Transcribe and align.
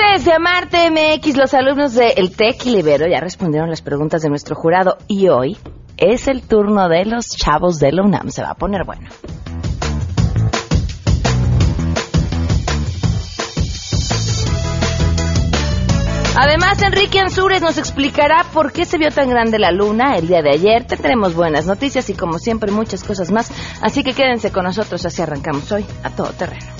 Martes 0.00 0.24
de 0.24 0.38
Marte 0.38 0.90
MX, 0.90 1.36
los 1.36 1.54
alumnos 1.54 1.94
de 1.94 2.10
El 2.10 2.34
TEC 2.34 2.66
y 2.66 2.70
Libero 2.70 3.06
ya 3.06 3.20
respondieron 3.20 3.68
las 3.68 3.82
preguntas 3.82 4.22
de 4.22 4.28
nuestro 4.28 4.54
jurado 4.54 4.96
y 5.08 5.28
hoy 5.28 5.58
es 5.96 6.26
el 6.28 6.42
turno 6.42 6.88
de 6.88 7.04
los 7.04 7.28
chavos 7.36 7.78
de 7.78 7.92
la 7.92 8.02
UNAM. 8.02 8.30
Se 8.30 8.42
va 8.42 8.50
a 8.50 8.54
poner 8.54 8.84
bueno. 8.84 9.08
Además, 16.36 16.80
Enrique 16.82 17.20
Ansures 17.20 17.60
nos 17.60 17.76
explicará 17.76 18.46
por 18.54 18.72
qué 18.72 18.84
se 18.84 18.96
vio 18.96 19.10
tan 19.10 19.28
grande 19.28 19.58
la 19.58 19.72
luna 19.72 20.16
el 20.16 20.28
día 20.28 20.40
de 20.42 20.50
ayer. 20.50 20.86
Tendremos 20.86 21.34
buenas 21.34 21.66
noticias 21.66 22.08
y, 22.08 22.14
como 22.14 22.38
siempre, 22.38 22.70
muchas 22.70 23.04
cosas 23.04 23.30
más. 23.30 23.50
Así 23.82 24.02
que 24.02 24.14
quédense 24.14 24.50
con 24.50 24.64
nosotros, 24.64 25.04
así 25.04 25.20
arrancamos 25.20 25.70
hoy 25.72 25.84
a 26.02 26.10
todo 26.10 26.28
terreno. 26.32 26.79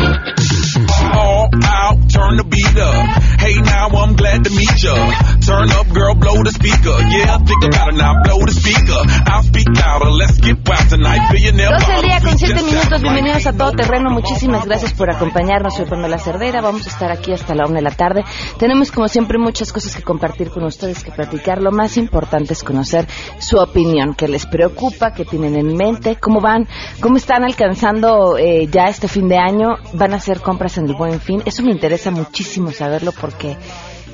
Turn 2.11 2.35
the 2.37 2.43
beat 2.43 2.77
up. 2.77 3.07
Hey, 3.39 3.55
now 3.63 3.87
I'm 3.87 4.15
glad 4.15 4.43
to 4.43 4.51
meet 4.51 4.75
ya. 4.83 4.93
Turn 5.39 5.71
up, 5.71 5.87
girl, 5.89 6.13
blow 6.15 6.43
the 6.43 6.51
speaker. 6.51 6.95
Yeah, 7.07 7.39
think 7.39 7.63
about 7.63 7.93
it 7.93 7.97
now, 7.97 8.21
blow 8.23 8.43
the 8.45 8.51
speaker. 8.51 8.99
I'll 9.31 9.43
speak 9.43 9.67
louder, 9.71 10.11
let's 10.11 10.37
get 10.37 10.59
wild 10.67 10.87
tonight. 10.91 11.31
Billionaire 11.31 11.71
12 11.71 11.91
al 11.91 12.01
día 12.01 12.19
con 12.19 12.33
bottles, 12.35 12.39
7 12.39 12.53
just 12.53 12.65
minutos. 12.67 13.01
Bienvenidos 13.01 13.47
a 13.47 13.53
Todo 13.53 13.71
Terreno. 13.71 14.09
Muchísimas 14.11 14.65
gracias 14.65 14.93
por 14.93 15.09
acompañarnos. 15.09 15.75
Soy 15.75 15.85
Pamela 15.85 16.19
Cerdera. 16.19 16.61
Vamos 16.61 16.85
a 16.85 16.89
estar 16.89 17.11
aquí 17.11 17.31
hasta 17.31 17.55
la 17.55 17.65
una 17.65 17.75
de 17.75 17.81
la 17.81 17.91
tarde. 17.91 18.23
Tenemos, 18.59 18.91
como 18.91 19.07
siempre, 19.07 19.37
muchas 19.37 19.71
cosas 19.71 19.95
que 19.95 20.03
compartir 20.03 20.49
con 20.49 20.63
ustedes, 20.63 21.03
que 21.03 21.11
platicar. 21.11 21.61
Lo 21.61 21.71
más 21.71 21.97
importante 21.97 22.53
es 22.53 22.63
conocer 22.63 23.07
su 23.39 23.57
opinión, 23.57 24.13
qué 24.15 24.27
les 24.27 24.45
preocupa, 24.45 25.13
qué 25.13 25.25
tienen 25.25 25.55
en 25.55 25.75
mente, 25.75 26.17
cómo 26.17 26.41
van, 26.41 26.67
cómo 26.99 27.17
están 27.17 27.43
alcanzando 27.43 28.37
eh, 28.37 28.67
ya 28.69 28.85
este 28.85 29.07
fin 29.07 29.29
de 29.29 29.37
año. 29.37 29.77
Van 29.93 30.13
a 30.13 30.17
hacer 30.17 30.41
compras 30.41 30.77
en 30.77 30.87
el 30.87 30.95
Buen 30.95 31.19
Fin. 31.21 31.41
Eso 31.45 31.63
me 31.63 31.71
interesa 31.71 32.00
muchísimo 32.09 32.71
saberlo 32.71 33.11
porque... 33.11 33.57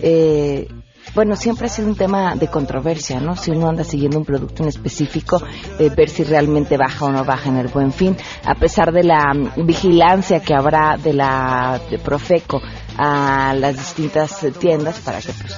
Eh, 0.01 0.67
bueno, 1.15 1.35
siempre 1.35 1.67
ha 1.67 1.69
sido 1.69 1.87
un 1.87 1.95
tema 1.95 2.35
de 2.35 2.47
controversia, 2.47 3.19
¿no? 3.19 3.35
Si 3.35 3.51
uno 3.51 3.69
anda 3.69 3.83
siguiendo 3.83 4.19
un 4.19 4.25
producto 4.25 4.63
en 4.63 4.69
específico, 4.69 5.41
eh, 5.79 5.89
ver 5.89 6.09
si 6.09 6.23
realmente 6.23 6.77
baja 6.77 7.05
o 7.05 7.11
no 7.11 7.23
baja 7.23 7.49
en 7.49 7.57
el 7.57 7.69
buen 7.69 7.91
fin, 7.91 8.15
a 8.43 8.55
pesar 8.55 8.91
de 8.91 9.03
la 9.03 9.33
mm, 9.33 9.65
vigilancia 9.65 10.41
que 10.41 10.53
habrá 10.53 10.97
de 10.97 11.13
la 11.13 11.79
de 11.89 11.97
Profeco 11.97 12.61
a 12.97 13.55
las 13.57 13.77
distintas 13.77 14.45
tiendas 14.59 14.99
para 14.99 15.19
que 15.19 15.31
pues, 15.33 15.57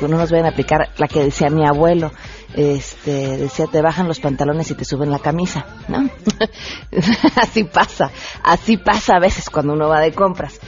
no, 0.00 0.08
no 0.08 0.16
nos 0.16 0.30
vayan 0.30 0.46
a 0.46 0.50
aplicar 0.50 0.90
la 0.96 1.08
que 1.08 1.22
decía 1.22 1.50
mi 1.50 1.66
abuelo, 1.66 2.12
este 2.54 3.36
decía 3.36 3.66
te 3.66 3.82
bajan 3.82 4.08
los 4.08 4.20
pantalones 4.20 4.70
y 4.70 4.74
te 4.74 4.84
suben 4.84 5.10
la 5.10 5.18
camisa, 5.18 5.66
¿no? 5.88 6.08
así 7.36 7.64
pasa, 7.64 8.10
así 8.42 8.76
pasa 8.76 9.16
a 9.16 9.20
veces 9.20 9.50
cuando 9.50 9.74
uno 9.74 9.88
va 9.88 10.00
de 10.00 10.12
compras. 10.12 10.58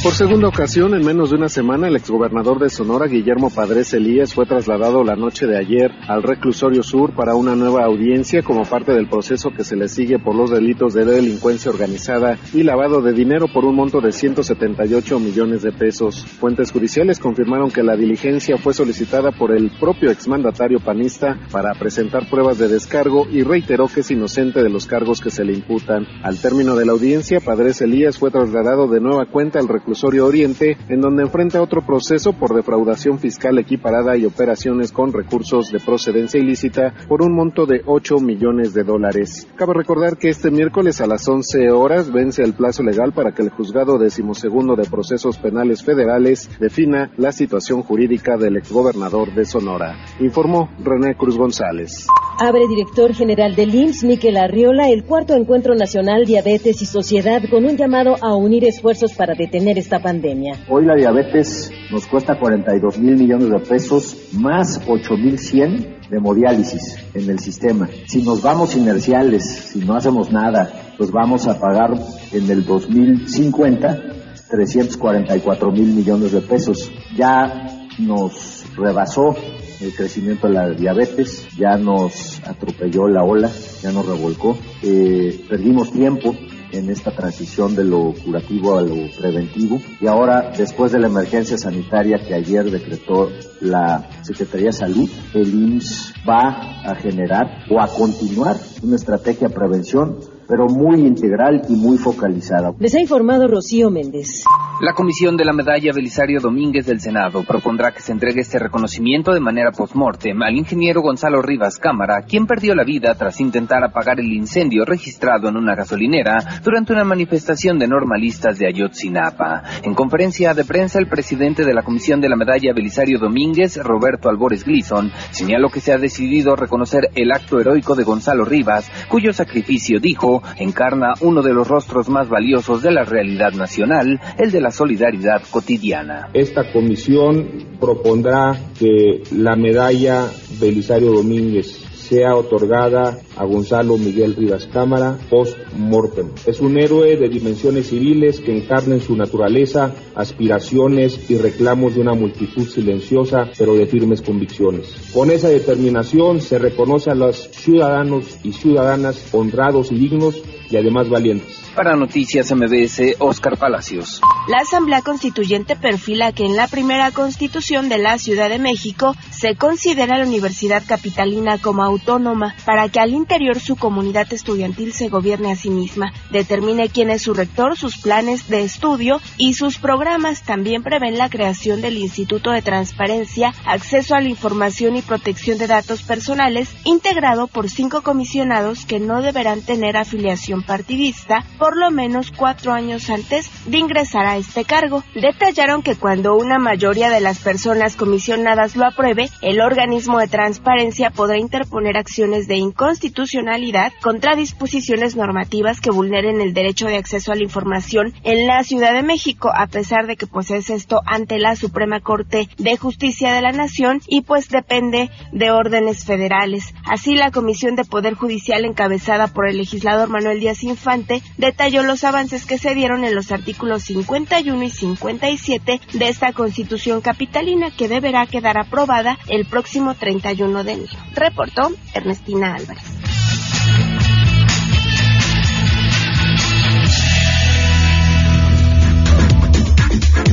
Por 0.03 0.15
segunda 0.15 0.49
ocasión, 0.49 0.95
en 0.95 1.07
menos 1.07 1.31
de 1.31 1.37
una 1.37 1.49
semana, 1.49 1.87
el 1.87 1.95
exgobernador 1.95 2.59
de 2.59 2.71
Sonora, 2.71 3.07
Guillermo 3.07 3.51
Padres 3.51 3.95
Elías, 3.95 4.35
fue 4.35 4.47
trasladado 4.47 5.05
la 5.05 5.15
noche 5.15 5.47
de 5.47 5.57
ayer 5.57 5.93
al 6.09 6.25
reclusorio 6.25 6.83
sur 6.83 7.15
para 7.15 7.37
una 7.37 7.55
nueva 7.55 7.85
audiencia 7.85 8.43
como 8.43 8.65
parte 8.65 8.91
del 8.93 9.09
proceso 9.09 9.51
que 9.51 9.63
se 9.63 9.77
le 9.77 9.87
sigue 9.87 10.19
por 10.19 10.35
los 10.35 10.51
delitos 10.51 10.93
de 10.95 11.05
delincuencia 11.05 11.71
organizada 11.71 12.37
y 12.53 12.65
lavado 12.65 13.01
de 13.01 13.13
dinero 13.13 13.47
por 13.55 13.65
un 13.65 13.77
monto 13.77 14.01
de 14.01 14.11
178 14.11 15.21
millones 15.21 15.63
de 15.63 15.71
pesos. 15.71 16.27
Fuentes 16.27 16.73
judiciales 16.73 17.21
confirmaron 17.21 17.71
que 17.71 17.85
la 17.85 17.95
diligencia 17.95 18.59
fue 18.59 18.75
solicitada 18.75 19.31
por 19.31 19.53
el 19.53 19.71
propio 19.79 20.11
exmandatario 20.11 20.81
panista 20.81 21.39
para 21.53 21.75
presentar 21.75 22.29
pruebas 22.29 22.59
de 22.59 22.67
descargo 22.67 23.29
y 23.31 23.45
reiteró 23.45 23.87
que 23.87 24.01
es 24.01 24.11
inocente 24.11 24.65
de 24.65 24.69
los 24.69 24.87
cargos 24.87 25.21
que 25.21 25.31
se 25.31 25.45
le 25.45 25.53
imputan. 25.53 26.09
Al 26.25 26.41
término 26.41 26.75
de 26.75 26.87
la 26.87 26.93
audiencia, 26.93 27.39
Padres 27.39 27.81
Elías 27.81 28.19
fue 28.19 28.33
trasladado 28.33 28.89
de 28.89 29.01
nueva 29.01 29.27
cuenta 29.27 29.61
al 29.61 29.69
reclusorio 29.69 29.92
Oriente, 30.05 30.77
en 30.89 31.01
donde 31.01 31.23
enfrenta 31.23 31.63
otro 31.63 31.83
proceso 31.83 32.33
por 32.33 32.55
defraudación 32.55 33.19
fiscal 33.19 33.59
equiparada 33.59 34.17
y 34.17 34.25
operaciones 34.25 34.93
con 34.93 35.13
recursos 35.13 35.71
de 35.71 35.81
procedencia 35.81 36.41
ilícita 36.41 36.95
por 37.09 37.23
un 37.23 37.35
monto 37.35 37.67
de 37.67 37.83
8 37.87 38.17
millones 38.17 38.75
de 38.75 38.85
dólares. 38.85 39.47
Cabe 39.57 39.75
recordar 39.75 40.17
que 40.17 40.29
este 40.29 40.51
miércoles 40.51 41.01
a 41.01 41.07
las 41.07 41.29
11 41.29 41.71
horas 41.71 42.13
vence 42.13 42.43
el 42.43 42.55
plazo 42.55 42.83
legal 42.83 43.13
para 43.13 43.33
que 43.33 43.43
el 43.43 43.51
juzgado 43.51 43.99
decimosegundo 43.99 44.77
de 44.77 44.85
procesos 44.85 45.39
penales 45.39 45.83
federales 45.83 46.51
defina 46.59 47.11
la 47.17 47.33
situación 47.33 47.83
jurídica 47.83 48.37
del 48.37 48.57
exgobernador 48.57 49.35
de 49.35 49.45
Sonora. 49.45 49.97
Informó 50.21 50.71
René 50.83 51.15
Cruz 51.17 51.37
González. 51.37 52.07
Abre 52.39 52.67
director 52.67 53.15
general 53.15 53.55
del 53.55 53.75
IMSS, 53.75 54.05
Miquel 54.05 54.37
Arriola, 54.37 54.89
el 54.89 55.05
cuarto 55.05 55.35
encuentro 55.35 55.75
nacional 55.75 56.25
Diabetes 56.25 56.81
y 56.83 56.87
Sociedad 56.87 57.43
con 57.51 57.65
un 57.65 57.77
llamado 57.77 58.17
a 58.21 58.35
unir 58.35 58.65
esfuerzos 58.65 59.13
para 59.13 59.35
detener 59.35 59.79
esta 59.83 60.01
pandemia. 60.01 60.55
Hoy 60.69 60.87
la 60.87 60.95
diabetes 60.95 61.71
nos 61.91 62.07
cuesta 62.07 62.39
42 62.39 62.99
mil 62.99 63.17
millones 63.17 63.51
de 63.51 63.59
pesos 63.59 64.29
más 64.33 64.81
8 64.87 65.17
mil 65.17 65.39
100 65.39 66.09
de 66.09 66.17
hemodiálisis 66.17 66.97
en 67.15 67.29
el 67.29 67.41
sistema. 67.41 67.89
Si 68.07 68.23
nos 68.23 68.43
vamos 68.43 68.77
inerciales, 68.77 69.45
si 69.45 69.81
no 69.81 69.95
hacemos 69.95 70.31
nada, 70.31 70.71
pues 70.97 71.11
vamos 71.11 71.47
a 71.49 71.59
pagar 71.59 71.95
en 72.33 72.51
el 72.51 72.65
2050 72.65 74.03
344 74.49 75.73
mil 75.73 75.95
millones 75.95 76.33
de 76.33 76.43
pesos. 76.43 76.93
Ya 77.17 77.89
nos 77.99 78.65
rebasó 78.77 79.35
el 79.81 79.95
crecimiento 79.95 80.47
de 80.47 80.55
la 80.55 80.71
diabetes, 80.71 81.49
ya 81.57 81.77
nos 81.77 82.41
atropelló 82.47 83.09
la 83.09 83.25
ola, 83.25 83.51
ya 83.83 83.91
nos 83.91 84.07
revolcó. 84.07 84.57
Eh, 84.83 85.45
perdimos 85.49 85.91
tiempo 85.91 86.37
en 86.73 86.91
esta 86.91 87.15
transición 87.15 87.75
de 87.77 87.85
lo 87.85 88.13
curativo 88.25 88.77
a 88.77 88.83
lo 88.83 89.11
preventivo. 89.17 89.81
Y 90.01 90.07
ahora 90.07 90.53
después 90.57 90.93
de 90.93 90.99
la 90.99 91.07
emergencia 91.07 91.59
sanitaria 91.59 92.19
que 92.19 92.35
ayer 92.35 92.71
decretó 92.71 93.31
la 93.61 94.09
Secretaría 94.23 94.67
de 94.67 94.73
Salud, 94.73 95.11
el 95.35 95.55
IMSS 95.55 96.15
va 96.29 96.83
a 96.85 96.95
generar 96.97 97.65
o 97.71 97.81
a 97.81 97.89
continuar 97.89 98.57
una 98.83 98.97
estrategia 98.97 99.49
de 99.49 99.55
prevención 99.55 100.19
pero 100.53 100.69
muy 100.69 101.01
integral 101.01 101.63
y 101.71 101.77
muy 101.77 101.97
focalizada. 101.97 102.75
Les 102.79 102.95
ha 102.95 103.01
informado 103.01 103.49
Rocío 103.49 103.91
Méndez. 103.91 104.45
La 104.83 104.93
Comisión 104.93 105.35
de 105.35 105.47
la 105.47 105.55
Medalla 105.55 105.93
Belisario 105.95 106.41
Domínguez 106.41 106.85
del 106.85 107.01
Senado 107.01 107.43
propondrá 107.43 107.93
que 107.93 108.03
se 108.03 108.13
entregue 108.13 108.43
este 108.43 108.59
reconocimiento 108.59 109.33
de 109.33 109.41
manera 109.41 109.71
post-mortem 109.71 110.43
al 110.43 110.55
ingeniero 110.55 111.01
Gonzalo 111.01 111.41
Rivas 111.41 111.79
Cámara, 111.79 112.27
quien 112.29 112.47
perdió 112.47 112.75
la 112.75 112.85
vida 112.85 113.15
tras 113.15 113.41
intentar 113.41 113.83
apagar 113.83 114.21
el 114.21 114.31
incendio 114.31 114.85
registrado 114.85 115.49
en 115.49 115.57
una 115.57 115.75
gasolinera 115.75 116.61
durante 116.63 116.93
una 116.93 117.05
manifestación 117.05 117.79
de 117.79 117.89
normalistas 117.89 118.59
de 118.59 118.67
Ayotzinapa. 118.67 119.63
En 119.83 119.95
conferencia 119.95 120.53
de 120.53 120.67
prensa, 120.67 120.99
el 120.99 121.09
presidente 121.09 121.65
de 121.65 121.73
la 121.73 121.83
Comisión 121.83 122.21
de 122.21 122.29
la 122.29 122.37
Medalla 122.37 122.75
Belisario 122.75 123.19
Domínguez, 123.19 123.79
Roberto 123.83 124.29
Albores 124.29 124.65
Gleason, 124.65 125.11
señaló 125.31 125.71
que 125.71 125.81
se 125.81 125.95
ha 125.95 125.99
decidido 125.99 126.57
reconocer 126.57 127.09
el 127.15 127.33
acto 127.33 127.59
heroico 127.59 127.95
de 127.95 128.05
Gonzalo 128.05 128.45
Rivas, 128.45 128.91
cuyo 129.09 129.33
sacrificio, 129.33 129.99
dijo, 129.99 130.42
encarna 130.59 131.15
uno 131.21 131.43
de 131.43 131.53
los 131.53 131.69
rostros 131.69 132.09
más 132.09 132.29
valiosos 132.29 132.83
de 132.83 132.93
la 132.93 133.05
realidad 133.05 133.53
nacional, 133.53 134.21
el 134.39 134.51
de 134.51 134.61
la 134.61 134.71
solidaridad 134.71 135.43
cotidiana. 135.51 136.29
Esta 136.33 136.73
comisión 136.73 137.77
propondrá 137.81 138.57
que 138.79 139.23
la 139.33 139.57
medalla 139.57 140.27
Belisario 140.61 141.13
Domínguez 141.13 141.92
sea 142.13 142.37
otorgada 142.37 143.21
a 143.37 143.45
Gonzalo 143.47 143.97
Miguel 143.97 144.37
Rivas 144.37 144.67
Cámara 144.67 145.17
post-mortem. 145.31 146.29
Es 146.45 146.61
un 146.61 146.79
héroe 146.79 147.17
de 147.17 147.31
dimensiones 147.31 147.87
civiles 147.87 148.39
que 148.41 148.55
encarna 148.55 148.97
en 148.97 149.01
su 149.01 149.17
naturaleza 149.17 149.95
aspiraciones 150.15 151.31
y 151.31 151.39
reclamos 151.39 151.95
de 151.95 152.03
una 152.03 152.13
multitud 152.13 152.69
silenciosa 152.69 153.49
pero 153.57 153.75
de 153.77 153.87
firmes 153.87 154.21
convicciones. 154.21 154.95
Con 155.15 155.31
esa 155.31 155.49
determinación 155.49 156.43
se 156.43 156.59
reconoce 156.59 157.11
a 157.11 157.15
los 157.15 157.49
ciudadanos 157.51 158.37
y 158.43 158.53
ciudadanas 158.53 159.33
honrados 159.33 159.91
y 159.91 159.95
dignos 159.95 160.43
y 160.73 160.77
además 160.79 161.09
valientes. 161.09 161.61
Para 161.75 161.97
Noticias 161.97 162.53
MBS, 162.53 163.17
Oscar 163.19 163.57
Palacios. 163.57 164.21
La 164.49 164.59
Asamblea 164.59 165.03
Constituyente 165.03 165.77
perfila 165.77 166.33
que 166.33 166.45
en 166.45 166.57
la 166.57 166.67
primera 166.67 167.11
constitución 167.13 167.89
de 167.89 167.99
la 167.99 168.19
Ciudad 168.19 168.49
de 168.49 168.59
México 168.59 169.15
se 169.31 169.55
considera 169.57 170.19
la 170.19 170.27
Universidad 170.27 170.83
Capitalina 170.87 171.59
como 171.59 171.83
autónoma 171.83 172.55
para 172.67 172.89
que 172.89 173.01
al 173.01 173.13
interior 173.13 173.61
su 173.61 173.77
comunidad 173.77 174.31
estudiantil 174.33 174.93
se 174.93 175.09
gobierne 175.09 175.53
a 175.53 175.57
sí 175.57 175.71
misma, 175.71 176.13
determine 176.31 176.89
quién 176.89 177.11
es 177.11 177.23
su 177.23 177.35
rector, 177.35 177.77
sus 177.77 177.99
planes 177.99 178.49
de 178.49 178.63
estudio 178.63 179.21
y 179.39 179.55
sus 179.55 179.79
programas. 179.79 180.43
También 180.43 180.83
prevén 180.83 181.19
la 181.19 181.31
creación 181.31 181.81
del 181.81 181.97
Instituto 181.97 182.51
de 182.51 182.63
Transparencia, 182.63 183.55
Acceso 183.65 184.15
a 184.15 184.21
la 184.21 184.29
Información 184.29 184.97
y 184.97 185.03
Protección 185.03 185.59
de 185.59 185.67
Datos 185.67 186.03
Personales, 186.03 186.69
integrado 186.85 187.47
por 187.47 187.71
cinco 187.71 188.03
comisionados 188.03 188.85
que 188.87 189.01
no 189.01 189.23
deberán 189.23 189.63
tener 189.63 189.97
afiliación 189.97 190.62
partidista 190.63 191.45
por 191.59 191.77
lo 191.77 191.91
menos 191.91 192.33
cuatro 192.33 192.73
años 192.73 193.11
antes 193.11 193.51
de 193.67 193.79
ingresar 193.79 194.27
a 194.27 194.37
este 194.37 194.65
cargo. 194.65 195.03
Detallaron 195.15 195.83
que 195.83 195.97
cuando 195.97 196.37
una 196.37 196.59
mayoría 196.59 197.11
de 197.11 197.21
las 197.21 197.39
personas 197.39 197.97
comisionadas 197.97 198.77
lo 198.77 198.87
apruebe, 198.87 199.29
el 199.43 199.61
organismo 199.61 200.19
de 200.19 200.29
transparencia 200.29 201.11
podrá 201.11 201.39
interponer 201.39 201.97
acciones 201.97 202.49
de 202.49 202.57
inconstitucionalidad 202.57 203.93
contra 204.03 204.37
disposiciones 204.37 205.17
normativas 205.17 205.81
que 205.81 205.91
vulneren 205.91 206.41
el 206.41 206.55
derecho 206.55 206.87
de 206.87 206.97
acceso 206.97 207.33
a 207.33 207.37
la 207.37 207.43
información 207.43 208.13
en 208.25 208.47
la 208.47 208.63
Ciudad 208.65 208.93
de 208.93 209.03
México, 209.03 209.51
a 209.55 209.67
pesar 209.67 210.07
de 210.07 210.17
que 210.17 210.27
pues 210.27 210.51
es 210.51 210.71
esto 210.71 211.01
ante 211.07 211.39
la 211.39 211.57
Suprema 211.57 212.01
Corte 212.01 212.49
de 212.59 212.77
Justicia 212.77 213.33
de 213.33 213.43
la 213.43 213.53
Nación 213.53 214.01
y 214.07 214.23
pues 214.23 214.49
depende 214.49 215.11
de 215.33 215.51
órdenes 215.51 216.05
federales. 216.05 216.75
Así 216.85 217.15
la 217.15 217.31
Comisión 217.31 217.77
de 217.77 217.85
Poder 217.85 218.15
Judicial 218.15 218.65
encabezada 218.65 219.29
por 219.29 219.49
el 219.49 219.57
legislador 219.57 220.09
Manuel 220.09 220.41
Díaz 220.41 220.52
Infante 220.63 221.23
de 221.39 221.53
detalló 221.53 221.83
los 221.83 222.03
avances 222.03 222.47
que 222.47 222.57
se 222.57 222.75
dieron 222.75 223.05
en 223.05 223.15
los 223.15 223.31
artículos 223.31 223.83
51 223.85 224.63
y 224.63 224.71
57 224.71 225.81
de 225.93 226.09
esta 226.09 226.33
Constitución 226.33 227.03
capitalina 227.03 227.71
que 227.77 227.89
deberá 227.89 228.27
quedar 228.27 228.57
aprobada 228.59 229.19
el 229.29 229.45
próximo 229.45 229.95
31 229.95 230.65
de 230.65 230.73
enero. 230.73 230.99
Reportó 231.15 231.71
Ernestina 231.93 232.55
Álvarez. 232.55 232.83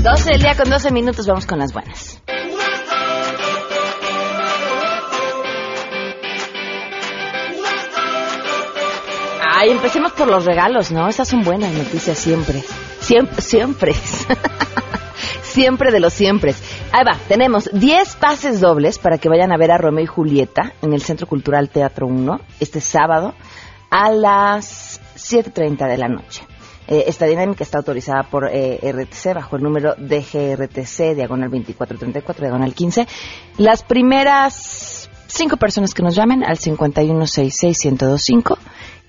12 0.01 0.31
del 0.31 0.42
día 0.42 0.56
con 0.56 0.69
12 0.69 0.92
minutos, 0.92 1.27
vamos 1.27 1.45
con 1.45 1.60
las 1.60 1.74
buenas. 1.74 2.21
Ay, 9.61 9.71
empecemos 9.71 10.13
por 10.13 10.29
los 10.29 10.45
regalos, 10.45 10.89
¿no? 10.89 11.09
Esas 11.09 11.27
son 11.27 11.44
buenas 11.44 11.73
noticias 11.73 12.17
siempre. 12.17 12.63
Siempre, 13.01 13.41
siempre. 13.41 13.94
siempre 15.44 15.91
de 15.91 16.00
los 16.00 16.13
siempre. 16.13 16.56
Ahí 16.94 17.03
va, 17.03 17.17
tenemos 17.27 17.69
10 17.73 18.15
pases 18.15 18.61
dobles 18.61 19.00
para 19.00 19.17
que 19.17 19.27
vayan 19.27 19.51
a 19.51 19.57
ver 19.57 19.71
a 19.71 19.77
Romeo 19.77 20.06
y 20.06 20.07
Julieta 20.07 20.71
en 20.81 20.94
el 20.94 21.01
Centro 21.01 21.27
Cultural 21.27 21.67
Teatro 21.67 22.07
1 22.07 22.39
este 22.61 22.79
sábado 22.79 23.33
a 23.89 24.09
las 24.11 25.01
7.30 25.17 25.89
de 25.89 25.97
la 25.97 26.07
noche. 26.07 26.47
Eh, 26.88 27.03
esta 27.07 27.25
dinámica 27.25 27.65
está 27.65 27.79
autorizada 27.79 28.23
por 28.23 28.50
eh, 28.50 28.79
RTC 28.81 29.33
bajo 29.35 29.57
el 29.57 29.63
número 29.63 29.94
DGRTC, 29.95 31.15
diagonal 31.15 31.50
2434, 31.50 32.44
diagonal 32.44 32.73
15. 32.73 33.06
Las 33.57 33.83
primeras 33.83 35.09
cinco 35.27 35.57
personas 35.57 35.94
que 35.94 36.01
nos 36.01 36.15
llamen 36.15 36.45
al 36.45 36.57
5166-1025 36.57 38.57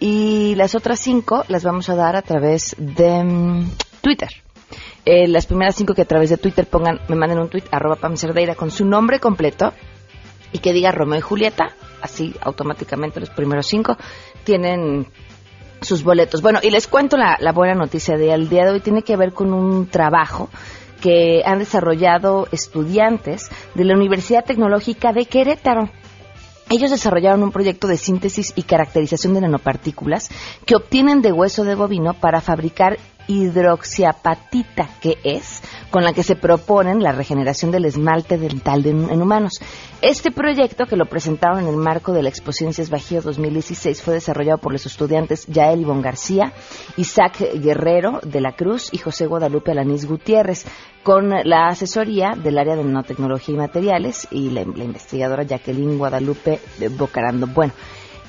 y 0.00 0.54
las 0.56 0.74
otras 0.74 0.98
cinco 0.98 1.44
las 1.48 1.62
vamos 1.62 1.88
a 1.88 1.94
dar 1.94 2.16
a 2.16 2.22
través 2.22 2.74
de 2.78 3.22
mm, 3.22 3.70
Twitter. 4.00 4.30
Eh, 5.04 5.28
las 5.28 5.46
primeras 5.46 5.76
cinco 5.76 5.94
que 5.94 6.02
a 6.02 6.06
través 6.06 6.30
de 6.30 6.38
Twitter 6.38 6.66
pongan, 6.66 7.00
me 7.08 7.16
manden 7.16 7.38
un 7.38 7.48
tweet, 7.48 7.64
arroba 7.70 7.96
Pam 7.96 8.16
Cerdeira, 8.16 8.54
con 8.54 8.70
su 8.70 8.84
nombre 8.84 9.20
completo 9.20 9.72
y 10.52 10.58
que 10.58 10.72
diga 10.72 10.90
Romeo 10.90 11.18
y 11.18 11.22
Julieta, 11.22 11.74
así 12.02 12.34
automáticamente 12.40 13.20
los 13.20 13.30
primeros 13.30 13.66
cinco 13.66 13.96
tienen 14.44 15.06
sus 15.80 16.02
boletos. 16.02 16.42
Bueno, 16.42 16.60
y 16.62 16.70
les 16.70 16.86
cuento 16.86 17.16
la, 17.16 17.52
buena 17.52 17.74
noticia 17.74 18.16
del 18.16 18.48
día 18.48 18.64
de 18.64 18.72
hoy, 18.72 18.80
tiene 18.80 19.02
que 19.02 19.16
ver 19.16 19.32
con 19.32 19.52
un 19.52 19.86
trabajo 19.86 20.48
que 21.00 21.42
han 21.46 21.58
desarrollado 21.58 22.46
estudiantes 22.52 23.50
de 23.74 23.84
la 23.84 23.94
Universidad 23.94 24.44
Tecnológica 24.44 25.12
de 25.12 25.24
Querétaro. 25.24 25.90
Ellos 26.70 26.92
desarrollaron 26.92 27.42
un 27.42 27.50
proyecto 27.50 27.88
de 27.88 27.96
síntesis 27.96 28.52
y 28.54 28.62
caracterización 28.62 29.34
de 29.34 29.40
nanopartículas 29.40 30.30
que 30.64 30.76
obtienen 30.76 31.20
de 31.20 31.32
hueso 31.32 31.64
de 31.64 31.74
bovino 31.74 32.14
para 32.14 32.40
fabricar 32.40 32.96
hidroxiapatita, 33.26 34.88
que 35.00 35.18
es 35.24 35.62
con 35.90 36.04
la 36.04 36.12
que 36.12 36.22
se 36.22 36.36
proponen 36.36 37.02
la 37.02 37.12
regeneración 37.12 37.70
del 37.70 37.84
esmalte 37.84 38.38
dental 38.38 38.86
en 38.86 39.22
humanos. 39.22 39.60
Este 40.02 40.30
proyecto, 40.30 40.86
que 40.86 40.96
lo 40.96 41.06
presentaron 41.06 41.60
en 41.60 41.68
el 41.68 41.76
marco 41.76 42.12
de 42.12 42.22
la 42.22 42.28
Exposición 42.28 42.72
Bajío 42.88 43.20
2016, 43.20 44.00
fue 44.00 44.14
desarrollado 44.14 44.58
por 44.58 44.72
los 44.72 44.86
estudiantes 44.86 45.46
Yael 45.46 45.82
Ivonne 45.82 46.02
García, 46.02 46.52
Isaac 46.96 47.38
Guerrero 47.54 48.20
de 48.22 48.40
la 48.40 48.52
Cruz 48.52 48.88
y 48.92 48.98
José 48.98 49.26
Guadalupe 49.26 49.72
Alanís 49.72 50.06
Gutiérrez, 50.06 50.64
con 51.02 51.30
la 51.30 51.68
asesoría 51.68 52.30
del 52.36 52.58
área 52.58 52.76
de 52.76 52.84
nanotecnología 52.84 53.54
y 53.54 53.58
materiales 53.58 54.28
y 54.30 54.50
la, 54.50 54.64
la 54.64 54.84
investigadora 54.84 55.42
Jacqueline 55.42 55.98
Guadalupe 55.98 56.60
Bocarando. 56.96 57.46
Bueno, 57.46 57.72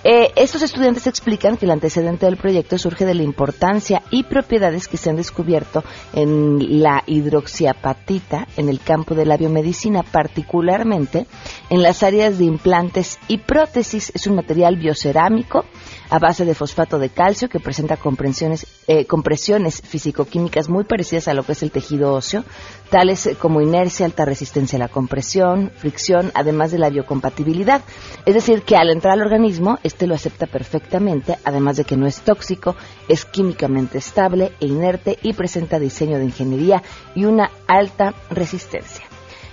eh, 0.03 0.31
estos 0.35 0.63
estudiantes 0.63 1.05
explican 1.05 1.57
que 1.57 1.65
el 1.65 1.71
antecedente 1.71 2.25
del 2.25 2.37
proyecto 2.37 2.77
surge 2.77 3.05
de 3.05 3.13
la 3.13 3.23
importancia 3.23 4.01
y 4.09 4.23
propiedades 4.23 4.87
que 4.87 4.97
se 4.97 5.09
han 5.09 5.15
descubierto 5.15 5.83
en 6.13 6.81
la 6.81 7.03
hidroxiapatita 7.05 8.47
en 8.57 8.69
el 8.69 8.79
campo 8.79 9.13
de 9.13 9.25
la 9.25 9.37
biomedicina, 9.37 10.03
particularmente 10.03 11.27
en 11.69 11.83
las 11.83 12.01
áreas 12.01 12.39
de 12.39 12.45
implantes 12.45 13.19
y 13.27 13.37
prótesis. 13.37 14.11
Es 14.15 14.25
un 14.25 14.35
material 14.35 14.75
biocerámico 14.75 15.65
a 16.11 16.19
base 16.19 16.43
de 16.43 16.53
fosfato 16.53 16.99
de 16.99 17.09
calcio 17.09 17.47
que 17.47 17.61
presenta 17.61 17.95
compresiones, 17.95 18.67
eh, 18.87 19.05
compresiones 19.05 19.81
fisicoquímicas 19.81 20.67
muy 20.67 20.83
parecidas 20.83 21.29
a 21.29 21.33
lo 21.33 21.43
que 21.43 21.53
es 21.53 21.63
el 21.63 21.71
tejido 21.71 22.13
óseo, 22.13 22.43
tales 22.89 23.29
como 23.39 23.61
inercia, 23.61 24.05
alta 24.05 24.25
resistencia 24.25 24.75
a 24.75 24.79
la 24.79 24.89
compresión, 24.89 25.71
fricción, 25.77 26.29
además 26.33 26.71
de 26.71 26.79
la 26.79 26.89
biocompatibilidad. 26.89 27.81
Es 28.25 28.35
decir, 28.35 28.63
que 28.63 28.75
al 28.75 28.89
entrar 28.89 29.13
al 29.13 29.21
organismo, 29.21 29.79
este 29.83 30.05
lo 30.05 30.13
acepta 30.13 30.47
perfectamente, 30.47 31.37
además 31.45 31.77
de 31.77 31.85
que 31.85 31.95
no 31.95 32.05
es 32.05 32.19
tóxico, 32.19 32.75
es 33.07 33.23
químicamente 33.23 33.97
estable 33.97 34.51
e 34.59 34.67
inerte 34.67 35.17
y 35.21 35.31
presenta 35.31 35.79
diseño 35.79 36.17
de 36.17 36.25
ingeniería 36.25 36.83
y 37.15 37.23
una 37.23 37.49
alta 37.67 38.13
resistencia. 38.29 39.10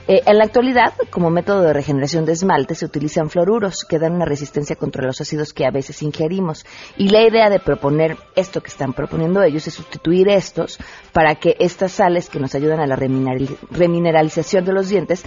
Eh, 0.08 0.22
en 0.24 0.38
la 0.38 0.44
actualidad, 0.44 0.94
como 1.10 1.28
método 1.28 1.60
de 1.60 1.74
regeneración 1.74 2.24
de 2.24 2.32
esmalte, 2.32 2.74
se 2.74 2.86
utilizan 2.86 3.28
fluoruros 3.28 3.84
que 3.84 3.98
dan 3.98 4.14
una 4.14 4.24
resistencia 4.24 4.74
contra 4.74 5.04
los 5.04 5.20
ácidos 5.20 5.52
que 5.52 5.66
a 5.66 5.70
veces 5.70 6.02
ingerimos. 6.02 6.64
Y 6.96 7.10
la 7.10 7.28
idea 7.28 7.50
de 7.50 7.60
proponer 7.60 8.16
esto 8.34 8.62
que 8.62 8.70
están 8.70 8.94
proponiendo 8.94 9.42
ellos 9.42 9.66
es 9.66 9.74
sustituir 9.74 10.28
estos 10.28 10.78
para 11.12 11.34
que 11.34 11.56
estas 11.58 11.92
sales 11.92 12.30
que 12.30 12.40
nos 12.40 12.54
ayudan 12.54 12.80
a 12.80 12.86
la 12.86 12.96
remineralización 12.96 14.64
de 14.64 14.72
los 14.72 14.88
dientes 14.88 15.24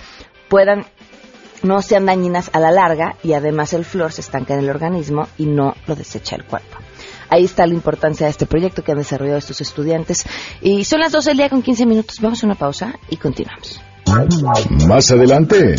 puedan 0.50 0.86
no 1.62 1.84
sean 1.84 2.08
dañinas 2.08 2.50
a 2.52 2.60
la 2.60 2.72
larga 2.72 3.18
y 3.22 3.34
además 3.34 3.74
el 3.74 3.86
flor 3.86 4.12
se 4.12 4.22
estanca 4.22 4.56
en 4.56 4.62
el 4.62 4.70
organismo 4.72 5.28
y 5.38 5.46
no 5.46 5.76
lo 5.86 5.96
desecha 5.96 6.36
el 6.36 6.46
cuerpo. 6.46 6.78
Ahí 7.30 7.46
está 7.46 7.68
la 7.68 7.76
importancia 7.76 8.26
de 8.26 8.32
este 8.32 8.48
proyecto 8.48 8.84
que 8.84 8.94
han 8.94 8.98
desarrollado 8.98 9.38
estos 9.38 9.62
estudiantes. 9.62 10.26
Y 10.60 10.86
son 10.86 11.02
las 11.02 11.12
12 11.12 11.30
del 11.30 11.38
día 11.38 11.50
con 11.50 11.62
15 11.62 11.86
minutos. 11.86 12.20
Vamos 12.20 12.42
a 12.42 12.48
una 12.48 12.56
pausa 12.56 12.96
y 13.10 13.18
continuamos. 13.18 13.80
Más 14.88 15.12
adelante, 15.12 15.76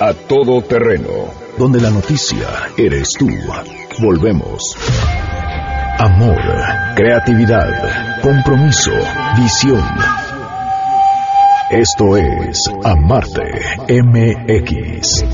A 0.00 0.14
todo 0.14 0.62
terreno. 0.62 1.34
Donde 1.58 1.82
la 1.82 1.90
noticia 1.90 2.48
eres 2.78 3.10
tú. 3.18 3.28
Volvemos. 4.00 4.74
Amor, 6.02 6.40
creatividad, 6.96 8.22
compromiso, 8.22 8.90
visión. 9.36 9.84
Esto 11.70 12.16
es 12.16 12.58
Amarte 12.82 13.42
MX. 13.86 15.24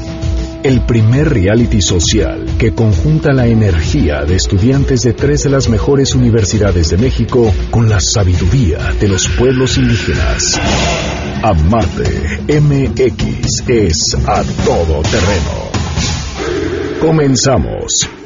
El 0.65 0.81
primer 0.81 1.29
reality 1.29 1.81
social 1.81 2.47
que 2.59 2.75
conjunta 2.75 3.33
la 3.33 3.47
energía 3.47 4.25
de 4.25 4.35
estudiantes 4.35 5.03
de 5.03 5.13
tres 5.13 5.45
de 5.45 5.51
las 5.51 5.69
mejores 5.69 6.17
universidades 6.17 6.91
de 6.91 6.97
México 6.97 7.55
con 7.71 7.89
la 7.89 8.01
sabiduría 8.01 8.91
de 8.99 9.07
los 9.07 9.29
pueblos 9.29 9.79
indígenas. 9.79 10.61
Amarte 11.45 12.41
MX 12.49 13.69
es 13.69 14.17
a 14.27 14.43
todo 14.65 15.01
terreno. 15.03 15.71
Comenzamos. 17.01 18.26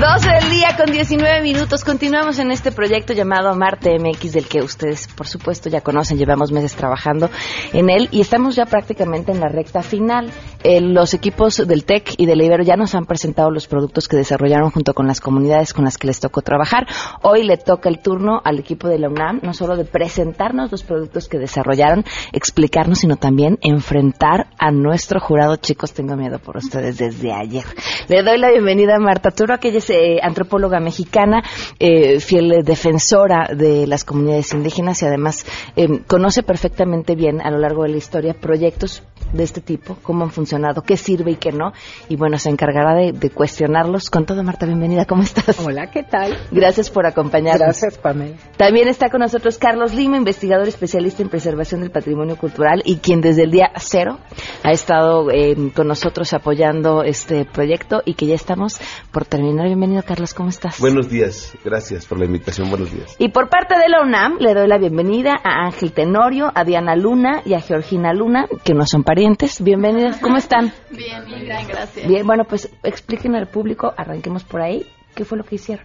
12 0.00 0.30
del 0.30 0.50
día 0.50 0.76
con 0.76 0.92
19 0.92 1.42
minutos. 1.42 1.82
Continuamos 1.82 2.38
en 2.38 2.52
este 2.52 2.70
proyecto 2.70 3.14
llamado 3.14 3.52
Marte 3.56 3.98
MX, 3.98 4.32
del 4.32 4.46
que 4.46 4.60
ustedes, 4.60 5.08
por 5.08 5.26
supuesto, 5.26 5.68
ya 5.68 5.80
conocen. 5.80 6.18
Llevamos 6.18 6.52
meses 6.52 6.76
trabajando 6.76 7.28
en 7.72 7.90
él 7.90 8.08
y 8.12 8.20
estamos 8.20 8.54
ya 8.54 8.64
prácticamente 8.64 9.32
en 9.32 9.40
la 9.40 9.48
recta 9.48 9.82
final. 9.82 10.30
Eh, 10.62 10.80
los 10.80 11.14
equipos 11.14 11.56
del 11.66 11.84
TEC 11.84 12.14
y 12.16 12.26
del 12.26 12.40
Ibero 12.42 12.62
ya 12.62 12.76
nos 12.76 12.94
han 12.94 13.06
presentado 13.06 13.50
los 13.50 13.66
productos 13.66 14.06
que 14.06 14.16
desarrollaron 14.16 14.70
junto 14.70 14.94
con 14.94 15.08
las 15.08 15.20
comunidades 15.20 15.72
con 15.72 15.84
las 15.84 15.98
que 15.98 16.06
les 16.06 16.20
tocó 16.20 16.42
trabajar. 16.42 16.86
Hoy 17.22 17.42
le 17.42 17.56
toca 17.56 17.88
el 17.88 17.98
turno 17.98 18.40
al 18.44 18.60
equipo 18.60 18.86
de 18.86 19.00
la 19.00 19.08
UNAM, 19.08 19.40
no 19.42 19.52
solo 19.52 19.76
de 19.76 19.84
presentarnos 19.84 20.70
los 20.70 20.84
productos 20.84 21.28
que 21.28 21.38
desarrollaron, 21.38 22.04
explicarnos, 22.32 23.00
sino 23.00 23.16
también 23.16 23.58
enfrentar 23.62 24.46
a 24.58 24.70
nuestro 24.70 25.18
jurado. 25.18 25.56
Chicos, 25.56 25.92
tengo 25.92 26.14
miedo 26.14 26.38
por 26.38 26.56
ustedes 26.56 26.98
desde 26.98 27.32
ayer. 27.32 27.64
Le 28.08 28.22
doy 28.22 28.38
la 28.38 28.50
bienvenida 28.50 28.94
a 28.96 29.00
Marta 29.00 29.32
Turo, 29.32 29.58
que 29.58 29.72
eh, 29.90 30.18
antropóloga 30.22 30.80
mexicana, 30.80 31.42
eh, 31.78 32.20
fiel 32.20 32.64
defensora 32.64 33.48
de 33.54 33.86
las 33.86 34.04
comunidades 34.04 34.52
indígenas 34.52 35.02
y 35.02 35.06
además 35.06 35.46
eh, 35.76 36.00
conoce 36.06 36.42
perfectamente 36.42 37.14
bien 37.14 37.40
a 37.40 37.50
lo 37.50 37.58
largo 37.58 37.82
de 37.82 37.90
la 37.90 37.96
historia 37.96 38.34
proyectos 38.34 39.02
de 39.32 39.44
este 39.44 39.60
tipo, 39.60 39.96
cómo 40.02 40.24
han 40.24 40.30
funcionado, 40.30 40.82
qué 40.82 40.96
sirve 40.96 41.32
y 41.32 41.36
qué 41.36 41.52
no. 41.52 41.72
Y 42.08 42.16
bueno, 42.16 42.38
se 42.38 42.50
encargará 42.50 42.94
de, 42.94 43.12
de 43.12 43.30
cuestionarlos. 43.30 44.10
Con 44.10 44.24
todo, 44.24 44.42
Marta, 44.42 44.66
bienvenida, 44.66 45.04
¿cómo 45.04 45.22
estás? 45.22 45.58
Hola, 45.64 45.90
¿qué 45.90 46.02
tal? 46.02 46.38
Gracias 46.50 46.90
por 46.90 47.06
acompañarnos. 47.06 47.60
Gracias, 47.60 47.98
Pamela. 47.98 48.36
También 48.56 48.88
está 48.88 49.10
con 49.10 49.20
nosotros 49.20 49.58
Carlos 49.58 49.94
Lima, 49.94 50.16
investigador 50.16 50.66
especialista 50.66 51.22
en 51.22 51.28
preservación 51.28 51.80
del 51.80 51.90
patrimonio 51.90 52.36
cultural 52.36 52.82
y 52.84 52.96
quien 52.96 53.20
desde 53.20 53.44
el 53.44 53.50
día 53.50 53.70
cero 53.76 54.18
ha 54.62 54.72
estado 54.72 55.30
eh, 55.30 55.72
con 55.74 55.88
nosotros 55.88 56.32
apoyando 56.32 57.02
este 57.02 57.44
proyecto 57.44 58.02
y 58.04 58.14
que 58.14 58.26
ya 58.26 58.34
estamos 58.34 58.80
por 59.12 59.24
terminar. 59.24 59.66
Bienvenido, 59.66 60.02
Carlos, 60.02 60.34
¿cómo 60.34 60.48
estás? 60.48 60.80
Buenos 60.80 61.10
días, 61.10 61.56
gracias 61.64 62.06
por 62.06 62.18
la 62.18 62.24
invitación, 62.24 62.70
buenos 62.70 62.92
días. 62.92 63.14
Y 63.18 63.28
por 63.28 63.48
parte 63.48 63.78
de 63.78 63.88
la 63.88 64.02
UNAM 64.02 64.38
le 64.38 64.54
doy 64.54 64.66
la 64.66 64.78
bienvenida 64.78 65.34
a 65.42 65.66
Ángel 65.66 65.92
Tenorio, 65.92 66.50
a 66.54 66.64
Diana 66.64 66.96
Luna 66.96 67.42
y 67.44 67.54
a 67.54 67.60
Georgina 67.60 68.12
Luna, 68.12 68.46
que 68.64 68.74
no 68.74 68.86
son 68.86 69.04
parientes. 69.04 69.17
Bienvenidos, 69.60 70.18
¿cómo 70.18 70.36
están? 70.36 70.72
Bien, 70.90 71.24
bien, 71.26 71.66
gracias. 71.66 72.06
Bien, 72.06 72.24
bueno, 72.24 72.44
pues 72.44 72.70
expliquen 72.84 73.34
al 73.34 73.48
público, 73.48 73.92
arranquemos 73.96 74.44
por 74.44 74.60
ahí, 74.60 74.86
¿qué 75.16 75.24
fue 75.24 75.36
lo 75.36 75.42
que 75.42 75.56
hicieron? 75.56 75.84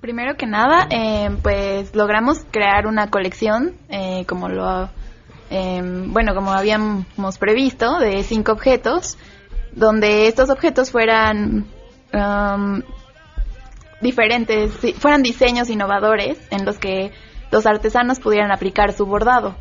Primero 0.00 0.38
que 0.38 0.46
nada, 0.46 0.88
eh, 0.90 1.28
pues 1.42 1.94
logramos 1.94 2.46
crear 2.50 2.86
una 2.86 3.10
colección, 3.10 3.74
eh, 3.90 4.24
como 4.26 4.48
lo, 4.48 4.88
eh, 5.50 5.82
bueno, 6.06 6.34
como 6.34 6.52
habíamos 6.52 7.36
previsto, 7.38 7.98
de 7.98 8.22
cinco 8.22 8.52
objetos, 8.52 9.18
donde 9.72 10.26
estos 10.26 10.48
objetos 10.48 10.90
fueran 10.90 11.66
um, 12.14 12.82
diferentes, 14.00 14.72
fueran 14.98 15.22
diseños 15.22 15.68
innovadores 15.68 16.38
en 16.50 16.64
los 16.64 16.78
que 16.78 17.12
los 17.50 17.66
artesanos 17.66 18.18
pudieran 18.18 18.50
aplicar 18.50 18.94
su 18.94 19.04
bordado. 19.04 19.56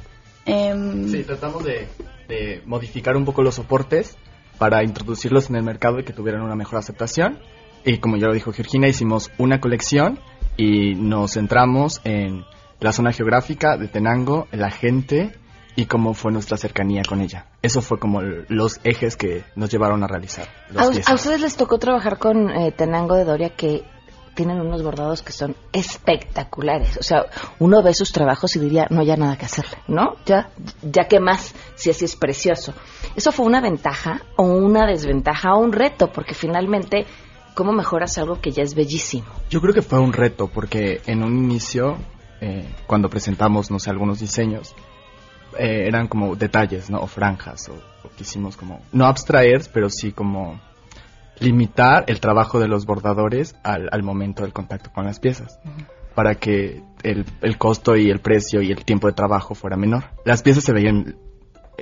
Em, 0.46 1.10
Sí, 1.10 1.24
tratamos 1.26 1.66
de, 1.66 1.90
de 2.30 2.62
modificar 2.66 3.18
un 3.18 3.26
poco 3.26 3.42
los 3.42 3.56
soportes 3.56 4.18
para 4.58 4.84
introducirlos 4.84 5.50
en 5.50 5.58
el 5.58 5.64
mercado 5.64 6.00
y 6.00 6.04
que 6.04 6.14
tuvieran 6.14 6.42
una 6.44 6.56
mejor 6.56 6.80
aceptación. 6.80 7.40
Y 7.84 7.98
como 7.98 8.18
ya 8.18 8.28
lo 8.28 8.34
dijo 8.34 8.54
Georgina, 8.54 8.88
hicimos 8.88 9.32
una 9.38 9.60
colección 9.60 10.20
y 10.56 10.96
nos 10.96 11.34
centramos 11.34 12.00
en 12.04 12.46
la 12.80 12.92
zona 12.92 13.12
geográfica 13.12 13.78
de 13.78 13.88
Tenango, 13.88 14.48
la 14.52 14.70
gente 14.70 15.32
y 15.76 15.86
cómo 15.86 16.14
fue 16.14 16.32
nuestra 16.32 16.58
cercanía 16.58 17.02
con 17.08 17.22
ella. 17.22 17.48
Eso 17.62 17.82
fue 17.82 18.00
como 18.00 18.22
los 18.22 18.80
ejes 18.84 19.16
que 19.16 19.44
nos 19.56 19.72
llevaron 19.72 20.04
a 20.04 20.08
realizar. 20.08 20.48
los 20.72 21.08
A, 21.08 21.12
a 21.12 21.16
ustedes 21.16 21.42
les 21.42 21.56
tocó 21.56 21.78
trabajar 21.80 22.18
con 22.18 22.50
eh, 22.50 22.72
Tenango 22.72 23.16
de 23.16 23.24
Doria 23.24 23.50
que 23.56 23.84
tienen 24.36 24.60
unos 24.60 24.84
bordados 24.84 25.22
que 25.22 25.32
son 25.32 25.56
espectaculares. 25.74 26.98
O 26.98 27.04
sea, 27.04 27.26
uno 27.60 27.82
ve 27.84 27.94
sus 27.94 28.12
trabajos 28.12 28.56
y 28.56 28.60
diría, 28.60 28.88
no, 28.90 29.04
ya 29.04 29.16
nada 29.16 29.38
que 29.38 29.46
hacerle, 29.46 29.78
¿no? 29.88 30.16
Ya, 30.26 30.50
ya 30.82 31.08
que 31.08 31.20
más, 31.20 31.54
si 31.76 31.90
así 31.90 32.06
es 32.06 32.16
precioso. 32.16 32.74
¿Eso 33.16 33.32
fue 33.32 33.46
una 33.46 33.62
ventaja 33.62 34.22
o 34.36 34.44
una 34.44 34.86
desventaja 34.86 35.56
o 35.56 35.60
un 35.60 35.72
reto? 35.72 36.12
Porque 36.12 36.34
finalmente, 36.34 37.06
¿cómo 37.56 37.72
mejoras 37.72 38.18
algo 38.18 38.40
que 38.40 38.52
ya 38.52 38.64
es 38.64 38.76
bellísimo? 38.76 39.28
Yo 39.50 39.62
creo 39.62 39.74
que 39.74 39.82
fue 39.82 40.00
un 40.00 40.14
reto 40.14 40.48
porque 40.48 41.02
en 41.06 41.24
un 41.24 41.38
inicio, 41.38 41.98
eh, 42.42 42.68
cuando 42.88 43.10
presentamos, 43.10 43.72
no 43.72 43.80
sé, 43.80 43.90
algunos 43.90 44.20
diseños, 44.20 44.76
eh, 45.58 45.86
eran 45.88 46.08
como 46.08 46.36
detalles, 46.36 46.90
¿no? 46.90 47.00
O 47.00 47.08
franjas, 47.08 47.70
o, 47.70 47.74
o 47.74 48.10
quisimos 48.16 48.56
como, 48.56 48.82
no 48.92 49.06
abstraer, 49.06 49.64
pero 49.74 49.90
sí 49.90 50.12
como 50.12 50.60
limitar 51.40 52.06
el 52.08 52.20
trabajo 52.20 52.60
de 52.60 52.68
los 52.68 52.86
bordadores 52.86 53.56
al, 53.64 53.90
al 53.92 54.04
momento 54.04 54.44
del 54.44 54.54
contacto 54.54 54.92
con 54.94 55.06
las 55.06 55.20
piezas, 55.20 55.60
para 56.16 56.36
que 56.36 56.84
el, 57.04 57.26
el 57.42 57.58
costo 57.58 57.96
y 57.96 58.10
el 58.10 58.20
precio 58.20 58.62
y 58.62 58.72
el 58.72 58.84
tiempo 58.86 59.08
de 59.08 59.14
trabajo 59.14 59.56
fuera 59.56 59.78
menor. 59.78 60.06
Las 60.26 60.42
piezas 60.42 60.64
se 60.64 60.74
veían 60.74 61.16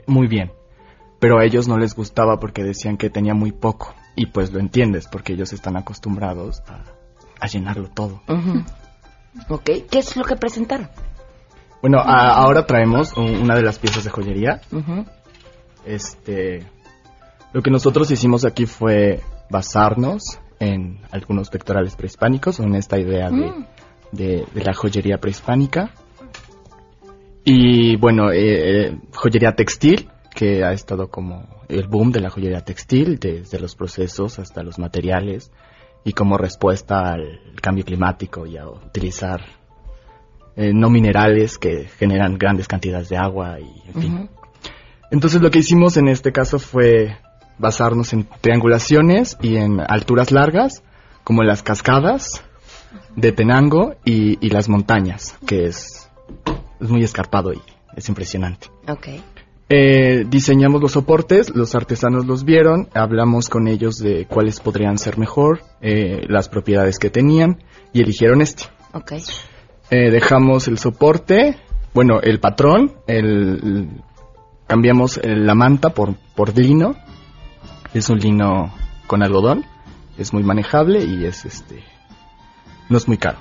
muy 0.05 0.27
bien, 0.27 0.51
pero 1.19 1.39
a 1.39 1.45
ellos 1.45 1.67
no 1.67 1.77
les 1.77 1.95
gustaba 1.95 2.39
porque 2.39 2.63
decían 2.63 2.97
que 2.97 3.09
tenía 3.09 3.33
muy 3.33 3.51
poco, 3.51 3.95
y 4.15 4.27
pues 4.27 4.51
lo 4.53 4.59
entiendes, 4.59 5.07
porque 5.07 5.33
ellos 5.33 5.53
están 5.53 5.75
acostumbrados 5.77 6.61
a, 6.67 6.83
a 7.39 7.47
llenarlo 7.47 7.89
todo. 7.89 8.21
Ok, 9.49 9.63
¿qué 9.89 9.99
es 9.99 10.15
lo 10.17 10.23
que 10.23 10.35
presentaron? 10.35 10.89
Bueno, 11.81 11.99
a- 11.99 12.33
ahora 12.35 12.65
traemos 12.65 13.15
un- 13.17 13.35
una 13.37 13.55
de 13.55 13.61
las 13.61 13.77
piezas 13.79 14.03
de 14.03 14.09
joyería. 14.09 14.61
Este, 15.85 16.65
lo 17.53 17.61
que 17.61 17.71
nosotros 17.71 18.09
hicimos 18.11 18.45
aquí 18.45 18.65
fue 18.65 19.21
basarnos 19.49 20.39
en 20.59 20.99
algunos 21.11 21.49
pectorales 21.49 21.95
prehispánicos, 21.95 22.59
en 22.59 22.75
esta 22.75 22.97
idea 22.99 23.29
de, 23.29 23.51
Mm. 23.51 23.65
de- 24.11 24.45
de 24.53 24.63
la 24.63 24.73
joyería 24.73 25.17
prehispánica. 25.19 25.91
Y 27.43 27.95
bueno, 27.97 28.31
eh, 28.31 28.87
eh, 28.87 28.97
joyería 29.13 29.55
textil, 29.55 30.09
que 30.35 30.63
ha 30.63 30.71
estado 30.73 31.09
como 31.09 31.47
el 31.69 31.87
boom 31.87 32.11
de 32.11 32.19
la 32.21 32.29
joyería 32.29 32.61
textil, 32.61 33.17
desde 33.19 33.59
los 33.59 33.75
procesos 33.75 34.37
hasta 34.39 34.63
los 34.63 34.77
materiales, 34.79 35.51
y 36.03 36.13
como 36.13 36.37
respuesta 36.37 37.11
al 37.13 37.39
cambio 37.61 37.83
climático 37.85 38.45
y 38.45 38.57
a 38.57 38.67
utilizar 38.67 39.41
eh, 40.55 40.71
no 40.73 40.89
minerales 40.89 41.57
que 41.57 41.85
generan 41.85 42.37
grandes 42.37 42.67
cantidades 42.67 43.09
de 43.09 43.17
agua 43.17 43.59
y 43.59 43.83
en 43.93 44.01
fin. 44.01 44.29
Entonces 45.11 45.41
lo 45.41 45.51
que 45.51 45.59
hicimos 45.59 45.97
en 45.97 46.07
este 46.07 46.31
caso 46.31 46.57
fue 46.59 47.15
basarnos 47.59 48.13
en 48.13 48.27
triangulaciones 48.41 49.37
y 49.41 49.55
en 49.57 49.79
alturas 49.79 50.31
largas, 50.31 50.83
como 51.23 51.43
las 51.43 51.63
cascadas 51.63 52.41
de 53.15 53.31
Tenango 53.31 53.95
y, 54.05 54.37
y 54.45 54.49
las 54.49 54.69
montañas, 54.69 55.37
que 55.45 55.65
es, 55.65 56.09
es 56.79 56.89
muy 56.89 57.03
escarpado 57.03 57.53
y 57.53 57.61
es 57.95 58.07
impresionante. 58.09 58.67
Ok. 58.87 59.07
Eh, 59.69 60.25
diseñamos 60.29 60.81
los 60.81 60.93
soportes, 60.93 61.53
los 61.53 61.75
artesanos 61.75 62.25
los 62.25 62.45
vieron, 62.45 62.87
hablamos 62.93 63.49
con 63.49 63.67
ellos 63.67 63.97
de 63.97 64.25
cuáles 64.25 64.61
podrían 64.61 64.97
ser 64.97 65.17
mejor, 65.17 65.61
eh, 65.81 66.21
las 66.29 66.47
propiedades 66.47 66.99
que 66.99 67.09
tenían 67.09 67.61
y 67.91 68.01
eligieron 68.01 68.41
este. 68.41 68.63
Ok. 68.93 69.13
Eh, 69.89 70.09
dejamos 70.11 70.67
el 70.69 70.77
soporte, 70.77 71.57
bueno, 71.93 72.21
el 72.21 72.39
patrón, 72.39 72.93
el, 73.07 73.25
el- 73.25 73.89
cambiamos 74.67 75.17
eh, 75.17 75.35
la 75.35 75.55
manta 75.55 75.89
por, 75.89 76.15
por 76.35 76.57
lino. 76.57 76.95
Es 77.93 78.09
un 78.09 78.19
lino 78.19 78.73
con 79.07 79.23
algodón, 79.23 79.65
es 80.17 80.33
muy 80.33 80.43
manejable 80.43 81.03
y 81.03 81.25
es 81.25 81.45
este 81.45 81.83
no 82.89 82.97
es 82.97 83.07
muy 83.07 83.17
caro. 83.17 83.37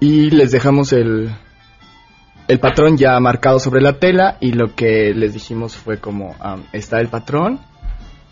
Y 0.00 0.30
les 0.30 0.50
dejamos 0.52 0.92
el 0.92 1.30
el 2.48 2.58
patrón 2.58 2.96
ya 2.96 3.18
marcado 3.20 3.60
sobre 3.60 3.80
la 3.80 4.00
tela 4.00 4.36
y 4.40 4.52
lo 4.52 4.74
que 4.74 5.14
les 5.14 5.34
dijimos 5.34 5.76
fue 5.76 6.00
como, 6.00 6.34
am, 6.40 6.64
está 6.72 6.98
el 7.00 7.06
patrón, 7.08 7.60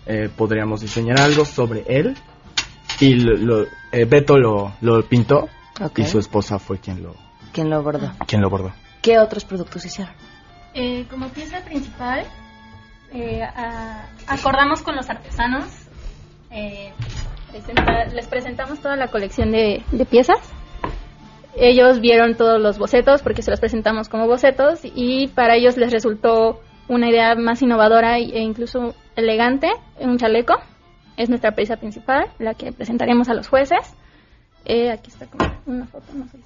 eh, 0.06 0.28
podríamos 0.37 0.80
diseñar 0.80 1.20
algo 1.20 1.44
sobre 1.44 1.85
él 1.87 2.16
y 2.99 3.14
lo, 3.14 3.37
lo- 3.37 3.66
eh, 3.92 4.04
Beto 4.06 4.37
lo, 4.37 4.73
lo 4.80 5.04
pintó 5.08 5.49
y 5.97 6.04
su 6.04 6.18
esposa 6.18 6.58
fue 6.58 6.78
quien 6.80 7.00
lo, 7.04 7.14
¿Quién 7.52 7.70
lo 7.70 7.80
bordó? 7.82 8.11
quien 8.26 8.40
lo 8.42 8.50
bordó. 8.50 8.73
¿Qué 9.00 9.20
otros 9.20 9.44
productos 9.44 9.85
hicieron? 9.87 10.12
Eh, 10.75 11.06
como 11.08 11.28
pieza 11.28 11.61
principal, 11.64 12.25
eh, 13.12 13.43
a- 13.43 14.07
acordamos 14.27 14.83
con 14.83 14.97
los 14.97 15.09
artesanos, 15.09 15.65
eh, 16.50 16.93
les 18.15 18.27
presentamos 18.27 18.81
toda 18.81 18.97
la 18.97 19.09
colección 19.09 19.50
de, 19.53 19.83
de 19.93 20.05
piezas. 20.05 20.38
Ellos 21.57 22.00
vieron 22.00 22.37
todos 22.37 22.61
los 22.61 22.79
bocetos 22.79 23.23
porque 23.23 23.43
se 23.43 23.50
los 23.50 23.59
presentamos 23.61 24.09
como 24.09 24.27
bocetos 24.27 24.81
y 24.85 25.29
para 25.29 25.57
ellos 25.57 25.77
les 25.77 25.91
resultó 25.93 26.61
una 26.88 27.09
idea 27.11 27.35
más 27.35 27.61
innovadora 27.62 28.19
e 28.19 28.38
incluso 28.41 28.95
elegante, 29.17 29.69
un 29.99 30.19
chaleco. 30.19 30.55
Es 31.17 31.29
nuestra 31.29 31.53
pieza 31.53 31.77
principal, 31.77 32.27
la 32.38 32.55
que 32.55 32.71
presentaremos 32.73 33.29
a 33.29 33.35
los 33.35 33.49
jueces. 33.49 33.79
Eh, 34.65 34.91
aquí 34.93 35.11
está 35.11 35.27
como 35.27 35.50
una 35.67 35.87
foto, 35.87 36.05
no 36.15 36.27
sé 36.29 36.37
si 36.38 36.45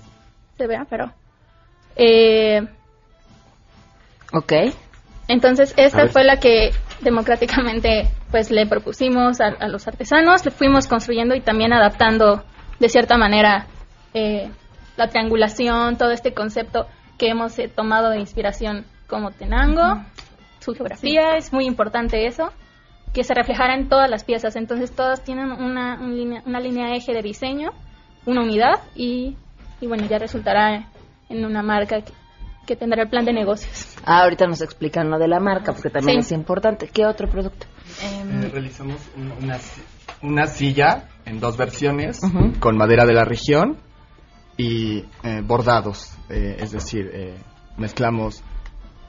se 0.56 0.66
vea, 0.66 0.86
pero... 0.88 1.10
Eh, 1.96 2.62
Ok. 4.32 4.52
Entonces, 5.32 5.72
esta 5.78 6.08
fue 6.08 6.24
la 6.24 6.36
que 6.36 6.72
democráticamente 7.00 8.10
pues 8.30 8.50
le 8.50 8.66
propusimos 8.66 9.40
a, 9.40 9.46
a 9.48 9.68
los 9.68 9.88
artesanos, 9.88 10.44
le 10.44 10.50
fuimos 10.50 10.86
construyendo 10.86 11.34
y 11.34 11.40
también 11.40 11.72
adaptando 11.72 12.44
de 12.78 12.88
cierta 12.90 13.16
manera 13.16 13.66
eh, 14.12 14.50
la 14.98 15.08
triangulación, 15.08 15.96
todo 15.96 16.10
este 16.10 16.34
concepto 16.34 16.86
que 17.18 17.28
hemos 17.28 17.58
eh, 17.58 17.68
tomado 17.68 18.10
de 18.10 18.20
inspiración 18.20 18.84
como 19.06 19.30
Tenango, 19.30 20.04
su 20.60 20.74
geografía, 20.74 21.36
es 21.36 21.50
muy 21.50 21.64
importante 21.64 22.26
eso, 22.26 22.52
que 23.14 23.24
se 23.24 23.32
reflejara 23.32 23.74
en 23.74 23.88
todas 23.88 24.10
las 24.10 24.24
piezas, 24.24 24.54
entonces 24.56 24.94
todas 24.94 25.24
tienen 25.24 25.50
una, 25.50 25.98
un 25.98 26.42
una 26.44 26.60
línea 26.60 26.94
eje 26.94 27.14
de 27.14 27.22
diseño, 27.22 27.72
una 28.26 28.42
unidad 28.42 28.80
y, 28.94 29.38
y 29.80 29.86
bueno, 29.86 30.06
ya 30.06 30.18
resultará 30.18 30.88
en 31.30 31.44
una 31.46 31.62
marca 31.62 32.02
que, 32.02 32.12
que 32.66 32.76
tendrá 32.76 33.02
el 33.02 33.08
plan 33.08 33.24
de 33.24 33.32
negocios. 33.32 33.96
Ah, 34.04 34.22
ahorita 34.22 34.46
nos 34.46 34.60
explican 34.62 35.10
lo 35.10 35.18
de 35.18 35.28
la 35.28 35.40
marca, 35.40 35.72
porque 35.72 35.90
también 35.90 36.22
Sí. 36.22 36.26
es 36.26 36.32
importante. 36.32 36.88
¿Qué 36.88 37.04
otro 37.06 37.28
producto? 37.28 37.66
Eh, 38.02 38.48
realizamos 38.52 39.00
un- 39.16 39.32
una, 39.42 39.58
una 40.22 40.46
silla 40.46 41.08
en 41.24 41.40
dos 41.40 41.56
versiones 41.56 42.20
con 42.60 42.76
madera 42.76 43.04
de 43.04 43.14
la 43.14 43.24
región 43.24 43.78
y 44.56 45.04
eh, 45.24 45.40
bordados, 45.44 46.12
eh, 46.28 46.56
es 46.60 46.72
decir, 46.72 47.10
eh, 47.12 47.36
mezclamos... 47.76 48.42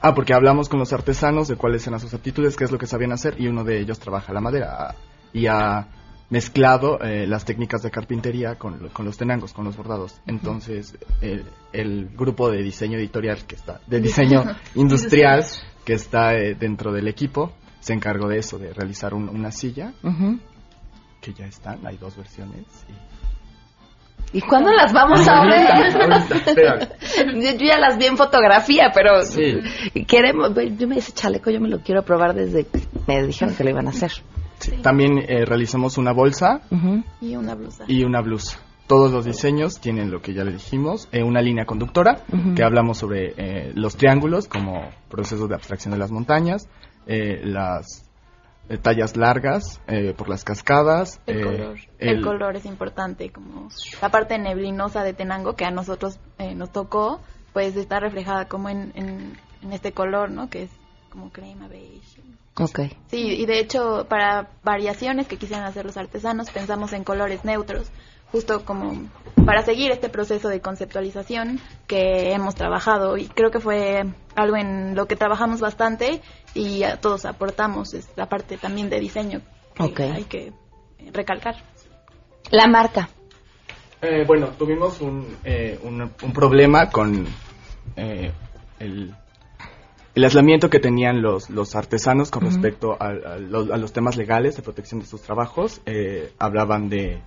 Ah, 0.00 0.12
porque 0.14 0.34
hablamos 0.34 0.68
con 0.68 0.78
los 0.80 0.92
artesanos 0.92 1.48
de 1.48 1.56
cuáles 1.56 1.86
eran 1.86 1.98
sus 1.98 2.12
aptitudes, 2.12 2.56
qué 2.56 2.64
es 2.64 2.70
lo 2.72 2.76
que 2.78 2.86
sabían 2.86 3.12
hacer 3.12 3.40
y 3.40 3.46
uno 3.48 3.64
de 3.64 3.80
ellos 3.80 3.98
trabaja 3.98 4.32
la 4.34 4.40
madera 4.40 4.76
ah, 4.90 4.94
y 5.32 5.46
ha 5.46 5.86
mezclado 6.30 6.98
eh, 7.02 7.26
las 7.26 7.44
técnicas 7.44 7.82
de 7.82 7.90
carpintería 7.90 8.56
con, 8.56 8.88
con 8.88 9.04
los 9.04 9.16
tenangos, 9.16 9.52
con 9.52 9.64
los 9.64 9.76
bordados. 9.76 10.20
Entonces, 10.26 10.96
el, 11.20 11.44
el 11.72 12.08
grupo 12.16 12.50
de 12.50 12.62
diseño 12.62 12.98
editorial 12.98 13.44
que 13.46 13.56
está, 13.56 13.80
de 13.86 14.00
diseño 14.00 14.42
industrial 14.74 15.44
que 15.84 15.92
está 15.94 16.34
eh, 16.34 16.54
dentro 16.54 16.92
del 16.92 17.08
equipo, 17.08 17.52
se 17.80 17.92
encargó 17.92 18.28
de 18.28 18.38
eso, 18.38 18.58
de 18.58 18.72
realizar 18.72 19.12
un- 19.14 19.28
una 19.28 19.50
silla, 19.50 19.92
que 21.20 21.32
ya 21.34 21.44
están, 21.46 21.86
hay 21.86 21.96
dos 21.98 22.16
versiones. 22.16 22.64
¿Y 24.32 24.40
cuándo 24.40 24.72
las 24.72 24.92
vamos 24.92 25.28
a 25.28 25.44
ver? 25.44 25.66
Ahorita, 25.70 25.98
ahorita, 26.04 26.36
espérame. 26.50 27.40
yo, 27.58 27.66
ya 27.66 27.78
las 27.78 27.98
vi 27.98 28.06
en 28.06 28.16
fotografía, 28.16 28.90
pero 28.92 29.22
Sí. 29.22 29.60
queremos, 30.08 30.50
yo 30.76 30.88
me 30.88 30.96
ese 30.98 31.12
chaleco, 31.12 31.50
yo 31.50 31.60
me 31.60 31.68
lo 31.68 31.80
quiero 31.80 32.02
probar 32.02 32.34
desde 32.34 32.64
que 32.66 32.80
me 33.06 33.22
dijeron 33.26 33.54
que 33.54 33.62
lo 33.64 33.70
iban 33.70 33.86
a 33.86 33.90
hacer. 33.90 34.10
También 34.82 35.18
eh, 35.18 35.44
realizamos 35.44 35.98
una 35.98 36.12
bolsa 36.12 36.60
Y 37.20 37.36
una 37.36 37.54
blusa. 37.54 37.84
y 37.88 38.04
una 38.04 38.20
blusa. 38.20 38.58
Todos 38.86 39.10
los 39.12 39.24
diseños 39.24 39.80
tienen 39.80 40.10
lo 40.10 40.20
que 40.20 40.34
ya 40.34 40.44
le 40.44 40.52
dijimos, 40.52 41.08
eh, 41.10 41.22
una 41.22 41.40
línea 41.40 41.64
conductora, 41.64 42.20
que 42.54 42.62
hablamos 42.62 42.98
sobre 42.98 43.32
eh, 43.36 43.72
los 43.74 43.96
triángulos 43.96 44.46
como 44.46 44.90
procesos 45.08 45.48
de 45.48 45.54
abstracción 45.54 45.92
de 45.92 45.98
las 45.98 46.10
montañas, 46.10 46.68
eh, 47.06 47.40
las 47.44 48.04
eh, 48.68 48.76
tallas 48.78 49.16
largas 49.16 49.80
eh, 49.86 50.12
por 50.16 50.28
las 50.28 50.44
cascadas, 50.44 51.20
El 51.26 51.38
eh, 51.38 51.42
color. 51.42 51.76
el- 51.98 52.08
El 52.18 52.22
color 52.22 52.56
es 52.56 52.66
importante, 52.66 53.30
como 53.30 53.68
la 54.02 54.08
parte 54.10 54.38
neblinosa 54.38 55.02
de 55.02 55.14
Tenango 55.14 55.54
que 55.54 55.64
a 55.64 55.70
nosotros 55.70 56.18
eh, 56.38 56.54
nos 56.54 56.70
tocó, 56.70 57.20
pues 57.54 57.76
está 57.76 58.00
reflejada 58.00 58.48
como 58.48 58.68
en, 58.68 58.92
en, 58.96 59.32
en 59.62 59.72
este 59.72 59.92
color, 59.92 60.30
¿no? 60.30 60.50
Que 60.50 60.64
es 60.64 60.70
como 61.14 61.30
crema, 61.30 61.68
beige. 61.68 62.20
Ok. 62.58 62.80
Sí, 63.06 63.18
y 63.20 63.46
de 63.46 63.60
hecho 63.60 64.06
para 64.08 64.48
variaciones 64.64 65.28
que 65.28 65.36
quisieran 65.36 65.64
hacer 65.64 65.86
los 65.86 65.96
artesanos 65.96 66.50
pensamos 66.50 66.92
en 66.92 67.04
colores 67.04 67.44
neutros, 67.44 67.88
justo 68.32 68.64
como 68.64 69.08
para 69.46 69.62
seguir 69.62 69.92
este 69.92 70.08
proceso 70.08 70.48
de 70.48 70.60
conceptualización 70.60 71.60
que 71.86 72.32
hemos 72.32 72.56
trabajado 72.56 73.16
y 73.16 73.26
creo 73.28 73.52
que 73.52 73.60
fue 73.60 74.04
algo 74.34 74.56
en 74.56 74.96
lo 74.96 75.06
que 75.06 75.14
trabajamos 75.14 75.60
bastante 75.60 76.20
y 76.52 76.82
a 76.82 77.00
todos 77.00 77.26
aportamos, 77.26 77.94
es 77.94 78.08
la 78.16 78.28
parte 78.28 78.56
también 78.58 78.90
de 78.90 78.98
diseño 78.98 79.40
que 79.76 79.82
Ok. 79.84 80.00
hay 80.00 80.24
que 80.24 80.52
recalcar. 81.12 81.54
La 82.50 82.66
marca. 82.66 83.08
Eh, 84.02 84.24
bueno, 84.26 84.48
tuvimos 84.58 85.00
un, 85.00 85.36
eh, 85.44 85.78
un, 85.84 86.00
un 86.02 86.32
problema 86.32 86.90
con 86.90 87.24
eh, 87.96 88.32
el, 88.80 89.14
el 90.14 90.24
aislamiento 90.24 90.70
que 90.70 90.78
tenían 90.78 91.22
los, 91.22 91.50
los 91.50 91.74
artesanos 91.74 92.30
con 92.30 92.44
respecto 92.44 92.96
a, 93.00 93.08
a 93.08 93.38
los, 93.38 93.70
a 93.70 93.76
los 93.76 93.92
temas 93.92 94.16
legales 94.16 94.56
de 94.56 94.62
protección 94.62 95.00
de 95.00 95.06
sus 95.06 95.22
trabajos. 95.22 95.80
Eh, 95.86 96.32
hablaban 96.38 96.88
de 96.88 97.20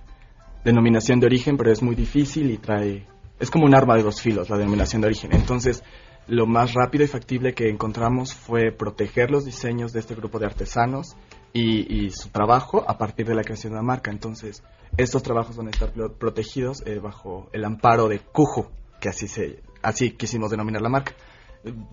denominación 0.64 1.20
de 1.20 1.26
origen, 1.26 1.56
pero 1.56 1.70
es 1.70 1.82
muy 1.82 1.94
difícil 1.94 2.50
y 2.50 2.56
trae... 2.56 3.06
Es 3.38 3.50
como 3.50 3.66
un 3.66 3.74
arma 3.74 3.94
de 3.94 4.02
dos 4.02 4.20
filos, 4.20 4.50
la 4.50 4.56
denominación 4.56 5.02
de 5.02 5.08
origen. 5.08 5.32
Entonces, 5.32 5.84
lo 6.26 6.46
más 6.46 6.74
rápido 6.74 7.04
y 7.04 7.08
factible 7.08 7.54
que 7.54 7.68
encontramos 7.68 8.34
fue 8.34 8.72
proteger 8.72 9.30
los 9.30 9.44
diseños 9.44 9.92
de 9.92 10.00
este 10.00 10.14
grupo 10.14 10.38
de 10.38 10.46
artesanos 10.46 11.14
y, 11.52 12.06
y 12.06 12.10
su 12.10 12.30
trabajo 12.30 12.84
a 12.88 12.98
partir 12.98 13.26
de 13.26 13.34
la 13.34 13.42
creación 13.42 13.72
de 13.74 13.76
la 13.76 13.82
marca. 13.82 14.10
Entonces, 14.10 14.62
estos 14.96 15.22
trabajos 15.22 15.56
van 15.56 15.68
a 15.68 15.70
estar 15.70 15.92
pro- 15.92 16.12
protegidos 16.12 16.82
eh, 16.86 16.98
bajo 16.98 17.48
el 17.52 17.64
amparo 17.64 18.08
de 18.08 18.18
Cujo, 18.18 18.70
que 19.00 19.08
así 19.08 19.28
se, 19.28 19.60
así 19.82 20.10
quisimos 20.12 20.50
denominar 20.50 20.82
la 20.82 20.88
marca. 20.88 21.12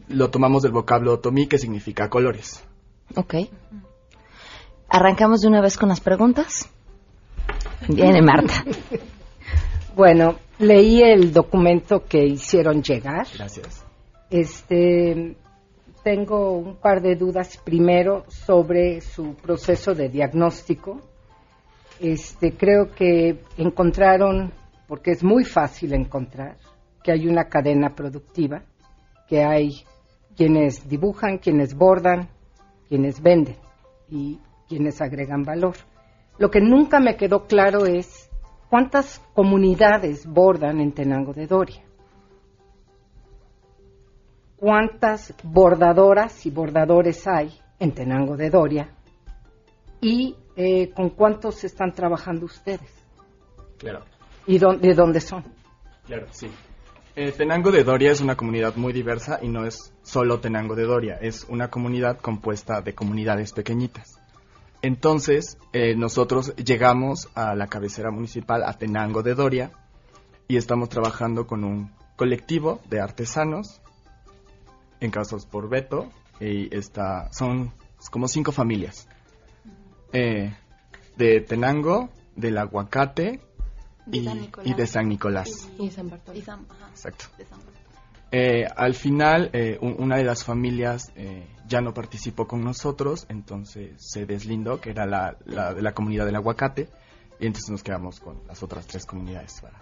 Lo 0.08 0.30
tomamos 0.30 0.64
del 0.64 0.72
vocablo 0.72 1.14
otomí, 1.14 1.48
que 1.48 1.58
significa 1.58 2.10
colores. 2.10 2.64
Ok. 3.16 3.36
¿Arrancamos 4.90 5.42
de 5.42 5.48
una 5.48 5.62
vez 5.62 5.78
con 5.78 5.90
las 5.90 6.00
preguntas? 6.00 6.70
Viene 7.88 8.22
Marta. 8.22 8.64
Bueno, 9.96 10.36
leí 10.60 11.02
el 11.02 11.32
documento 11.32 12.04
que 12.04 12.26
hicieron 12.26 12.84
llegar. 12.84 13.28
Gracias. 13.34 13.86
Este, 14.30 15.38
tengo 16.04 16.52
un 16.52 16.76
par 16.76 17.02
de 17.02 17.16
dudas 17.16 17.58
primero 17.64 18.26
sobre 18.28 19.00
su 19.00 19.36
proceso 19.36 19.96
de 19.96 20.10
diagnóstico. 20.10 21.00
Este, 22.02 22.58
creo 22.58 22.92
que 22.92 23.40
encontraron, 23.58 24.52
porque 24.86 25.12
es 25.12 25.24
muy 25.24 25.46
fácil 25.46 25.94
encontrar, 25.94 26.58
que 27.02 27.14
hay 27.14 27.26
una 27.26 27.46
cadena 27.46 27.96
productiva, 27.96 28.64
que 29.28 29.44
hay 29.44 29.70
quienes 30.36 30.88
dibujan, 30.88 31.38
quienes 31.38 31.76
bordan, 31.76 32.30
quienes 32.88 33.22
venden 33.22 33.58
y 34.10 34.40
quienes 34.68 35.02
agregan 35.02 35.44
valor. 35.44 35.76
Lo 36.38 36.50
que 36.52 36.60
nunca 36.62 37.00
me 37.00 37.16
quedó 37.16 37.46
claro 37.48 37.86
es 37.86 38.30
cuántas 38.70 39.20
comunidades 39.34 40.26
bordan 40.28 40.80
en 40.82 40.92
Tenango 40.92 41.34
de 41.34 41.48
Doria. 41.48 41.82
cuántas 44.58 45.34
bordadoras 45.44 46.46
y 46.46 46.50
bordadores 46.50 47.28
hay 47.28 47.54
en 47.78 47.94
Tenango 47.94 48.36
de 48.38 48.50
Doria 48.50 48.90
y 50.02 50.36
eh, 50.56 50.92
con 50.94 51.10
cuántos 51.10 51.64
están 51.64 51.92
trabajando 51.94 52.46
ustedes 52.46 52.90
Claro. 53.78 54.04
y 54.48 54.58
dó- 54.58 54.78
de 54.78 54.94
dónde 54.94 55.20
son. 55.20 55.44
Claro, 56.08 56.28
sí. 56.32 56.50
Eh, 57.18 57.32
Tenango 57.32 57.72
de 57.72 57.86
Doria 57.86 58.12
es 58.12 58.20
una 58.20 58.36
comunidad 58.36 58.76
muy 58.76 58.92
diversa 58.92 59.40
y 59.42 59.48
no 59.48 59.66
es 59.66 59.94
solo 60.04 60.42
Tenango 60.42 60.76
de 60.76 60.84
Doria, 60.84 61.18
es 61.22 61.46
una 61.48 61.70
comunidad 61.70 62.20
compuesta 62.20 62.82
de 62.82 62.94
comunidades 62.94 63.54
pequeñitas. 63.54 64.20
Entonces, 64.82 65.58
eh, 65.72 65.96
nosotros 65.96 66.54
llegamos 66.58 67.30
a 67.34 67.56
la 67.56 67.68
cabecera 67.68 68.12
municipal, 68.12 68.64
a 68.64 68.78
Tenango 68.78 69.24
de 69.24 69.34
Doria, 69.34 69.72
y 70.50 70.58
estamos 70.58 70.90
trabajando 70.90 71.48
con 71.48 71.64
un 71.64 71.90
colectivo 72.18 72.82
de 72.90 73.00
artesanos, 73.00 73.82
encabezados 75.00 75.46
por 75.46 75.70
Beto, 75.70 76.10
y 76.42 76.76
está, 76.76 77.32
son 77.32 77.72
como 78.12 78.28
cinco 78.28 78.52
familias. 78.52 79.08
Eh, 80.12 80.54
de 81.16 81.40
Tenango, 81.40 82.10
del 82.36 82.58
Aguacate 82.58 83.40
De 84.06 84.18
y, 84.20 84.24
San 84.26 84.40
Nicolás. 84.42 84.68
y 84.70 84.74
de 84.74 84.88
San 84.88 85.10
Nicolás. 85.10 85.50
Y 85.80 85.90
San 85.90 86.10
Bartolo. 86.10 86.38
Y 86.38 86.42
San, 86.42 86.66
ajá, 86.70 86.90
Exacto. 86.90 87.26
de 87.38 87.46
San 87.46 87.58
Bartolo. 87.60 87.76
Eh, 88.32 88.66
al 88.76 88.96
final, 88.96 89.50
eh, 89.54 89.78
un- 89.82 89.96
una 90.00 90.18
de 90.18 90.24
las 90.26 90.44
familias 90.44 91.12
eh, 91.16 91.48
ya 91.68 91.80
no 91.82 91.94
participó 91.94 92.48
con 92.48 92.64
nosotros, 92.64 93.26
entonces 93.30 93.94
se 93.98 94.26
deslindó, 94.26 94.82
que 94.82 94.90
era 94.90 95.06
la, 95.06 95.38
la 95.46 95.74
de 95.74 95.82
la 95.82 95.94
comunidad 95.94 96.26
del 96.26 96.36
aguacate, 96.36 96.90
y 97.40 97.46
entonces 97.48 97.70
nos 97.70 97.84
quedamos 97.84 98.20
con 98.20 98.42
las 98.48 98.62
otras 98.64 98.86
tres 98.88 99.06
comunidades. 99.06 99.62
para- 99.62 99.82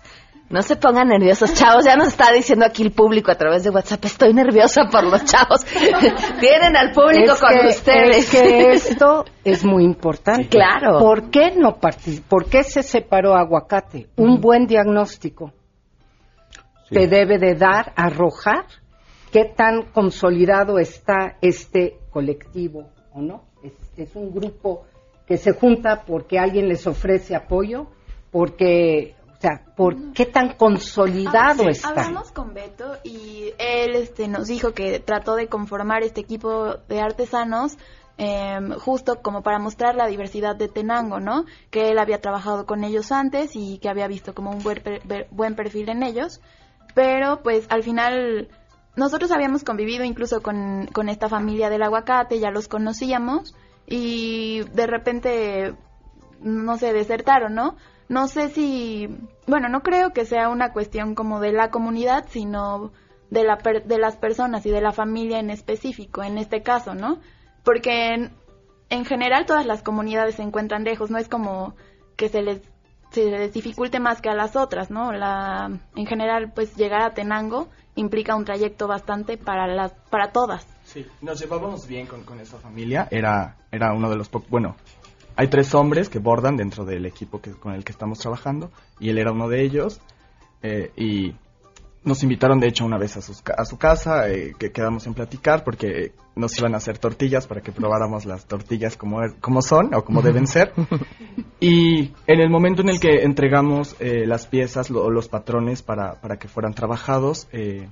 No 0.54 0.62
se 0.62 0.76
pongan 0.76 1.08
nerviosos, 1.08 1.52
chavos. 1.56 1.84
Ya 1.84 1.96
nos 1.96 2.10
está 2.10 2.32
diciendo 2.32 2.64
aquí 2.64 2.84
el 2.84 2.92
público 2.92 3.32
a 3.32 3.36
través 3.36 3.64
de 3.64 3.72
WhatsApp. 3.72 4.06
Estoy 4.06 4.36
nerviosa 4.36 4.84
por 4.92 5.04
los 5.04 5.26
chavos. 5.26 5.66
Tienen 6.40 6.78
al 6.78 6.92
público 6.92 7.34
Es 7.34 7.40
con 7.40 7.50
que- 7.50 7.68
ustedes. 7.70 8.18
Es 8.18 8.30
que 8.30 8.72
esto 8.74 9.26
es 9.44 9.66
muy 9.66 9.84
importante. 9.84 10.50
Claro. 10.50 11.00
¿Por 11.00 11.32
qué 11.32 11.56
no 11.58 11.80
¿Por 12.30 12.46
qué 12.46 12.64
se 12.64 12.84
separó 12.84 13.34
aguacate? 13.34 14.10
Un 14.16 14.40
buen 14.40 14.68
diagnóstico 14.68 15.52
te 16.92 17.08
debe 17.08 17.40
de 17.40 17.56
dar, 17.56 17.92
arrojar 17.96 18.66
qué 19.32 19.46
tan 19.46 19.86
consolidado 19.92 20.78
está 20.78 21.38
este 21.42 21.98
colectivo 22.12 22.92
o 23.12 23.22
no. 23.24 23.46
Es, 23.64 23.74
es 23.98 24.16
un 24.16 24.32
grupo 24.32 24.86
que 25.26 25.38
se 25.38 25.54
junta 25.54 26.04
porque 26.06 26.38
alguien 26.38 26.68
les 26.68 26.86
ofrece 26.86 27.36
apoyo, 27.36 27.88
porque, 28.30 29.16
sea, 29.44 29.62
por 29.76 30.14
qué 30.14 30.26
tan 30.26 30.54
consolidado 30.56 31.38
Ah, 31.38 31.54
sí. 31.58 31.68
está. 31.70 31.90
Hablamos 31.90 32.32
con 32.32 32.54
Beto 32.54 32.98
y 33.04 33.52
él 33.58 33.96
este, 33.96 34.28
nos 34.28 34.48
dijo 34.48 34.72
que 34.74 35.00
trató 35.00 35.36
de 35.36 35.48
conformar 35.48 36.04
este 36.04 36.22
equipo 36.22 36.76
de 36.88 37.00
artesanos 37.02 37.78
em, 38.18 38.72
justo 38.80 39.22
como 39.22 39.42
para 39.42 39.60
mostrar 39.60 39.96
la 39.96 40.08
diversidad 40.08 40.56
de 40.56 40.68
Tenango, 40.68 41.20
¿no? 41.20 41.46
Que 41.72 41.90
él 41.92 41.98
había 42.00 42.22
trabajado 42.22 42.66
con 42.66 42.84
ellos 42.84 43.12
antes 43.12 43.52
y 43.56 43.80
que 43.80 43.90
había 43.90 44.08
visto 44.08 44.34
como 44.34 44.52
un 44.52 44.62
buen, 44.64 44.82
per- 44.82 45.28
buen 45.32 45.56
perfil 45.56 45.90
en 45.90 46.04
ellos, 46.04 46.40
pero 46.94 47.42
pues 47.44 47.66
al 47.70 47.82
final 47.84 48.50
nosotros 48.96 49.32
habíamos 49.32 49.64
convivido 49.64 50.04
incluso 50.04 50.42
con, 50.44 50.86
con 50.94 51.10
esta 51.10 51.28
familia 51.28 51.70
del 51.72 51.82
aguacate, 51.84 52.40
ya 52.40 52.52
los 52.52 52.68
conocíamos 52.68 53.56
y 53.88 54.62
de 54.74 54.86
repente 54.88 55.74
no 56.40 56.78
sé, 56.78 56.94
desertaron, 56.94 57.56
¿no? 57.56 57.76
No 58.14 58.28
sé 58.28 58.50
si, 58.50 59.08
bueno, 59.48 59.70
no 59.70 59.82
creo 59.82 60.14
que 60.14 60.26
sea 60.26 60.50
una 60.50 60.72
cuestión 60.72 61.16
como 61.16 61.40
de 61.40 61.52
la 61.52 61.72
comunidad, 61.72 62.26
sino 62.30 62.92
de, 63.32 63.44
la 63.44 63.58
per- 63.58 63.86
de 63.86 63.98
las 63.98 64.18
personas 64.18 64.66
y 64.68 64.70
de 64.70 64.82
la 64.82 64.92
familia 64.92 65.40
en 65.40 65.50
específico, 65.50 66.22
en 66.22 66.38
este 66.38 66.62
caso, 66.62 66.94
¿no? 66.94 67.18
Porque 67.64 68.14
en, 68.14 68.32
en 68.90 69.06
general 69.06 69.48
todas 69.48 69.66
las 69.66 69.82
comunidades 69.82 70.36
se 70.36 70.44
encuentran 70.44 70.84
lejos, 70.84 71.10
no 71.10 71.18
es 71.18 71.28
como 71.28 71.74
que 72.16 72.30
se 72.30 72.44
les, 72.44 72.62
se 73.10 73.26
les 73.32 73.52
dificulte 73.52 74.00
más 74.00 74.22
que 74.22 74.30
a 74.30 74.36
las 74.36 74.56
otras, 74.56 74.92
¿no? 74.92 75.12
La, 75.12 75.72
en 75.96 76.06
general, 76.06 76.52
pues 76.54 76.76
llegar 76.76 77.02
a 77.02 77.16
Tenango 77.16 77.70
implica 77.96 78.36
un 78.36 78.46
trayecto 78.46 78.88
bastante 78.88 79.38
para, 79.40 79.66
las, 79.66 79.92
para 80.12 80.32
todas. 80.32 80.68
Sí, 80.86 81.04
nos 81.22 81.40
llevábamos 81.40 81.88
bien 81.88 82.06
con, 82.06 82.24
con 82.24 82.40
esa 82.40 82.58
familia. 82.60 83.08
Era, 83.10 83.56
era 83.72 83.92
uno 83.94 84.08
de 84.12 84.18
los 84.18 84.30
pocos. 84.30 84.50
Bueno, 84.52 84.76
hay 85.36 85.48
tres 85.48 85.74
hombres 85.76 86.10
que 86.10 86.20
bordan 86.20 86.58
dentro 86.58 86.86
del 86.86 87.06
equipo 87.06 87.42
que, 87.42 87.52
con 87.52 87.74
el 87.74 87.84
que 87.84 87.92
estamos 87.92 88.20
trabajando. 88.20 88.72
Y 89.00 89.10
él 89.10 89.18
era 89.18 89.32
uno 89.32 89.48
de 89.50 89.62
ellos. 89.64 90.00
eh, 90.62 90.92
y 90.96 91.34
nos 92.06 92.22
invitaron, 92.22 92.60
de 92.60 92.68
hecho, 92.68 92.84
una 92.86 92.98
vez 92.98 93.16
a, 93.16 93.22
sus 93.22 93.42
a 93.58 93.64
su 93.66 93.78
casa. 93.78 94.30
eh, 94.30 94.54
que 94.60 94.72
quedamos 94.72 95.08
en 95.08 95.14
platicar 95.14 95.64
porque 95.64 96.12
nos 96.36 96.58
iban 96.60 96.74
a 96.74 96.78
hacer 96.78 96.98
tortillas 96.98 97.48
para 97.48 97.62
que 97.62 97.72
probáramos 97.72 98.26
las 98.26 98.46
tortillas 98.46 98.98
como, 98.98 99.22
er- 99.22 99.36
como 99.40 99.62
son 99.62 99.94
o 99.96 100.04
como 100.04 100.22
deben 100.22 100.48
ser. 100.48 100.74
Y 101.60 102.12
en 102.28 102.42
el 102.42 102.50
momento 102.50 102.82
en 102.82 102.90
el 102.90 103.00
que 103.00 103.24
entregamos 103.24 103.96
eh, 104.02 104.26
las 104.28 104.48
piezas 104.48 104.92
o 104.92 105.10
los 105.10 105.30
patrones 105.30 105.82
para, 105.82 106.16
para 106.20 106.36
que 106.38 106.50
fueran 106.50 106.74
trabajados, 106.74 107.48
eh, 107.54 107.88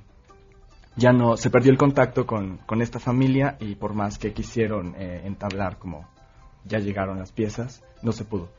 ya 0.98 1.14
no 1.14 1.38
se 1.38 1.50
perdió 1.50 1.72
el 1.72 1.78
contacto 1.78 2.26
con, 2.26 2.58
con 2.66 2.82
esta 2.82 3.00
familia 3.00 3.56
y 3.62 3.76
por 3.76 3.94
más 3.94 4.18
que 4.18 4.34
quisieron 4.34 4.94
eh, 4.98 5.22
entablar 5.24 5.78
como 5.78 6.06
ya 6.66 6.80
llegaron 6.80 7.20
las 7.20 7.32
piezas, 7.32 7.84
no 8.02 8.12
se 8.12 8.24
pudo. 8.26 8.50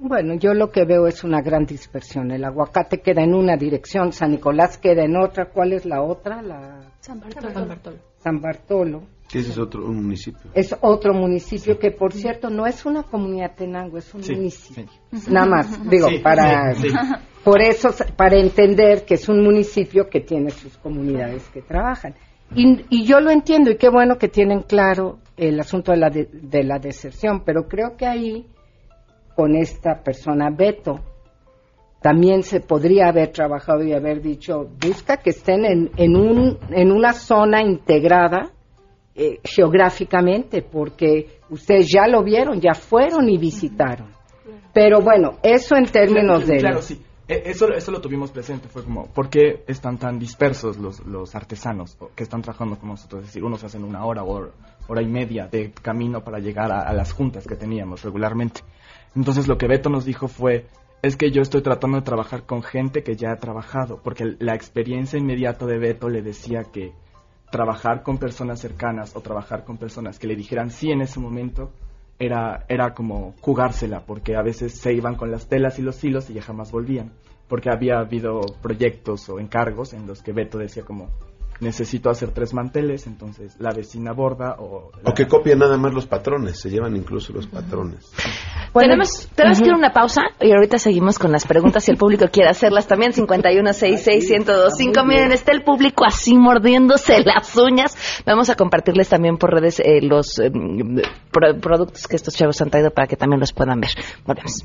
Bueno, 0.00 0.34
yo 0.34 0.54
lo 0.54 0.70
que 0.70 0.84
veo 0.84 1.08
es 1.08 1.24
una 1.24 1.42
gran 1.42 1.66
dispersión. 1.66 2.30
El 2.30 2.44
aguacate 2.44 3.00
queda 3.00 3.22
en 3.24 3.34
una 3.34 3.56
dirección, 3.56 4.12
San 4.12 4.30
Nicolás 4.30 4.78
queda 4.78 5.02
en 5.04 5.16
otra. 5.16 5.46
¿Cuál 5.50 5.72
es 5.72 5.84
la 5.84 6.02
otra? 6.02 6.40
La 6.40 6.92
San 7.00 7.18
Bartolo. 7.20 7.96
San 8.18 8.40
Bartolo. 8.40 9.02
Que 9.28 9.40
ese 9.40 9.50
es 9.50 9.58
otro 9.58 9.84
un 9.84 9.96
municipio. 10.04 10.50
Es 10.54 10.74
otro 10.80 11.12
municipio 11.12 11.78
que, 11.78 11.90
por 11.90 12.12
cierto, 12.12 12.48
no 12.48 12.64
es 12.66 12.86
una 12.86 13.02
comunidad 13.02 13.54
tenango, 13.56 13.98
es 13.98 14.14
un 14.14 14.22
Sí, 14.22 14.34
municipio. 14.36 14.86
sí. 15.12 15.30
Nada 15.30 15.46
más, 15.46 15.90
digo, 15.90 16.08
Sí, 16.08 16.18
para... 16.20 16.74
sí, 16.74 16.88
sí. 16.88 16.94
Por 17.44 17.60
eso, 17.62 17.90
para 18.16 18.38
entender 18.38 19.04
que 19.04 19.14
es 19.14 19.28
un 19.28 19.42
municipio 19.42 20.08
que 20.08 20.20
tiene 20.20 20.50
sus 20.50 20.76
comunidades 20.78 21.48
que 21.50 21.60
trabajan. 21.62 22.14
Y, 22.54 22.84
y 22.88 23.04
yo 23.04 23.20
lo 23.20 23.30
entiendo, 23.30 23.70
y 23.70 23.76
qué 23.76 23.88
bueno 23.88 24.16
que 24.16 24.28
tienen 24.28 24.62
claro 24.62 25.18
el 25.36 25.60
asunto 25.60 25.92
de 25.92 25.98
la, 25.98 26.10
de, 26.10 26.28
de 26.32 26.64
la 26.64 26.78
deserción, 26.78 27.42
pero 27.44 27.68
creo 27.68 27.96
que 27.96 28.06
ahí, 28.06 28.46
con 29.36 29.54
esta 29.54 30.02
persona, 30.02 30.50
Beto, 30.50 31.00
también 32.00 32.42
se 32.42 32.60
podría 32.60 33.08
haber 33.08 33.32
trabajado 33.32 33.82
y 33.82 33.92
haber 33.92 34.22
dicho, 34.22 34.68
busca 34.80 35.16
que 35.18 35.30
estén 35.30 35.64
en, 35.64 35.90
en, 35.96 36.16
un, 36.16 36.58
en 36.70 36.92
una 36.92 37.12
zona 37.12 37.62
integrada 37.62 38.50
eh, 39.14 39.40
geográficamente, 39.42 40.62
porque 40.62 41.40
ustedes 41.50 41.88
ya 41.92 42.06
lo 42.06 42.22
vieron, 42.22 42.60
ya 42.60 42.74
fueron 42.74 43.28
y 43.28 43.36
visitaron. 43.36 44.12
Pero 44.72 45.00
bueno, 45.00 45.38
eso 45.42 45.76
en 45.76 45.86
términos 45.86 46.46
de... 46.46 46.58
Claro, 46.58 46.82
sí. 46.82 47.02
E- 47.28 47.42
Eso, 47.44 47.68
eso 47.68 47.92
lo 47.92 48.00
tuvimos 48.00 48.30
presente, 48.30 48.68
fue 48.68 48.82
como, 48.82 49.06
¿por 49.06 49.28
qué 49.28 49.62
están 49.66 49.98
tan 49.98 50.18
dispersos 50.18 50.78
los, 50.78 51.00
los 51.06 51.34
artesanos 51.34 51.98
que 52.16 52.22
están 52.22 52.40
trabajando 52.40 52.78
con 52.78 52.88
nosotros? 52.88 53.20
Es 53.20 53.28
decir, 53.28 53.44
unos 53.44 53.62
hacen 53.64 53.84
una 53.84 54.04
hora 54.06 54.22
o 54.22 54.30
hora, 54.32 54.50
hora 54.88 55.02
y 55.02 55.06
media 55.06 55.46
de 55.46 55.70
camino 55.72 56.24
para 56.24 56.38
llegar 56.38 56.72
a, 56.72 56.80
a 56.80 56.92
las 56.94 57.12
juntas 57.12 57.46
que 57.46 57.54
teníamos 57.54 58.02
regularmente. 58.02 58.62
Entonces 59.14 59.46
lo 59.46 59.58
que 59.58 59.66
Beto 59.68 59.90
nos 59.90 60.06
dijo 60.06 60.26
fue, 60.26 60.66
es 61.02 61.16
que 61.16 61.30
yo 61.30 61.42
estoy 61.42 61.60
tratando 61.60 61.98
de 61.98 62.02
trabajar 62.02 62.44
con 62.44 62.62
gente 62.62 63.02
que 63.02 63.14
ya 63.14 63.32
ha 63.32 63.36
trabajado, 63.36 64.00
porque 64.02 64.36
la 64.38 64.54
experiencia 64.54 65.18
inmediata 65.18 65.66
de 65.66 65.78
Beto 65.78 66.08
le 66.08 66.22
decía 66.22 66.62
que 66.72 66.92
trabajar 67.50 68.02
con 68.02 68.18
personas 68.18 68.60
cercanas 68.60 69.14
o 69.16 69.20
trabajar 69.20 69.64
con 69.64 69.76
personas 69.76 70.18
que 70.18 70.26
le 70.26 70.36
dijeran 70.36 70.70
sí 70.70 70.90
en 70.90 71.02
ese 71.02 71.20
momento 71.20 71.70
era, 72.18 72.64
era 72.68 72.94
como 72.94 73.34
jugársela, 73.40 74.00
porque 74.00 74.36
a 74.36 74.42
veces 74.42 74.74
se 74.74 74.92
iban 74.92 75.14
con 75.14 75.30
las 75.30 75.48
telas 75.48 75.78
y 75.78 75.82
los 75.82 76.02
hilos 76.02 76.30
y 76.30 76.34
ya 76.34 76.42
jamás 76.42 76.72
volvían, 76.72 77.12
porque 77.48 77.70
había 77.70 77.98
habido 77.98 78.40
proyectos 78.60 79.28
o 79.28 79.38
encargos 79.38 79.92
en 79.92 80.06
los 80.06 80.22
que 80.22 80.32
Beto 80.32 80.58
decía 80.58 80.84
como 80.84 81.10
necesito 81.60 82.10
hacer 82.10 82.30
tres 82.32 82.54
manteles, 82.54 83.06
entonces 83.06 83.56
la 83.58 83.70
vecina 83.72 84.12
borda 84.12 84.56
o... 84.58 84.92
O 85.04 85.14
que 85.14 85.26
copian 85.26 85.58
nada 85.58 85.76
más 85.76 85.92
los 85.92 86.06
patrones, 86.06 86.60
se 86.60 86.70
llevan 86.70 86.96
incluso 86.96 87.32
los 87.32 87.46
patrones. 87.46 88.10
tenemos 88.74 89.28
tenemos 89.34 89.58
que 89.60 89.66
ir 89.66 89.72
a 89.72 89.76
una 89.76 89.92
pausa 89.92 90.22
y 90.40 90.52
ahorita 90.52 90.78
seguimos 90.78 91.18
con 91.18 91.32
las 91.32 91.46
preguntas 91.46 91.84
si 91.84 91.90
el 91.90 91.96
público 91.96 92.26
quiere 92.30 92.48
hacerlas 92.50 92.86
también 92.86 93.12
5166125 93.12 95.04
miren 95.06 95.32
está 95.32 95.52
el 95.52 95.62
público 95.62 96.04
así 96.06 96.36
mordiéndose 96.36 97.20
las 97.24 97.56
uñas. 97.56 97.96
Vamos 98.24 98.50
a 98.50 98.54
compartirles 98.56 99.08
también 99.08 99.36
por 99.36 99.52
redes 99.52 99.80
eh, 99.80 100.00
los 100.02 100.38
eh, 100.38 100.50
pro- 101.30 101.58
productos 101.60 102.06
que 102.06 102.16
estos 102.16 102.34
chavos 102.34 102.60
han 102.60 102.70
traído 102.70 102.90
para 102.90 103.06
que 103.06 103.16
también 103.16 103.40
los 103.40 103.52
puedan 103.52 103.80
ver. 103.80 103.90
Volvemos 104.24 104.64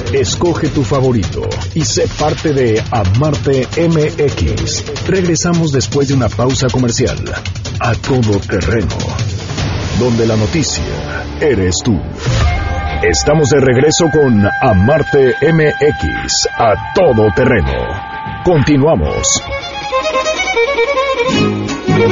Escoge 0.13 0.67
tu 0.67 0.83
favorito 0.83 1.47
y 1.73 1.85
sé 1.85 2.05
parte 2.19 2.51
de 2.51 2.83
Amarte 2.91 3.65
MX. 3.77 5.07
Regresamos 5.07 5.71
después 5.71 6.09
de 6.09 6.15
una 6.15 6.27
pausa 6.27 6.67
comercial. 6.69 7.17
A 7.79 7.93
todo 7.93 8.37
terreno. 8.41 8.97
Donde 9.99 10.27
la 10.27 10.35
noticia 10.35 10.83
eres 11.39 11.77
tú. 11.83 11.97
Estamos 13.01 13.49
de 13.51 13.61
regreso 13.61 14.05
con 14.11 14.45
Amarte 14.61 15.33
MX. 15.49 16.47
A 16.57 16.93
todo 16.93 17.27
terreno. 17.33 17.71
Continuamos. 18.43 19.41
12 22.01 22.09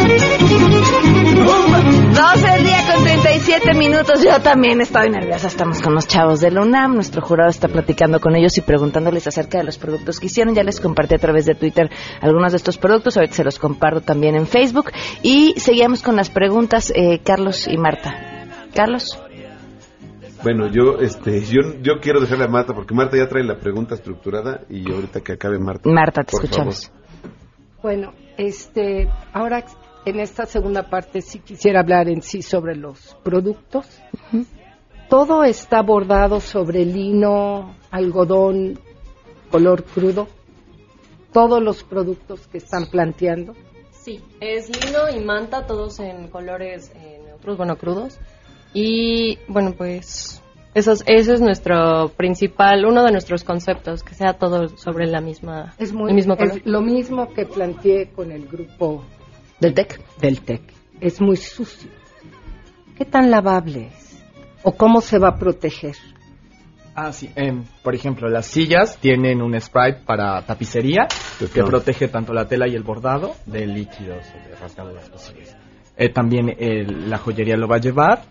del 2.48 2.64
día 2.64 2.78
con 2.94 3.04
37 3.04 3.74
minutos. 3.74 4.24
Yo 4.24 4.40
también 4.42 4.82
estoy 4.82 5.10
nerviosa. 5.10 5.48
Estamos 5.48 5.82
con 5.82 5.96
los 5.96 6.06
chavos 6.08 6.42
de 6.42 6.52
la 6.52 6.62
UNAM. 6.62 6.94
Nuestro 6.94 7.24
jurado 7.24 7.50
está 7.50 7.68
platicando 7.68 8.20
con 8.20 8.36
ellos 8.36 8.56
y 8.60 8.62
preguntándoles 8.62 9.26
acerca 9.26 9.58
de 9.58 9.64
los 9.64 9.80
productos 9.80 10.20
que 10.20 10.28
hicieron. 10.28 10.54
Ya 10.54 10.62
les 10.64 10.80
compartí 10.80 11.16
a 11.16 11.18
través 11.18 11.48
de 11.48 11.56
Twitter 11.56 11.90
algunos 12.22 12.52
de 12.52 12.58
estos 12.58 12.78
productos. 12.78 13.18
Ahorita 13.18 13.34
se 13.34 13.44
los 13.44 13.58
comparto 13.58 14.02
también 14.02 14.36
en 14.36 14.46
Facebook. 14.46 14.92
Y 15.24 15.56
seguimos 15.58 16.04
con 16.04 16.16
las 16.16 16.30
preguntas, 16.30 16.94
eh, 16.96 17.22
Carlos 17.24 17.68
y 17.68 17.78
Marta. 17.78 18.14
Carlos. 18.76 19.20
Bueno, 20.44 20.68
yo, 20.68 21.00
este, 21.02 21.42
yo, 21.42 21.62
yo 21.82 21.94
quiero 22.00 22.20
dejarle 22.22 22.46
a 22.46 22.48
Marta 22.48 22.76
porque 22.76 22.94
Marta 22.94 23.18
ya 23.18 23.28
trae 23.28 23.44
la 23.44 23.58
pregunta 23.58 23.96
estructurada 23.96 24.62
y 24.70 24.92
ahorita 24.92 25.22
que 25.22 25.32
acabe 25.34 25.58
Marta. 25.58 25.90
Marta, 25.90 26.24
te 26.24 26.32
por 26.32 26.44
escuchamos. 26.46 26.86
favor. 26.88 27.00
Bueno, 27.82 28.14
este, 28.40 29.10
ahora 29.34 29.66
en 30.06 30.20
esta 30.22 30.46
segunda 30.46 30.90
parte 30.90 31.22
sí 31.22 31.40
quisiera 31.40 31.82
hablar 31.82 32.08
en 32.08 32.22
sí 32.22 32.42
sobre 32.42 32.74
los 32.74 33.18
productos. 33.22 33.86
Todo 35.10 35.44
está 35.44 35.82
bordado 35.82 36.40
sobre 36.40 36.86
lino, 36.86 37.76
algodón, 37.92 38.80
color 39.52 39.84
crudo. 39.84 40.30
Todos 41.34 41.62
los 41.62 41.84
productos 41.84 42.48
que 42.48 42.60
están 42.60 42.86
planteando. 42.88 43.56
Sí, 43.92 44.24
es 44.40 44.70
lino 44.70 45.10
y 45.10 45.20
manta, 45.20 45.68
todos 45.68 46.00
en 46.00 46.30
colores 46.30 46.94
eh, 46.96 47.22
neutros, 47.26 47.58
bueno, 47.58 47.78
crudos. 47.78 48.20
Y 48.74 49.38
bueno, 49.50 49.74
pues 49.74 50.39
eso 50.74 50.92
es, 50.92 51.04
eso 51.08 51.34
es 51.34 51.42
nuestro 51.42 52.10
principal, 52.16 52.86
uno 52.86 53.04
de 53.04 53.12
nuestros 53.12 53.44
conceptos, 53.44 54.04
que 54.04 54.14
sea 54.14 54.34
todo 54.34 54.70
sobre 54.78 55.08
la 55.08 55.22
misma, 55.22 55.74
Es 55.78 55.94
muy, 55.94 56.10
el 56.10 56.16
mismo 56.16 56.38
color. 56.38 56.58
es 56.58 56.66
lo 56.66 56.82
mismo 56.82 57.34
que 57.34 57.46
planteé 57.46 58.12
con 58.12 58.32
el 58.32 58.48
grupo 58.48 59.04
del 59.60 59.74
TEC. 59.74 60.00
Del 60.20 60.42
TEC. 60.42 60.62
Es 61.02 61.20
muy 61.22 61.38
sucio. 61.38 61.90
¿Qué 62.98 63.06
tan 63.06 63.32
lavable 63.32 63.88
es? 63.88 64.24
¿O 64.64 64.74
cómo 64.74 65.02
se 65.02 65.18
va 65.20 65.30
a 65.30 65.36
proteger? 65.38 65.96
Ah, 66.96 67.14
sí. 67.14 67.30
em, 67.36 67.64
por 67.82 67.96
ejemplo, 67.96 68.28
las 68.28 68.46
sillas 68.46 68.98
tienen 68.98 69.42
un 69.42 69.60
spray 69.60 70.04
para 70.06 70.42
tapicería 70.46 71.08
que 71.54 71.64
protege 71.64 72.10
tanto 72.10 72.34
la 72.34 72.46
tela 72.48 72.68
y 72.68 72.76
el 72.76 72.84
bordado 72.84 73.36
de 73.46 73.66
líquidos 73.66 74.26
o 74.36 74.50
de 74.50 74.56
rasgaduras 74.56 75.10
posibles. 75.10 75.56
Eh, 75.96 76.10
también 76.10 76.50
eh, 76.50 76.84
la 76.86 77.18
joyería 77.18 77.56
lo 77.56 77.68
va 77.70 77.78
a 77.78 77.80
llevar. 77.80 78.24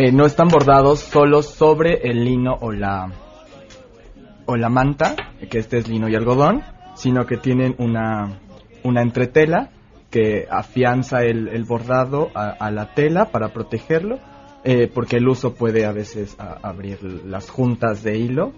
Eh, 0.00 0.12
no 0.12 0.26
están 0.26 0.46
bordados 0.46 1.00
solo 1.00 1.42
sobre 1.42 2.08
el 2.08 2.24
lino 2.24 2.54
o 2.60 2.70
la 2.70 3.10
o 4.46 4.56
la 4.56 4.68
manta, 4.68 5.16
que 5.50 5.58
este 5.58 5.78
es 5.78 5.88
lino 5.88 6.08
y 6.08 6.14
algodón, 6.14 6.62
sino 6.94 7.26
que 7.26 7.36
tienen 7.36 7.74
una, 7.78 8.38
una 8.84 9.02
entretela 9.02 9.70
que 10.08 10.46
afianza 10.48 11.24
el, 11.24 11.48
el 11.48 11.64
bordado 11.64 12.28
a, 12.32 12.70
la 12.70 12.94
tela 12.94 13.32
para 13.32 13.48
protegerlo, 13.52 14.20
eh, 14.62 14.86
porque 14.86 15.16
el 15.16 15.26
uso 15.26 15.54
puede 15.54 15.84
a 15.84 15.90
veces 15.90 16.36
abrir 16.38 17.02
las 17.02 17.50
juntas 17.50 18.04
de 18.04 18.18
hilo. 18.18 18.52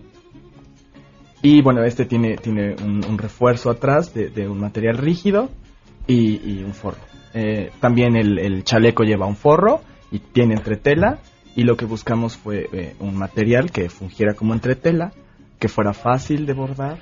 Y 1.40 1.62
bueno, 1.62 1.84
este 1.84 2.04
tiene, 2.04 2.36
tiene 2.36 2.76
un, 2.84 3.16
refuerzo 3.16 3.70
atrás 3.70 4.12
de, 4.12 4.28
de 4.28 4.46
un 4.46 4.60
material 4.60 4.98
rígido 4.98 5.48
y, 6.06 6.36
y 6.52 6.62
un 6.62 6.74
forro. 6.74 7.00
Eh, 7.32 7.70
también 7.80 8.14
el 8.14 8.62
chaleco 8.62 9.04
lleva 9.04 9.24
un 9.24 9.36
forro 9.36 9.80
y 10.10 10.18
tiene 10.18 10.54
entretela 10.54 11.20
y 11.56 11.64
lo 11.64 11.76
que 11.76 11.84
buscamos 11.84 12.36
fue 12.36 12.68
eh, 12.72 12.94
un 13.00 13.16
material 13.16 13.70
que 13.70 13.88
fungiera 13.88 14.34
como 14.34 14.54
entretela, 14.54 15.12
que 15.58 15.68
fuera 15.68 15.92
fácil 15.92 16.46
de 16.46 16.52
bordar, 16.52 16.98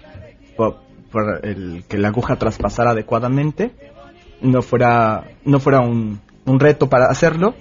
que 1.88 1.98
la 1.98 2.08
aguja 2.08 2.36
traspasara 2.36 2.90
adecuadamente, 2.90 3.70
no 4.40 4.62
fuera, 4.62 5.24
no 5.44 5.60
fuera 5.60 5.80
un, 5.80 6.20
un 6.44 6.60
reto 6.60 6.88
para 6.88 7.06
hacerlo 7.06 7.54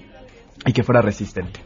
y 0.65 0.73
que 0.73 0.84
fuera 0.84 1.02
resistente. 1.02 1.60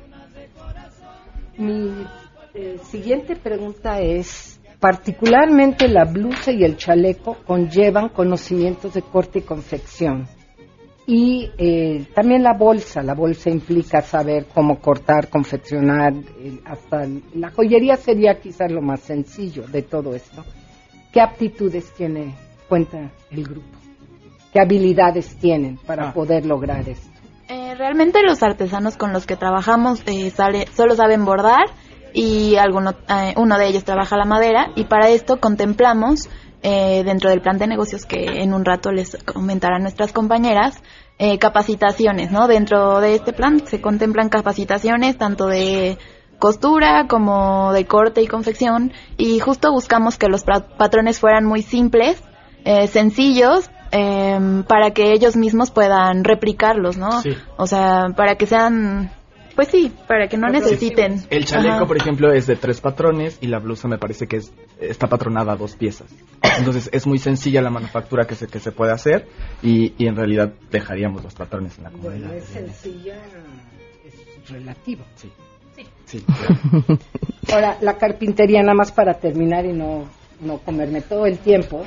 Mi 1.58 2.06
eh, 2.54 2.80
siguiente 2.84 3.36
pregunta 3.36 4.02
es, 4.02 4.60
particularmente 4.80 5.88
la 5.88 6.06
blusa 6.06 6.52
y 6.52 6.64
el 6.64 6.76
chaleco 6.76 7.38
conllevan 7.46 8.10
conocimientos 8.10 8.94
de 8.94 9.02
corte 9.02 9.40
y 9.40 9.44
confección. 9.44 10.28
Y 11.08 11.50
eh, 11.58 12.06
también 12.14 12.44
la 12.44 12.54
bolsa, 12.54 13.02
la 13.02 13.14
bolsa 13.16 13.50
implica 13.50 14.02
saber 14.02 14.46
cómo 14.54 14.80
cortar, 14.80 15.30
confeccionar, 15.30 16.14
eh, 16.14 16.60
hasta 16.66 17.08
la 17.34 17.50
joyería 17.52 17.98
sería 17.98 18.40
quizás 18.40 18.72
lo 18.72 18.82
más 18.82 19.02
sencillo 19.02 19.68
de 19.68 19.82
todo 19.82 20.16
esto. 20.16 20.44
¿Qué 21.12 21.20
aptitudes 21.20 21.92
tiene 21.94 22.36
cuenta 22.70 23.12
el 23.32 23.44
grupo? 23.44 23.68
¿Qué 24.54 24.60
habilidades 24.62 25.36
tienen 25.38 25.78
para 25.86 26.10
Ah. 26.10 26.14
poder 26.14 26.46
lograr 26.46 26.88
esto? 26.88 27.10
Eh, 27.50 27.74
realmente 27.76 28.22
los 28.24 28.44
artesanos 28.44 28.96
con 28.96 29.12
los 29.12 29.26
que 29.26 29.36
trabajamos 29.36 30.02
eh, 30.06 30.30
sale- 30.30 30.68
solo 30.76 30.96
saben 30.96 31.26
bordar 31.26 31.66
y 32.14 32.56
alguno, 32.56 32.92
eh, 33.10 33.34
uno 33.38 33.58
de 33.58 33.68
ellos 33.68 33.84
trabaja 33.84 34.16
la 34.18 34.26
madera 34.26 34.72
y 34.76 34.86
para 34.86 35.10
esto 35.10 35.40
contemplamos 35.40 36.30
eh, 36.64 37.04
dentro 37.04 37.30
del 37.30 37.42
plan 37.42 37.58
de 37.58 37.68
negocios 37.68 38.06
que 38.06 38.42
en 38.42 38.54
un 38.54 38.66
rato 38.66 38.92
les 38.92 39.18
comentarán 39.24 39.82
nuestras 39.82 40.14
compañeras 40.14 40.82
eh, 41.18 41.38
capacitaciones, 41.38 42.32
¿no? 42.32 42.48
Dentro 42.48 43.00
de 43.00 43.16
este 43.16 43.34
plan 43.34 43.66
se 43.66 43.82
contemplan 43.82 44.30
capacitaciones 44.30 45.18
tanto 45.18 45.48
de 45.48 45.98
costura 46.40 47.06
como 47.08 47.72
de 47.74 47.86
corte 47.86 48.22
y 48.24 48.28
confección 48.28 48.92
y 49.18 49.40
justo 49.40 49.72
buscamos 49.72 50.18
que 50.18 50.28
los 50.28 50.44
patrones 50.44 51.20
fueran 51.20 51.46
muy 51.46 51.62
simples, 51.62 52.22
eh, 52.66 52.88
sencillos, 52.88 53.70
em, 53.92 54.64
para 54.64 54.92
que 54.92 55.14
ellos 55.14 55.36
mismos 55.36 55.70
puedan 55.70 56.24
replicarlos, 56.24 56.98
¿no? 56.98 57.22
Sí. 57.22 57.38
O 57.58 57.68
sea, 57.68 58.08
para 58.18 58.36
que 58.36 58.48
sean, 58.48 59.12
pues 59.56 59.68
sí, 59.70 59.92
para 60.08 60.28
que 60.28 60.38
no 60.38 60.48
necesiten. 60.50 61.22
El 61.30 61.46
chaleco, 61.46 61.76
Ajá. 61.76 61.86
por 61.86 61.98
ejemplo, 61.98 62.32
es 62.32 62.48
de 62.48 62.56
tres 62.56 62.82
patrones 62.82 63.38
y 63.42 63.48
la 63.48 63.60
blusa 63.60 63.88
me 63.88 63.98
parece 63.98 64.28
que 64.28 64.38
es, 64.38 64.54
está 64.80 65.08
patronada 65.08 65.54
a 65.54 65.56
dos 65.56 65.76
piezas. 65.76 66.08
Entonces 66.58 66.90
es 66.94 67.06
muy 67.08 67.18
sencilla 67.20 67.62
la 67.62 67.70
manufactura 67.70 68.26
que 68.26 68.36
se, 68.36 68.48
que 68.48 68.60
se 68.60 68.72
puede 68.72 68.92
hacer 68.92 69.28
y, 69.62 69.94
y 69.98 70.08
en 70.08 70.16
realidad 70.16 70.54
dejaríamos 70.72 71.24
los 71.24 71.34
patrones 71.34 71.78
en 71.78 71.84
la 71.86 71.90
Bueno, 71.92 72.04
comunidad. 72.28 72.36
es 72.36 72.46
sencilla, 72.46 73.16
es 74.06 74.50
relativo. 74.50 75.04
Sí. 75.16 75.32
Sí, 76.06 76.20
claro. 76.26 77.00
Ahora, 77.54 77.78
la 77.82 77.98
carpintería, 77.98 78.62
nada 78.62 78.74
más 78.76 78.92
para 78.92 79.14
terminar 79.16 79.66
y 79.66 79.72
no, 79.74 80.06
no 80.42 80.58
comerme 80.60 81.02
todo 81.02 81.26
el 81.26 81.38
tiempo, 81.40 81.84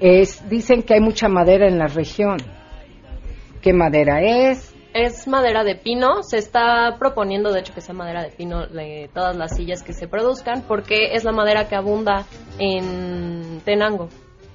es, 0.00 0.48
dicen 0.48 0.82
que 0.84 0.94
hay 0.94 1.00
mucha 1.00 1.28
madera 1.28 1.66
en 1.66 1.76
la 1.78 1.86
región. 1.88 2.36
¿Qué 3.60 3.72
madera 3.72 4.22
es? 4.22 4.72
Es 4.98 5.28
madera 5.28 5.62
de 5.62 5.74
pino, 5.74 6.22
se 6.22 6.38
está 6.38 6.96
proponiendo 6.98 7.52
de 7.52 7.60
hecho 7.60 7.74
que 7.74 7.82
sea 7.82 7.94
madera 7.94 8.22
de 8.22 8.30
pino 8.30 8.66
todas 9.12 9.36
las 9.36 9.54
sillas 9.54 9.82
que 9.82 9.92
se 9.92 10.08
produzcan 10.08 10.62
porque 10.62 11.12
es 11.12 11.22
la 11.22 11.32
madera 11.32 11.68
que 11.68 11.76
abunda 11.76 12.24
en 12.58 13.60
Tenango. 13.62 14.08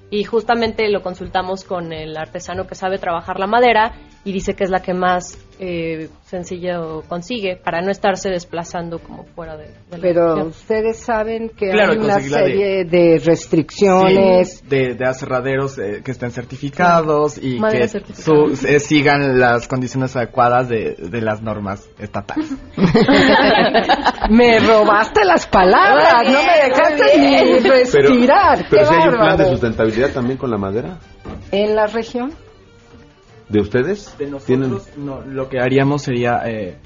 Y 0.09 0.23
justamente 0.23 0.89
lo 0.89 1.03
consultamos 1.03 1.63
con 1.63 1.93
el 1.93 2.17
artesano 2.17 2.65
que 2.65 2.73
sabe 2.73 2.97
trabajar 2.97 3.39
la 3.39 3.45
madera 3.45 3.93
y 4.23 4.31
dice 4.33 4.53
que 4.53 4.63
es 4.65 4.69
la 4.69 4.81
que 4.81 4.93
más 4.93 5.37
eh, 5.59 6.09
sencillo 6.25 7.01
consigue 7.07 7.55
para 7.55 7.81
no 7.81 7.89
estarse 7.91 8.29
desplazando 8.29 8.99
como 8.99 9.25
fuera 9.25 9.57
de, 9.57 9.65
de 9.65 9.73
la 9.89 9.97
Pero 9.99 10.27
región. 10.35 10.47
ustedes 10.49 10.97
saben 10.99 11.49
que 11.49 11.69
Claro, 11.71 11.93
hay 11.93 11.97
una 11.97 12.13
conseguirla 12.13 12.37
de- 12.41 12.45
serie 12.45 12.85
de, 12.85 13.19
restricciones. 13.23 14.59
Sí, 14.59 14.67
de, 14.67 14.93
de 14.95 15.05
aserraderos 15.07 15.77
eh, 15.79 16.01
que 16.05 16.11
estén 16.11 16.31
certificados 16.31 17.37
y 17.37 17.59
que 17.59 17.87
su- 18.13 18.57
eh, 18.67 18.79
sigan 18.79 19.39
las 19.39 19.67
condiciones 19.67 20.15
adecuadas 20.15 20.69
de, 20.69 20.95
de 20.97 21.21
las 21.21 21.41
normas 21.41 21.89
estatales. 21.99 22.49
me 24.29 24.59
robaste 24.59 25.25
las 25.25 25.47
palabras, 25.47 26.23
no 26.25 26.39
me 26.43 26.69
dejaste 26.69 27.19
ni 27.19 27.59
respirar. 27.59 28.65
Pero 28.69 28.83
Qué 28.83 28.87
si 28.87 28.93
hay 29.01 29.07
un 29.09 29.15
plan 29.15 29.37
de 29.37 29.49
sustentabilidad 29.49 30.09
también 30.11 30.37
con 30.37 30.49
la 30.51 30.57
madera. 30.57 30.97
¿En 31.51 31.75
la 31.75 31.87
región? 31.87 32.33
¿De 33.51 33.59
ustedes? 33.59 34.15
De 34.17 34.57
nosotros, 34.57 34.89
no, 34.97 35.21
lo 35.21 35.49
que 35.49 35.59
haríamos 35.59 36.03
sería, 36.03 36.41
eh, 36.45 36.77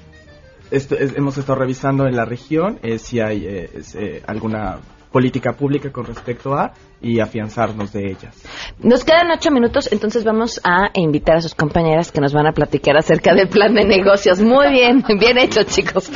esto, 0.71 0.95
es- 0.95 1.15
hemos 1.15 1.38
estado 1.38 1.60
revisando 1.60 2.08
en 2.08 2.15
la 2.15 2.25
región 2.25 2.80
eh, 2.82 2.97
si 2.97 3.19
hay 3.19 3.45
eh, 3.45 3.69
es, 3.75 3.95
eh, 3.95 4.23
alguna 4.25 4.80
política 5.12 5.54
pública 5.54 5.91
con 5.91 6.06
respecto 6.06 6.54
a 6.56 6.73
y 7.06 7.20
afianzarnos 7.20 7.94
de 7.94 8.08
ellas. 8.08 8.36
Nos 8.82 9.04
quedan 9.04 9.30
ocho 9.30 9.52
minutos, 9.52 9.88
entonces 9.91 10.24
vamos 10.24 10.60
a 10.63 10.89
invitar 10.96 11.38
a 11.38 11.41
sus 11.41 11.54
compañeras 11.54 12.12
que 12.12 12.20
nos 12.20 12.34
van 12.34 12.48
a 12.48 12.52
platicar 12.52 12.98
acerca 12.98 13.36
del 13.36 13.48
plan 13.48 13.76
de 13.76 13.86
negocios. 13.86 14.41
Muy 14.41 14.72
bien, 14.72 15.04
bien 15.20 15.38
hecho, 15.38 15.62
chicos. 15.63 16.10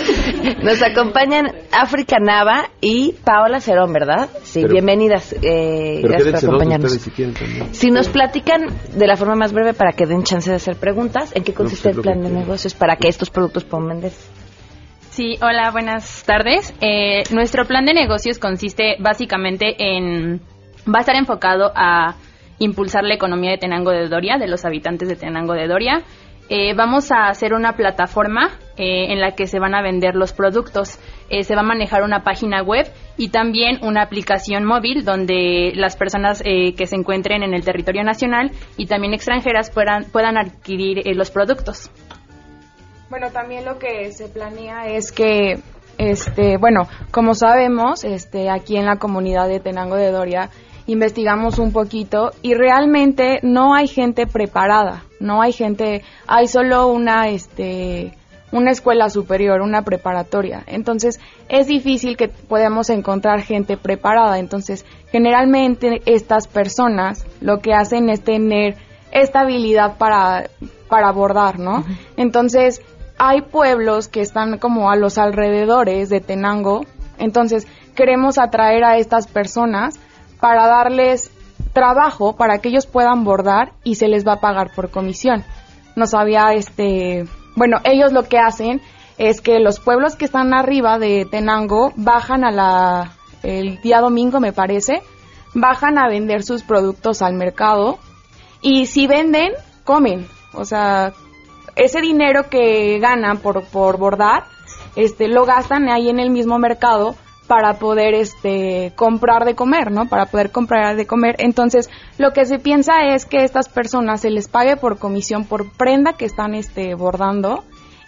Nos 0.63 0.81
acompañan 0.81 1.51
África 1.71 2.17
Nava 2.19 2.71
y 2.81 3.13
Paola 3.23 3.59
Cerón, 3.59 3.93
¿verdad? 3.93 4.29
Sí, 4.41 4.61
Pero- 4.61 4.73
bienvenidas. 4.73 5.35
Eh, 5.43 6.01
gracias 6.01 6.43
por 6.43 6.55
acompañarnos. 6.55 6.91
si 6.93 7.11
quieren 7.11 7.35
también. 7.35 7.73
Si 7.75 7.91
nos 7.91 8.09
platican 8.09 8.61
de 8.95 9.05
la 9.05 9.15
forma 9.15 9.35
más 9.35 9.53
breve 9.53 9.75
para 9.75 9.91
que 9.91 10.07
den 10.07 10.23
chance 10.23 10.49
de 10.49 10.55
hacer 10.55 10.75
preguntas, 10.77 11.31
¿en 11.35 11.43
qué 11.43 11.53
consiste 11.53 11.89
pues, 11.89 11.91
el 11.91 11.97
lo 11.97 12.01
plan 12.01 12.23
de 12.23 12.31
negocios 12.31 12.73
para 12.73 12.95
que 12.95 13.09
estos 13.09 13.29
productos 13.29 13.63
puedan 13.63 13.89
vender? 13.89 14.11
Sí, 15.11 15.37
hola, 15.41 15.69
buenas 15.71 16.23
tardes. 16.23 16.73
Eh, 16.81 17.23
nuestro 17.31 17.65
plan 17.65 17.85
de 17.85 17.93
negocios 17.93 18.39
consiste 18.39 18.95
básicamente 18.99 19.75
en, 19.77 20.39
va 20.87 20.99
a 20.99 21.01
estar 21.01 21.15
enfocado 21.15 21.71
a 21.75 22.15
impulsar 22.59 23.03
la 23.03 23.15
economía 23.15 23.51
de 23.51 23.57
Tenango 23.57 23.91
de 23.91 24.07
Doria, 24.07 24.37
de 24.37 24.47
los 24.47 24.65
habitantes 24.65 25.07
de 25.07 25.15
Tenango 25.15 25.53
de 25.53 25.67
Doria. 25.67 26.03
Eh, 26.51 26.73
vamos 26.73 27.11
a 27.11 27.27
hacer 27.27 27.53
una 27.53 27.73
plataforma 27.73 28.49
eh, 28.75 29.13
en 29.13 29.19
la 29.19 29.35
que 29.35 29.45
se 29.45 29.59
van 29.59 29.75
a 29.75 29.83
vender 29.83 30.15
los 30.15 30.33
productos. 30.33 30.97
Eh, 31.29 31.43
se 31.43 31.53
va 31.53 31.61
a 31.61 31.63
manejar 31.63 32.01
una 32.01 32.23
página 32.23 32.63
web 32.63 32.87
y 33.17 33.29
también 33.29 33.77
una 33.83 34.01
aplicación 34.01 34.65
móvil 34.65 35.05
donde 35.05 35.73
las 35.75 35.95
personas 35.95 36.41
eh, 36.43 36.73
que 36.73 36.87
se 36.87 36.95
encuentren 36.95 37.43
en 37.43 37.53
el 37.53 37.63
territorio 37.63 38.03
nacional 38.03 38.51
y 38.77 38.87
también 38.87 39.13
extranjeras 39.13 39.69
puedan, 39.69 40.05
puedan 40.05 40.37
adquirir 40.37 41.05
los 41.15 41.29
productos. 41.29 41.91
Bueno, 43.11 43.29
también 43.31 43.65
lo 43.65 43.77
que 43.77 44.11
se 44.11 44.27
planea 44.27 44.87
es 44.87 45.11
que, 45.11 45.59
este, 45.99 46.57
bueno, 46.57 46.87
como 47.11 47.35
sabemos, 47.35 48.03
este, 48.03 48.49
aquí 48.49 48.75
en 48.77 48.85
la 48.85 48.97
comunidad 48.97 49.47
de 49.47 49.59
Tenango 49.59 49.97
de 49.97 50.11
Doria 50.11 50.49
investigamos 50.91 51.59
un 51.59 51.71
poquito 51.71 52.31
y 52.41 52.55
realmente 52.55 53.39
no 53.43 53.75
hay 53.75 53.87
gente 53.87 54.25
preparada, 54.25 55.03
no 55.19 55.41
hay 55.41 55.53
gente, 55.53 56.03
hay 56.27 56.47
solo 56.47 56.87
una, 56.87 57.29
este, 57.29 58.17
una 58.51 58.71
escuela 58.71 59.11
superior, 59.11 59.61
una 59.61 59.83
preparatoria. 59.83 60.63
Entonces, 60.65 61.19
es 61.47 61.67
difícil 61.67 62.17
que 62.17 62.27
podamos 62.27 62.89
encontrar 62.89 63.41
gente 63.41 63.77
preparada. 63.77 64.39
Entonces, 64.39 64.83
generalmente 65.11 66.01
estas 66.05 66.47
personas 66.47 67.25
lo 67.39 67.59
que 67.59 67.73
hacen 67.73 68.09
es 68.09 68.21
tener 68.23 68.75
esta 69.11 69.41
habilidad 69.41 69.97
para, 69.97 70.49
para 70.87 71.09
abordar, 71.09 71.59
¿no? 71.59 71.85
Entonces, 72.17 72.81
hay 73.19 73.41
pueblos 73.41 74.07
que 74.07 74.21
están 74.21 74.57
como 74.57 74.89
a 74.89 74.95
los 74.95 75.19
alrededores 75.19 76.09
de 76.09 76.19
Tenango. 76.19 76.85
Entonces, 77.19 77.67
queremos 77.95 78.39
atraer 78.39 78.83
a 78.83 78.97
estas 78.97 79.27
personas 79.27 79.99
para 80.39 80.67
darles 80.67 81.31
trabajo 81.73 82.35
para 82.35 82.59
que 82.59 82.69
ellos 82.69 82.87
puedan 82.87 83.23
bordar 83.23 83.73
y 83.83 83.95
se 83.95 84.07
les 84.07 84.25
va 84.25 84.33
a 84.33 84.39
pagar 84.39 84.71
por 84.75 84.89
comisión. 84.89 85.43
Nos 85.95 86.13
había 86.13 86.53
este 86.53 87.25
bueno, 87.55 87.79
ellos 87.83 88.13
lo 88.13 88.23
que 88.23 88.37
hacen 88.37 88.81
es 89.17 89.41
que 89.41 89.59
los 89.59 89.79
pueblos 89.79 90.15
que 90.15 90.25
están 90.25 90.53
arriba 90.53 90.97
de 90.97 91.27
Tenango 91.29 91.91
bajan 91.95 92.43
a 92.43 92.51
la 92.51 93.11
el 93.43 93.81
día 93.81 93.99
domingo 93.99 94.39
me 94.39 94.53
parece, 94.53 95.01
bajan 95.53 95.97
a 95.97 96.07
vender 96.07 96.43
sus 96.43 96.63
productos 96.63 97.21
al 97.21 97.33
mercado 97.33 97.99
y 98.61 98.85
si 98.85 99.07
venden, 99.07 99.53
comen. 99.83 100.27
O 100.53 100.65
sea, 100.65 101.13
ese 101.75 102.01
dinero 102.01 102.49
que 102.49 102.99
ganan 102.99 103.37
por, 103.37 103.65
por 103.65 103.97
bordar, 103.97 104.43
este, 104.95 105.27
lo 105.27 105.45
gastan 105.45 105.89
ahí 105.89 106.09
en 106.09 106.19
el 106.19 106.29
mismo 106.29 106.59
mercado 106.59 107.15
para 107.49 107.79
poder 107.79 108.13
este 108.13 108.93
comprar 108.95 109.43
de 109.43 109.55
comer, 109.55 109.91
¿no? 109.91 110.07
Para 110.07 110.27
poder 110.27 110.51
comprar 110.51 110.95
de 110.95 111.07
comer. 111.07 111.35
Entonces, 111.39 111.89
lo 112.19 112.31
que 112.31 112.45
se 112.45 112.59
piensa 112.59 113.07
es 113.15 113.25
que 113.25 113.43
estas 113.43 113.67
personas 113.67 114.21
se 114.21 114.29
les 114.29 114.47
pague 114.47 114.77
por 114.77 114.99
comisión 114.99 115.45
por 115.45 115.71
prenda 115.71 116.13
que 116.13 116.25
están 116.25 116.53
este 116.53 116.93
bordando 116.93 117.63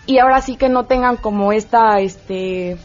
y 0.06 0.20
ahora 0.20 0.42
sí 0.42 0.58
que 0.58 0.70
no 0.70 0.86
tengan 0.86 1.18
como 1.18 1.54
esta 1.54 2.00
este 2.02 2.78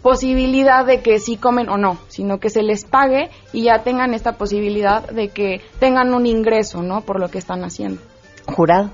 posibilidad 0.00 0.86
de 0.86 1.02
que 1.02 1.18
sí 1.18 1.36
comen 1.36 1.68
o 1.68 1.76
no, 1.76 1.98
sino 2.08 2.40
que 2.40 2.48
se 2.48 2.62
les 2.62 2.86
pague 2.86 3.28
y 3.52 3.64
ya 3.64 3.80
tengan 3.82 4.14
esta 4.14 4.38
posibilidad 4.38 5.06
de 5.06 5.28
que 5.28 5.60
tengan 5.78 6.14
un 6.14 6.24
ingreso, 6.24 6.82
¿no? 6.82 7.02
Por 7.02 7.20
lo 7.20 7.28
que 7.30 7.36
están 7.36 7.62
haciendo. 7.62 8.00
Jurado. 8.46 8.90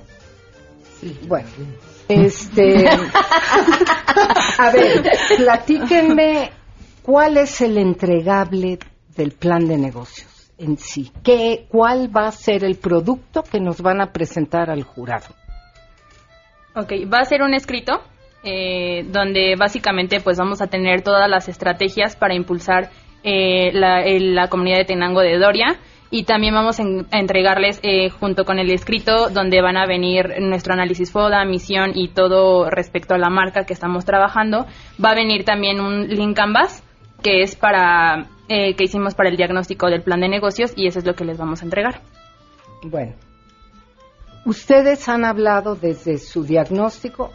Sí, 1.01 1.17
bueno. 1.29 1.47
Este, 2.09 2.89
a 4.59 4.71
ver, 4.73 5.05
platíquenme 5.37 6.64
cuál 7.05 7.37
es 7.37 7.61
el 7.61 7.77
entregable 7.77 8.79
del 9.15 9.33
plan 9.33 9.69
de 9.69 9.77
negocios 9.77 10.51
en 10.59 10.79
sí. 10.79 11.13
¿Qué, 11.23 11.67
¿Cuál 11.69 12.15
va 12.15 12.27
a 12.27 12.33
ser 12.33 12.65
el 12.65 12.77
producto 12.77 13.43
que 13.43 13.61
nos 13.61 13.83
van 13.83 14.01
a 14.01 14.13
presentar 14.13 14.71
al 14.71 14.83
jurado? 14.83 15.27
Ok, 16.75 16.93
va 17.13 17.21
a 17.21 17.25
ser 17.25 17.43
un 17.43 17.55
escrito 17.55 18.01
eh, 18.43 19.05
donde 19.11 19.55
básicamente 19.57 20.21
pues 20.21 20.39
vamos 20.39 20.63
a 20.63 20.67
tener 20.67 21.03
todas 21.03 21.29
las 21.29 21.49
estrategias 21.49 22.17
para 22.17 22.35
impulsar 22.35 22.91
eh, 23.23 23.71
la, 23.73 24.03
la 24.07 24.49
comunidad 24.49 24.79
de 24.79 24.85
Tenango 24.85 25.21
de 25.21 25.39
Doria 25.39 25.79
y 26.11 26.25
también 26.25 26.55
vamos 26.55 26.79
a 26.79 26.85
entregarles 27.19 27.81
eh, 27.83 28.09
junto 28.09 28.45
con 28.45 28.59
el 28.59 28.71
escrito 28.71 29.31
donde 29.31 29.61
van 29.61 29.77
a 29.77 29.87
venir 29.87 30.35
nuestro 30.41 30.73
análisis 30.73 31.11
FODA, 31.11 31.45
misión 31.45 31.93
y 31.95 32.09
todo 32.09 32.71
respecto 32.71 33.15
a 33.15 33.19
la 33.19 33.31
marca 33.31 33.65
que 33.65 33.73
estamos 33.73 34.05
trabajando. 34.05 34.67
Va 35.05 35.11
a 35.11 35.15
venir 35.15 35.45
también 35.45 35.81
un 35.81 36.07
link 36.07 36.37
canvas 36.37 36.85
que 37.25 37.43
es 37.43 37.57
para 37.57 38.29
eh, 38.49 38.77
que 38.77 38.85
hicimos 38.85 39.15
para 39.15 39.31
el 39.31 39.37
diagnóstico 39.37 39.89
del 39.89 40.03
plan 40.03 40.21
de 40.21 40.29
negocios 40.29 40.75
y 40.77 40.87
eso 40.87 40.99
es 40.99 41.07
lo 41.07 41.15
que 41.15 41.25
les 41.25 41.39
vamos 41.39 41.63
a 41.63 41.65
entregar. 41.65 42.03
Bueno, 42.85 43.15
ustedes 44.45 45.09
han 45.09 45.25
hablado 45.25 45.75
desde 45.75 46.19
su 46.19 46.45
diagnóstico 46.45 47.31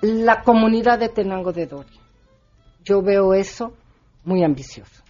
la 0.00 0.42
comunidad 0.42 1.00
de 1.00 1.08
Tenango 1.08 1.52
de 1.52 1.66
Doria. 1.66 2.00
Yo 2.84 3.02
veo 3.02 3.34
eso 3.34 3.72
muy 4.24 4.44
ambicioso. 4.44 5.02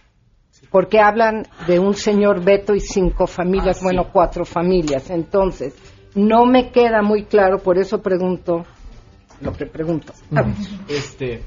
Porque 0.71 0.99
hablan 0.99 1.45
de 1.67 1.77
un 1.77 1.93
señor 1.93 2.43
Beto 2.43 2.73
y 2.73 2.79
cinco 2.79 3.27
familias, 3.27 3.81
bueno, 3.83 4.09
cuatro 4.11 4.43
familias. 4.43 5.11
Entonces, 5.11 5.75
no 6.15 6.45
me 6.45 6.71
queda 6.71 7.03
muy 7.03 7.25
claro, 7.25 7.59
por 7.59 7.77
eso 7.77 8.01
pregunto 8.01 8.65
lo 9.41 9.53
que 9.53 9.67
pregunto. 9.67 10.13
A 10.35 10.41
ver. 10.41 10.55
Este, 10.87 11.43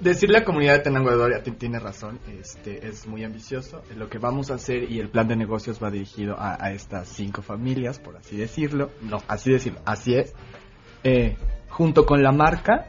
decir 0.00 0.30
la 0.30 0.44
comunidad 0.44 0.74
de 0.74 0.78
Tenango 0.80 1.10
de 1.10 1.16
Doria 1.16 1.42
ti- 1.42 1.52
tiene 1.52 1.78
razón, 1.78 2.18
este, 2.40 2.86
es 2.86 3.06
muy 3.06 3.24
ambicioso. 3.24 3.82
Lo 3.96 4.08
que 4.08 4.18
vamos 4.18 4.50
a 4.50 4.54
hacer 4.54 4.90
y 4.90 4.98
el 5.00 5.08
plan 5.08 5.28
de 5.28 5.36
negocios 5.36 5.82
va 5.82 5.90
dirigido 5.90 6.36
a, 6.38 6.56
a 6.64 6.72
estas 6.72 7.08
cinco 7.08 7.42
familias, 7.42 7.98
por 7.98 8.16
así 8.16 8.36
decirlo. 8.36 8.90
No, 9.02 9.18
así 9.28 9.52
decirlo, 9.52 9.80
así 9.84 10.14
es. 10.14 10.34
Eh, 11.04 11.36
junto 11.68 12.04
con 12.04 12.22
la 12.22 12.32
marca 12.32 12.86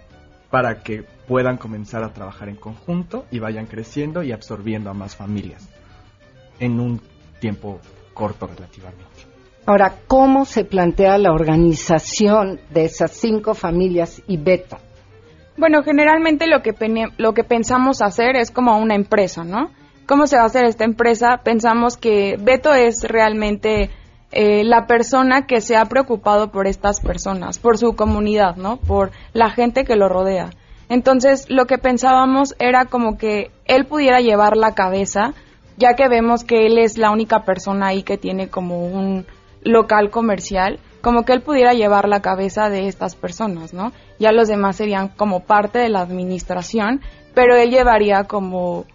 para 0.50 0.82
que 0.82 1.04
puedan 1.28 1.58
comenzar 1.58 2.04
a 2.04 2.14
trabajar 2.14 2.50
en 2.50 2.56
conjunto 2.56 3.26
y 3.32 3.40
vayan 3.40 3.66
creciendo 3.66 4.24
y 4.24 4.32
absorbiendo 4.32 4.90
a 4.90 4.94
más 4.94 5.16
familias 5.16 5.68
en 6.60 6.80
un 6.80 7.02
tiempo 7.40 7.80
corto 8.14 8.48
relativamente. 8.48 9.04
Ahora, 9.66 9.94
¿cómo 10.08 10.46
se 10.46 10.64
plantea 10.64 11.18
la 11.18 11.34
organización 11.34 12.62
de 12.74 12.86
esas 12.86 13.12
cinco 13.12 13.54
familias 13.54 14.22
y 14.26 14.38
Beto? 14.38 14.78
Bueno, 15.58 15.82
generalmente 15.84 16.46
lo 16.48 16.62
que, 16.62 16.74
lo 17.18 17.34
que 17.34 17.44
pensamos 17.44 18.02
hacer 18.02 18.36
es 18.36 18.52
como 18.52 18.78
una 18.78 18.96
empresa, 18.96 19.44
¿no? 19.44 19.72
¿Cómo 20.06 20.28
se 20.28 20.38
va 20.38 20.44
a 20.44 20.46
hacer 20.46 20.66
esta 20.66 20.86
empresa? 20.86 21.42
Pensamos 21.44 21.98
que 21.98 22.38
Beto 22.40 22.74
es 22.74 23.04
realmente 23.04 23.90
eh, 24.32 24.64
la 24.64 24.86
persona 24.86 25.48
que 25.48 25.60
se 25.60 25.76
ha 25.76 25.86
preocupado 25.86 26.52
por 26.52 26.68
estas 26.68 27.02
personas, 27.02 27.58
por 27.58 27.78
su 27.78 27.96
comunidad, 27.96 28.56
¿no? 28.56 28.78
Por 28.78 29.12
la 29.34 29.50
gente 29.50 29.84
que 29.84 29.96
lo 29.96 30.10
rodea. 30.10 30.52
Entonces, 30.90 31.50
lo 31.50 31.66
que 31.66 31.78
pensábamos 31.78 32.56
era 32.60 32.86
como 32.86 33.18
que 33.18 33.52
él 33.66 33.86
pudiera 33.86 34.22
llevar 34.22 34.56
la 34.56 34.76
cabeza, 34.76 35.34
ya 35.76 35.96
que 35.96 36.08
vemos 36.08 36.44
que 36.44 36.68
él 36.68 36.78
es 36.78 36.98
la 36.98 37.12
única 37.12 37.44
persona 37.44 37.88
ahí 37.88 38.04
que 38.04 38.18
tiene 38.18 38.50
como 38.50 38.86
un 38.86 39.26
local 39.64 40.12
comercial, 40.12 40.80
como 41.02 41.24
que 41.24 41.34
él 41.34 41.42
pudiera 41.42 41.74
llevar 41.74 42.08
la 42.08 42.22
cabeza 42.22 42.70
de 42.70 42.88
estas 42.88 43.16
personas, 43.16 43.74
¿no? 43.74 43.92
Ya 44.20 44.32
los 44.32 44.48
demás 44.48 44.76
serían 44.76 45.10
como 45.10 45.42
parte 45.42 45.80
de 45.80 45.90
la 45.90 46.02
administración, 46.02 47.02
pero 47.34 47.56
él 47.56 47.70
llevaría 47.70 48.24
como 48.24 48.86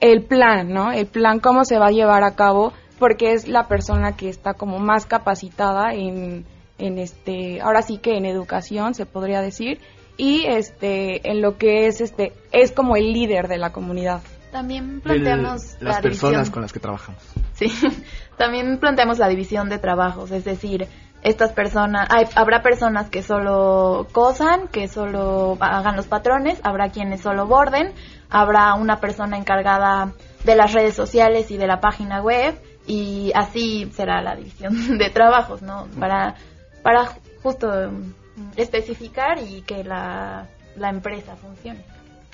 el 0.00 0.22
plan, 0.22 0.72
¿no? 0.72 0.92
El 0.92 1.06
plan 1.06 1.40
cómo 1.40 1.64
se 1.64 1.78
va 1.78 1.86
a 1.86 1.92
llevar 1.92 2.24
a 2.24 2.34
cabo, 2.34 2.72
porque 2.98 3.32
es 3.32 3.48
la 3.48 3.68
persona 3.68 4.16
que 4.16 4.28
está 4.28 4.54
como 4.54 4.78
más 4.78 5.06
capacitada 5.06 5.94
en, 5.94 6.44
en 6.78 6.98
este, 6.98 7.60
ahora 7.60 7.82
sí 7.82 7.98
que 7.98 8.16
en 8.16 8.26
educación 8.26 8.94
se 8.94 9.06
podría 9.06 9.40
decir, 9.40 9.80
y 10.16 10.44
este, 10.46 11.30
en 11.30 11.40
lo 11.40 11.56
que 11.56 11.86
es 11.86 12.00
este, 12.00 12.32
es 12.52 12.72
como 12.72 12.96
el 12.96 13.12
líder 13.12 13.48
de 13.48 13.58
la 13.58 13.72
comunidad. 13.72 14.22
También 14.50 15.00
planteamos 15.00 15.76
las 15.80 15.96
la 15.96 16.00
personas 16.02 16.32
división. 16.32 16.52
con 16.52 16.62
las 16.62 16.72
que 16.72 16.80
trabajamos. 16.80 17.22
Sí, 17.54 17.72
también 18.36 18.78
planteamos 18.78 19.18
la 19.18 19.28
división 19.28 19.68
de 19.68 19.78
trabajos, 19.78 20.30
es 20.30 20.44
decir, 20.44 20.86
estas 21.22 21.52
personas, 21.52 22.08
hay- 22.10 22.26
habrá 22.34 22.62
personas 22.62 23.08
que 23.08 23.22
solo 23.22 24.06
cosan, 24.12 24.68
que 24.68 24.88
solo 24.88 25.56
hagan 25.60 25.96
los 25.96 26.06
patrones, 26.06 26.60
habrá 26.64 26.90
quienes 26.90 27.20
solo 27.20 27.46
borden, 27.46 27.92
habrá 28.28 28.74
una 28.74 28.98
persona 29.00 29.36
encargada 29.36 30.12
de 30.44 30.56
las 30.56 30.72
redes 30.72 30.94
sociales 30.94 31.50
y 31.50 31.56
de 31.56 31.66
la 31.66 31.80
página 31.80 32.20
web 32.20 32.60
y 32.86 33.30
así 33.34 33.90
será 33.94 34.20
la 34.20 34.34
división 34.34 34.72
de 34.98 35.10
trabajos, 35.10 35.62
¿no? 35.62 35.86
Para, 35.98 36.34
para 36.82 37.06
justo 37.42 37.68
mm, 37.68 38.52
especificar 38.56 39.38
y 39.38 39.62
que 39.62 39.84
la, 39.84 40.48
la 40.76 40.88
empresa 40.90 41.36
funcione. 41.36 41.84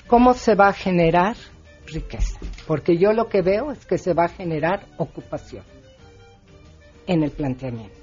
¿Cómo 0.07 0.33
se 0.33 0.55
va 0.55 0.69
a 0.69 0.73
generar 0.73 1.35
riqueza? 1.85 2.39
Porque 2.65 2.97
yo 2.97 3.13
lo 3.13 3.27
que 3.27 3.43
veo 3.43 3.71
es 3.71 3.85
que 3.85 3.99
se 3.99 4.15
va 4.15 4.25
a 4.25 4.29
generar 4.29 4.87
ocupación 4.97 5.63
en 7.05 7.23
el 7.23 7.29
planteamiento. 7.31 7.98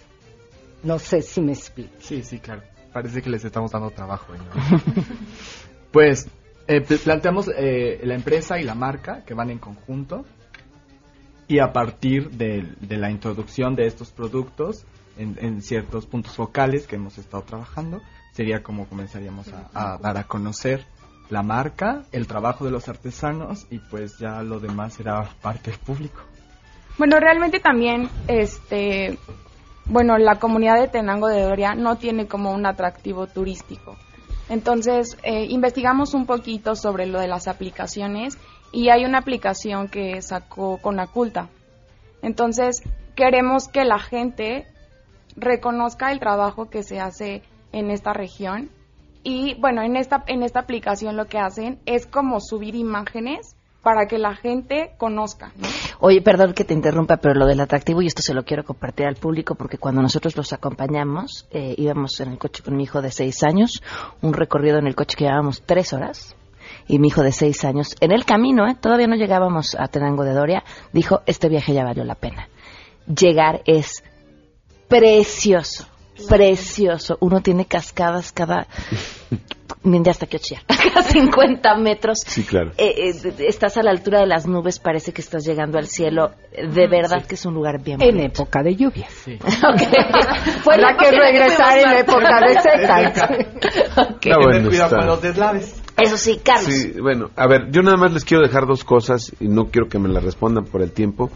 No 0.87 0.99
sé 0.99 1.21
si 1.23 1.41
me 1.41 1.53
explico. 1.53 1.95
Sí, 1.99 2.23
sí, 2.23 2.39
claro. 2.39 2.63
Parece 2.93 3.21
que 3.21 3.29
les 3.29 3.45
estamos 3.45 3.73
dando 3.73 3.91
trabajo. 3.91 4.33
¿no? 4.35 4.81
pues 5.93 6.29
eh, 6.67 6.81
pl- 6.81 6.99
planteamos 7.01 7.49
eh, 7.57 8.01
la 8.05 8.15
empresa 8.15 8.59
y 8.59 8.65
la 8.65 8.75
marca 8.75 9.25
que 9.25 9.35
van 9.35 9.51
en 9.51 9.59
conjunto 9.59 10.25
y 11.49 11.59
a 11.59 11.73
partir 11.73 12.31
de, 12.31 12.75
de 12.81 12.97
la 12.97 13.11
introducción 13.11 13.77
de 13.77 13.87
estos 13.87 14.11
productos 14.11 14.85
en, 15.19 15.37
en 15.41 15.63
ciertos 15.63 16.07
puntos 16.07 16.35
focales 16.35 16.87
que 16.87 16.97
hemos 16.97 17.19
estado 17.19 17.43
trabajando, 17.45 18.01
sería 18.33 18.63
como 18.63 18.89
comenzaríamos 18.89 19.47
a, 19.53 19.95
a 19.95 19.99
dar 19.99 20.19
a 20.19 20.25
conocer 20.25 20.85
la 21.31 21.43
marca, 21.43 22.05
el 22.13 22.27
trabajo 22.27 22.65
de 22.65 22.71
los 22.71 22.89
artesanos 22.89 23.67
y 23.71 23.79
pues 23.79 24.19
ya 24.19 24.43
lo 24.43 24.61
demás 24.61 24.95
será 24.95 25.29
parte 25.43 25.71
del 25.71 25.81
público. 25.81 26.21
Bueno, 26.99 27.19
realmente 27.21 27.61
también, 27.61 28.09
este, 28.27 29.19
bueno, 29.89 30.19
la 30.19 30.39
comunidad 30.39 30.81
de 30.81 30.89
Tenango 30.89 31.29
de 31.29 31.43
Doria 31.43 31.75
no 31.75 31.97
tiene 31.97 32.27
como 32.27 32.53
un 32.53 32.67
atractivo 32.67 33.27
turístico. 33.27 33.97
Entonces, 34.49 35.17
eh, 35.23 35.47
investigamos 35.49 36.15
un 36.15 36.27
poquito 36.27 36.77
sobre 36.77 37.07
lo 37.07 37.21
de 37.21 37.29
las 37.29 37.49
aplicaciones 37.49 38.39
y 38.73 38.91
hay 38.91 39.05
una 39.05 39.19
aplicación 39.19 39.89
que 39.89 40.23
sacó 40.23 40.79
Conaculta. 40.79 41.49
Entonces, 42.23 42.83
queremos 43.15 43.69
que 43.69 43.85
la 43.85 43.99
gente 43.99 44.67
reconozca 45.37 46.13
el 46.13 46.21
trabajo 46.21 46.71
que 46.71 46.83
se 46.83 47.01
hace 47.01 47.43
en 47.73 47.91
esta 47.91 48.13
región 48.13 48.71
y 49.23 49.55
bueno, 49.61 49.83
en 49.83 49.97
esta 49.97 50.23
en 50.29 50.43
esta 50.43 50.61
aplicación 50.61 51.17
lo 51.17 51.27
que 51.27 51.39
hacen 51.39 51.81
es 51.85 52.07
como 52.07 52.41
subir 52.41 52.75
imágenes 52.75 53.56
para 53.87 54.09
que 54.09 54.19
la 54.19 54.35
gente 54.35 54.97
conozca. 54.99 55.53
¿no? 55.55 55.69
Oye, 56.01 56.21
perdón 56.21 56.55
que 56.55 56.65
te 56.65 56.75
interrumpa, 56.75 57.19
pero 57.19 57.35
lo 57.35 57.47
del 57.47 57.61
atractivo, 57.61 58.03
y 58.03 58.09
esto 58.09 58.21
se 58.21 58.35
lo 58.35 58.43
quiero 58.43 58.65
compartir 58.65 59.07
al 59.07 59.15
público, 59.15 59.55
porque 59.55 59.79
cuando 59.79 60.03
nosotros 60.03 60.37
los 60.37 60.53
acompañamos, 60.53 61.47
eh, 61.53 61.73
íbamos 61.79 62.19
en 62.19 62.33
el 62.33 62.39
coche 62.39 62.65
con 62.65 62.77
mi 62.77 62.83
hijo 62.83 63.01
de 63.01 63.13
seis 63.13 63.45
años, 63.45 63.85
un 64.23 64.33
recorrido 64.33 64.79
en 64.79 64.89
el 64.89 64.97
coche 64.97 65.17
que 65.17 65.27
llevábamos 65.27 65.63
tres 65.65 65.93
horas, 65.93 66.35
y 66.89 66.99
mi 66.99 67.07
hijo 67.07 67.23
de 67.23 67.31
seis 67.31 67.65
años, 67.65 67.95
en 68.01 68.11
el 68.11 68.25
camino, 68.25 68.67
¿eh? 68.67 68.75
todavía 68.75 69.07
no 69.07 69.15
llegábamos 69.15 69.77
a 69.79 69.87
Tenango 69.87 70.25
de 70.25 70.33
Doria, 70.33 70.65
dijo, 70.93 71.21
este 71.25 71.49
viaje 71.49 71.73
ya 71.73 71.85
valió 71.85 72.03
la 72.03 72.17
pena. 72.17 72.49
Llegar 73.07 73.63
es 73.67 74.03
precioso, 74.89 75.87
precioso. 76.29 77.19
Uno 77.21 77.41
tiene 77.41 77.67
cascadas 77.67 78.33
cada... 78.33 78.67
Mira, 79.87 80.11
hasta 80.11 80.27
que 80.27 80.39
ochía. 80.39 80.61
Cada 80.67 81.01
50 81.01 81.77
metros. 81.77 82.19
Sí, 82.27 82.43
claro. 82.43 82.73
Eh, 82.77 83.13
eh, 83.15 83.35
estás 83.47 83.77
a 83.77 83.85
la 83.85 83.93
altura 83.93 84.19
de 84.19 84.27
las 84.27 84.45
nubes, 84.45 84.81
parece 84.81 85.13
que 85.13 85.21
estás 85.21 85.47
llegando 85.47 85.79
al 85.79 85.87
cielo. 85.87 86.33
De 86.51 86.89
verdad 86.89 87.25
que 87.25 87.37
es 87.37 87.47
un 87.47 87.55
lugar 87.55 87.81
bien 87.81 88.03
En 88.03 88.17
bonito. 88.17 88.43
época 88.43 88.65
de 88.65 88.75
lluvia. 88.75 89.07
Fue 90.65 90.75
Habrá 90.75 90.93
la 90.93 90.97
que 90.97 91.11
regresar 91.13 91.79
en 91.79 91.99
época 91.99 92.41
de 92.41 92.61
secas. 92.61 93.31
Está 94.27 94.39
bueno 94.39 94.71
está. 94.71 95.17
deslaves. 95.23 95.81
Eso 95.97 96.17
sí, 96.17 96.41
Carlos. 96.43 96.65
Sí, 96.75 97.01
bueno, 97.01 97.31
a 97.37 97.47
ver, 97.47 97.71
yo 97.71 97.83
nada 97.83 97.97
más 97.97 98.13
les 98.13 98.25
quiero 98.25 98.43
dejar 98.43 98.67
dos 98.67 98.83
cosas 98.83 99.33
y 99.39 99.47
no 99.47 99.67
quiero 99.67 99.89
que 99.89 100.01
me 100.01 100.09
las 100.09 100.25
respondan 100.25 100.65
por 100.65 100.83
el 100.83 100.91
tiempo, 100.91 101.31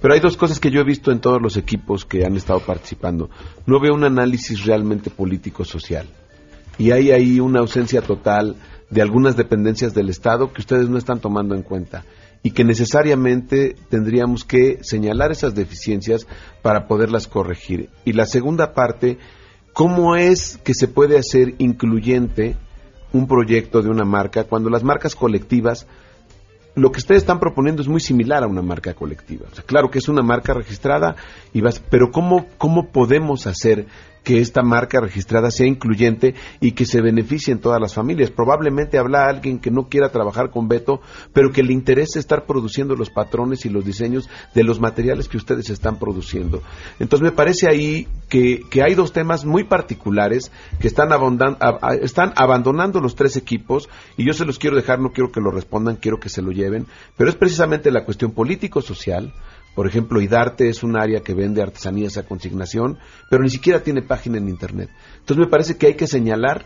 pero 0.00 0.14
hay 0.14 0.20
dos 0.20 0.36
cosas 0.36 0.60
que 0.60 0.70
yo 0.70 0.80
he 0.80 0.84
visto 0.84 1.10
en 1.10 1.20
todos 1.20 1.42
los 1.42 1.56
equipos 1.56 2.04
que 2.04 2.24
han 2.24 2.36
estado 2.36 2.60
participando. 2.60 3.30
No 3.66 3.80
veo 3.80 3.94
un 3.94 4.04
análisis 4.04 4.64
realmente 4.64 5.10
político-social 5.10 6.06
y 6.78 6.90
hay 6.90 7.10
ahí 7.10 7.40
una 7.40 7.60
ausencia 7.60 8.02
total 8.02 8.56
de 8.90 9.02
algunas 9.02 9.36
dependencias 9.36 9.94
del 9.94 10.08
Estado 10.08 10.52
que 10.52 10.60
ustedes 10.60 10.88
no 10.88 10.98
están 10.98 11.20
tomando 11.20 11.54
en 11.54 11.62
cuenta 11.62 12.04
y 12.42 12.52
que 12.52 12.64
necesariamente 12.64 13.74
tendríamos 13.88 14.44
que 14.44 14.78
señalar 14.82 15.32
esas 15.32 15.54
deficiencias 15.54 16.26
para 16.62 16.86
poderlas 16.86 17.26
corregir. 17.26 17.90
Y 18.04 18.12
la 18.12 18.26
segunda 18.26 18.72
parte, 18.72 19.18
¿cómo 19.72 20.14
es 20.14 20.58
que 20.62 20.74
se 20.74 20.86
puede 20.86 21.18
hacer 21.18 21.54
incluyente 21.58 22.56
un 23.12 23.26
proyecto 23.26 23.82
de 23.82 23.88
una 23.88 24.04
marca 24.04 24.44
cuando 24.44 24.70
las 24.70 24.84
marcas 24.84 25.16
colectivas 25.16 25.86
lo 26.76 26.92
que 26.92 26.98
ustedes 26.98 27.22
están 27.22 27.40
proponiendo 27.40 27.80
es 27.80 27.88
muy 27.88 28.00
similar 28.00 28.44
a 28.44 28.46
una 28.46 28.60
marca 28.60 28.92
colectiva. 28.92 29.46
Claro 29.64 29.90
que 29.90 29.98
es 29.98 30.10
una 30.10 30.22
marca 30.22 30.52
registrada, 30.52 31.16
y 31.54 31.62
vas, 31.62 31.82
pero 31.90 32.10
¿cómo, 32.12 32.46
¿cómo 32.58 32.90
podemos 32.92 33.46
hacer 33.46 33.86
que 34.26 34.40
esta 34.40 34.62
marca 34.64 34.98
registrada 34.98 35.52
sea 35.52 35.68
incluyente 35.68 36.34
y 36.60 36.72
que 36.72 36.84
se 36.84 37.00
beneficie 37.00 37.52
en 37.52 37.60
todas 37.60 37.80
las 37.80 37.94
familias? 37.94 38.32
Probablemente 38.32 38.98
habla 38.98 39.28
alguien 39.28 39.60
que 39.60 39.70
no 39.70 39.88
quiera 39.88 40.08
trabajar 40.08 40.50
con 40.50 40.66
Beto, 40.66 41.00
pero 41.32 41.52
que 41.52 41.62
le 41.62 41.72
interese 41.72 42.18
estar 42.18 42.44
produciendo 42.44 42.96
los 42.96 43.08
patrones 43.08 43.64
y 43.66 43.68
los 43.68 43.84
diseños 43.84 44.28
de 44.52 44.64
los 44.64 44.80
materiales 44.80 45.28
que 45.28 45.36
ustedes 45.36 45.70
están 45.70 46.00
produciendo. 46.00 46.60
Entonces 46.98 47.22
me 47.22 47.30
parece 47.30 47.68
ahí 47.68 48.08
que, 48.28 48.62
que 48.68 48.82
hay 48.82 48.96
dos 48.96 49.12
temas 49.12 49.44
muy 49.44 49.62
particulares 49.62 50.50
que 50.80 50.88
están, 50.88 51.10
abondan- 51.12 51.56
están 52.02 52.32
abandonando 52.34 53.00
los 53.00 53.14
tres 53.14 53.36
equipos 53.36 53.88
y 54.16 54.26
yo 54.26 54.32
se 54.32 54.44
los 54.44 54.58
quiero 54.58 54.74
dejar, 54.74 54.98
no 54.98 55.12
quiero 55.12 55.30
que 55.30 55.40
lo 55.40 55.52
respondan, 55.52 55.94
quiero 55.94 56.18
que 56.18 56.30
se 56.30 56.42
lo 56.42 56.50
lleven, 56.50 56.86
pero 57.16 57.30
es 57.30 57.36
precisamente 57.36 57.92
la 57.92 58.04
cuestión 58.04 58.32
político-social. 58.32 59.32
Por 59.76 59.86
ejemplo, 59.86 60.22
Idarte 60.22 60.70
es 60.70 60.82
un 60.82 60.96
área 60.96 61.20
que 61.20 61.34
vende 61.34 61.62
artesanías 61.62 62.16
a 62.16 62.22
consignación, 62.22 62.98
pero 63.28 63.42
ni 63.42 63.50
siquiera 63.50 63.82
tiene 63.82 64.00
página 64.00 64.38
en 64.38 64.48
Internet. 64.48 64.88
Entonces 65.18 65.36
me 65.36 65.50
parece 65.50 65.76
que 65.76 65.88
hay 65.88 65.94
que 65.94 66.06
señalar 66.06 66.64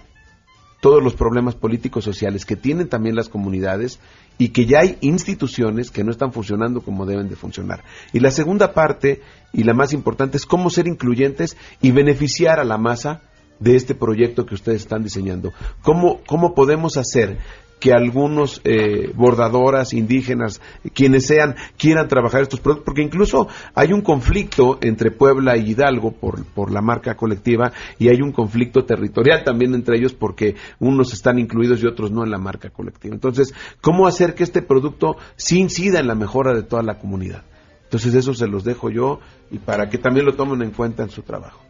todos 0.80 1.02
los 1.02 1.14
problemas 1.14 1.56
políticos 1.56 2.04
sociales 2.04 2.46
que 2.46 2.54
tienen 2.54 2.88
también 2.88 3.16
las 3.16 3.28
comunidades 3.28 3.98
y 4.38 4.50
que 4.50 4.64
ya 4.64 4.78
hay 4.78 4.96
instituciones 5.00 5.90
que 5.90 6.04
no 6.04 6.12
están 6.12 6.32
funcionando 6.32 6.82
como 6.82 7.04
deben 7.04 7.28
de 7.28 7.34
funcionar. 7.34 7.82
Y 8.12 8.20
la 8.20 8.30
segunda 8.30 8.74
parte, 8.74 9.22
y 9.52 9.64
la 9.64 9.74
más 9.74 9.92
importante, 9.92 10.36
es 10.36 10.46
cómo 10.46 10.70
ser 10.70 10.86
incluyentes 10.86 11.56
y 11.82 11.90
beneficiar 11.90 12.60
a 12.60 12.64
la 12.64 12.78
masa 12.78 13.22
de 13.58 13.74
este 13.74 13.96
proyecto 13.96 14.46
que 14.46 14.54
ustedes 14.54 14.82
están 14.82 15.02
diseñando. 15.02 15.52
¿Cómo, 15.82 16.20
cómo 16.28 16.54
podemos 16.54 16.96
hacer 16.96 17.38
que 17.80 17.92
algunos 17.92 18.60
eh, 18.64 19.10
bordadoras 19.14 19.92
indígenas, 19.92 20.60
quienes 20.94 21.26
sean, 21.26 21.56
quieran 21.76 22.06
trabajar 22.08 22.42
estos 22.42 22.60
productos, 22.60 22.84
porque 22.84 23.02
incluso 23.02 23.48
hay 23.74 23.92
un 23.92 24.02
conflicto 24.02 24.78
entre 24.82 25.10
Puebla 25.10 25.56
y 25.56 25.70
Hidalgo 25.70 26.12
por, 26.12 26.44
por 26.44 26.70
la 26.70 26.82
marca 26.82 27.16
colectiva 27.16 27.72
y 27.98 28.08
hay 28.08 28.20
un 28.20 28.32
conflicto 28.32 28.84
territorial 28.84 29.42
también 29.44 29.74
entre 29.74 29.96
ellos 29.96 30.12
porque 30.12 30.54
unos 30.78 31.12
están 31.12 31.38
incluidos 31.38 31.82
y 31.82 31.86
otros 31.86 32.10
no 32.10 32.22
en 32.22 32.30
la 32.30 32.38
marca 32.38 32.70
colectiva. 32.70 33.14
Entonces, 33.14 33.54
¿cómo 33.80 34.06
hacer 34.06 34.34
que 34.34 34.44
este 34.44 34.62
producto 34.62 35.16
sí 35.36 35.58
incida 35.58 35.98
en 35.98 36.06
la 36.06 36.14
mejora 36.14 36.54
de 36.54 36.62
toda 36.62 36.82
la 36.82 36.98
comunidad? 36.98 37.42
Entonces, 37.84 38.14
eso 38.14 38.34
se 38.34 38.46
los 38.46 38.62
dejo 38.62 38.90
yo 38.90 39.18
y 39.50 39.58
para 39.58 39.88
que 39.88 39.98
también 39.98 40.26
lo 40.26 40.34
tomen 40.34 40.62
en 40.62 40.70
cuenta 40.70 41.02
en 41.02 41.10
su 41.10 41.22
trabajo. 41.22 41.60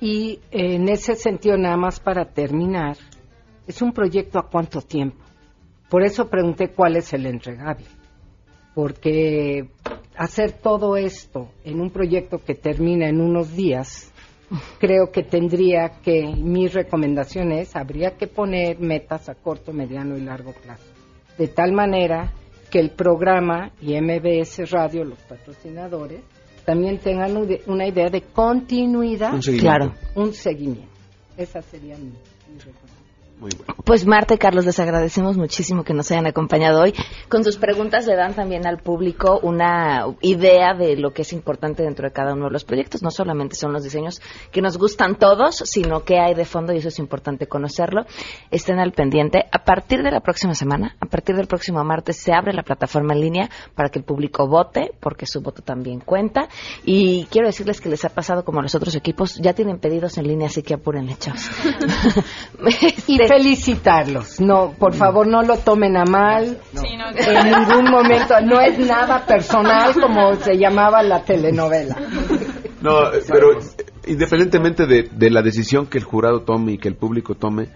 Y 0.00 0.40
eh, 0.50 0.74
en 0.74 0.88
ese 0.88 1.14
sentido, 1.14 1.56
nada 1.56 1.76
más 1.76 2.00
para 2.00 2.26
terminar, 2.26 2.96
es 3.66 3.80
un 3.80 3.92
proyecto 3.92 4.38
a 4.38 4.48
cuánto 4.48 4.80
tiempo. 4.80 5.29
Por 5.90 6.04
eso 6.04 6.28
pregunté 6.28 6.68
cuál 6.68 6.96
es 6.96 7.12
el 7.12 7.26
entregable. 7.26 7.84
Porque 8.74 9.68
hacer 10.16 10.52
todo 10.52 10.96
esto 10.96 11.48
en 11.64 11.80
un 11.80 11.90
proyecto 11.90 12.38
que 12.38 12.54
termina 12.54 13.08
en 13.08 13.20
unos 13.20 13.54
días, 13.56 14.12
creo 14.78 15.10
que 15.10 15.24
tendría 15.24 16.00
que, 16.02 16.26
mi 16.36 16.68
recomendación 16.68 17.50
es, 17.52 17.74
habría 17.74 18.16
que 18.16 18.28
poner 18.28 18.78
metas 18.78 19.28
a 19.28 19.34
corto, 19.34 19.72
mediano 19.72 20.16
y 20.16 20.20
largo 20.20 20.52
plazo. 20.52 20.86
De 21.36 21.48
tal 21.48 21.72
manera 21.72 22.32
que 22.70 22.78
el 22.78 22.90
programa 22.90 23.72
y 23.80 24.00
MBS 24.00 24.70
Radio, 24.70 25.04
los 25.04 25.18
patrocinadores, 25.20 26.20
también 26.64 26.98
tengan 26.98 27.36
una 27.66 27.88
idea 27.88 28.08
de 28.10 28.22
continuidad. 28.22 29.34
Un 29.34 29.42
seguimiento. 29.42 29.76
Claro. 29.78 29.94
Un 30.14 30.32
seguimiento. 30.32 30.92
Esa 31.36 31.62
sería 31.62 31.96
mi, 31.96 32.04
mi 32.04 32.58
recomendación. 32.58 32.99
Pues 33.84 34.06
Marta 34.06 34.34
y 34.34 34.38
Carlos, 34.38 34.66
les 34.66 34.78
agradecemos 34.78 35.36
muchísimo 35.36 35.82
que 35.82 35.94
nos 35.94 36.10
hayan 36.10 36.26
acompañado 36.26 36.82
hoy. 36.82 36.94
Con 37.28 37.42
sus 37.42 37.56
preguntas 37.56 38.06
le 38.06 38.14
dan 38.14 38.34
también 38.34 38.66
al 38.66 38.78
público 38.78 39.40
una 39.42 40.06
idea 40.20 40.74
de 40.74 40.96
lo 40.96 41.12
que 41.12 41.22
es 41.22 41.32
importante 41.32 41.82
dentro 41.82 42.06
de 42.06 42.12
cada 42.12 42.34
uno 42.34 42.46
de 42.46 42.50
los 42.50 42.64
proyectos. 42.64 43.02
No 43.02 43.10
solamente 43.10 43.56
son 43.56 43.72
los 43.72 43.82
diseños 43.82 44.20
que 44.52 44.60
nos 44.60 44.76
gustan 44.76 45.16
todos, 45.16 45.56
sino 45.64 46.04
que 46.04 46.18
hay 46.18 46.34
de 46.34 46.44
fondo 46.44 46.72
y 46.72 46.78
eso 46.78 46.88
es 46.88 46.98
importante 46.98 47.46
conocerlo. 47.46 48.02
Estén 48.50 48.78
al 48.78 48.92
pendiente. 48.92 49.46
A 49.50 49.64
partir 49.64 50.02
de 50.02 50.10
la 50.10 50.20
próxima 50.20 50.54
semana, 50.54 50.96
a 51.00 51.06
partir 51.06 51.34
del 51.34 51.46
próximo 51.46 51.82
martes, 51.82 52.18
se 52.18 52.32
abre 52.32 52.52
la 52.52 52.62
plataforma 52.62 53.14
en 53.14 53.20
línea 53.20 53.50
para 53.74 53.88
que 53.88 53.98
el 53.98 54.04
público 54.04 54.46
vote, 54.46 54.92
porque 55.00 55.26
su 55.26 55.40
voto 55.40 55.62
también 55.62 56.00
cuenta. 56.00 56.48
Y 56.84 57.24
quiero 57.30 57.46
decirles 57.46 57.80
que 57.80 57.88
les 57.88 58.04
ha 58.04 58.10
pasado 58.10 58.44
como 58.44 58.60
a 58.60 58.62
los 58.62 58.74
otros 58.74 58.94
equipos, 58.94 59.36
ya 59.36 59.54
tienen 59.54 59.78
pedidos 59.78 60.18
en 60.18 60.28
línea, 60.28 60.48
así 60.48 60.62
que 60.62 60.74
apúrenle, 60.74 61.16
chavos. 61.16 61.50
Y 63.06 63.18
felicitarlos. 63.30 64.40
No, 64.40 64.74
por 64.76 64.94
favor, 64.94 65.26
no 65.26 65.42
lo 65.42 65.56
tomen 65.58 65.96
a 65.96 66.04
mal. 66.04 66.60
En 66.74 67.50
ningún 67.50 67.90
momento. 67.90 68.40
No 68.42 68.60
es 68.60 68.78
nada 68.78 69.24
personal 69.24 69.94
como 69.94 70.34
se 70.36 70.56
llamaba 70.58 71.02
la 71.02 71.24
telenovela. 71.24 71.96
No, 72.80 73.12
eh, 73.12 73.22
pero 73.28 73.60
eh, 73.60 73.62
independientemente 74.06 74.86
de, 74.86 75.02
de 75.12 75.30
la 75.30 75.42
decisión 75.42 75.86
que 75.86 75.98
el 75.98 76.04
jurado 76.04 76.42
tome 76.42 76.72
y 76.72 76.78
que 76.78 76.88
el 76.88 76.96
público 76.96 77.34
tome, 77.34 77.68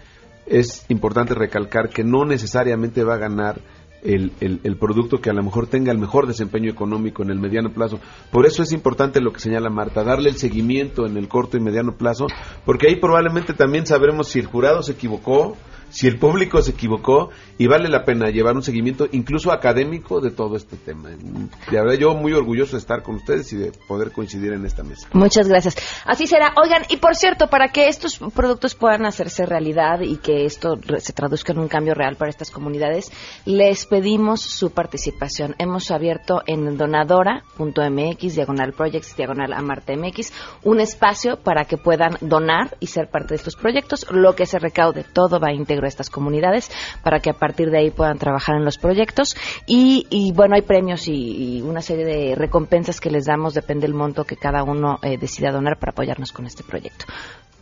es 0.46 0.86
importante 0.88 1.34
recalcar 1.34 1.88
que 1.88 2.05
no 2.05 2.24
necesariamente 2.24 3.05
va 3.05 3.14
a 3.14 3.18
ganar 3.18 3.61
el, 4.05 4.32
el- 4.40 4.61
el 4.62 4.76
producto 4.76 5.18
que 5.20 5.30
a 5.30 5.32
lo 5.32 5.42
mejor 5.42 5.66
tenga 5.66 5.90
el 5.90 5.98
mejor 5.98 6.26
desempeño 6.26 6.70
económico 6.70 7.22
en 7.22 7.30
el 7.30 7.40
mediano 7.40 7.70
plazo. 7.72 7.98
Por 8.30 8.46
eso 8.46 8.62
es 8.62 8.72
importante 8.72 9.20
lo 9.20 9.32
que 9.32 9.40
señala 9.40 9.70
Marta, 9.70 10.05
darle 10.05 10.28
el 10.30 10.36
seguimiento 10.36 11.07
en 11.07 11.16
el 11.16 11.26
corto 11.28 11.57
y 11.57 11.61
mediano 11.61 11.96
plazo, 11.96 12.26
porque 12.64 12.88
ahí 12.88 12.96
probablemente 12.96 13.55
también 13.55 13.86
sabremos 13.86 14.28
si 14.28 14.38
el 14.38 14.46
jurado 14.46 14.82
se 14.82 14.92
equivocó, 14.92 15.57
si 15.95 16.09
el 16.09 16.18
público 16.18 16.61
se 16.61 16.72
equivocó 16.72 17.30
y 17.57 17.68
vale 17.68 17.88
la 17.88 18.05
pena 18.05 18.28
llevar 18.28 18.57
un 18.57 18.64
seguimiento 18.64 19.07
incluso 19.12 19.53
académico 19.53 20.20
de 20.20 20.32
todo 20.32 20.57
este 20.57 20.76
tema. 20.76 21.11
De 21.11 21.49
verdad, 21.70 21.95
yo 21.95 22.14
muy 22.14 22.32
orgulloso 22.32 22.72
de 22.72 22.78
estar 22.78 23.05
con 23.05 23.14
ustedes 23.14 23.53
y 23.53 23.57
de 23.57 23.72
poder 23.86 24.11
coincidir 24.11 24.53
en 24.55 24.66
esta 24.66 24.82
mesa. 24.82 25.07
Muchas 25.12 25.47
gracias. 25.47 25.76
Así 26.05 26.26
será. 26.26 26.53
Oigan, 26.61 26.82
y 26.88 26.97
por 26.97 27.14
cierto, 27.14 27.47
para 27.47 27.68
que 27.68 27.86
estos 27.86 28.18
productos 28.34 28.74
puedan 28.74 29.07
hacerse 29.07 29.47
realidad 29.47 30.01
y 30.01 30.16
que 30.16 30.47
esto 30.47 30.76
se 30.99 31.12
traduzca 31.12 31.53
en 31.53 31.61
un 31.61 31.68
cambio 31.68 31.95
real 31.95 32.16
para 32.16 32.28
estas 32.28 32.51
comunidades, 32.51 33.12
les 33.45 33.86
pedimos 33.86 34.40
su 34.40 34.72
participación. 34.72 35.55
Hemos 35.59 35.92
abierto 35.92 36.42
en 36.45 36.76
donadora.mx, 36.76 38.34
diagonal 38.34 38.72
projects, 38.72 39.16
diagonal 39.16 39.53
amarte 39.53 39.97
MX, 39.97 40.32
un 40.64 40.80
espacio 40.80 41.36
para 41.36 41.66
que 41.66 41.76
puedan 41.76 42.16
donar 42.20 42.76
y 42.80 42.88
ser 42.88 43.09
parte 43.09 43.28
de 43.28 43.36
estos 43.36 43.55
proyectos. 43.55 44.11
Lo 44.11 44.34
que 44.34 44.47
se 44.47 44.59
recaude, 44.59 45.05
todo 45.05 45.38
va 45.38 45.53
íntegro 45.53 45.84
a 45.87 45.89
estas 45.89 46.11
comunidades 46.11 46.70
para 47.03 47.20
que 47.20 47.30
a 47.30 47.35
partir 47.35 47.70
de 47.70 47.78
ahí 47.78 47.91
puedan 47.91 48.18
trabajar 48.18 48.57
en 48.57 48.64
los 48.64 48.78
proyectos. 48.78 49.37
Y, 49.66 50.07
y, 50.11 50.32
bueno, 50.32 50.55
hay 50.55 50.62
premios 50.62 51.09
y, 51.09 51.59
y 51.59 51.62
una 51.62 51.80
serie 51.80 52.05
de 52.05 52.35
recompensas 52.35 53.01
que 53.01 53.11
les 53.11 53.26
damos, 53.26 53.55
depende 53.55 53.87
del 53.87 53.95
monto 53.95 54.24
que 54.24 54.37
cada 54.37 54.62
uno 54.62 54.99
eh, 55.03 55.18
decida 55.18 55.51
donar 55.51 55.78
para 55.78 55.93
apoyarnos 55.93 56.32
con 56.32 56.47
este 56.47 56.62
proyecto. 56.62 57.07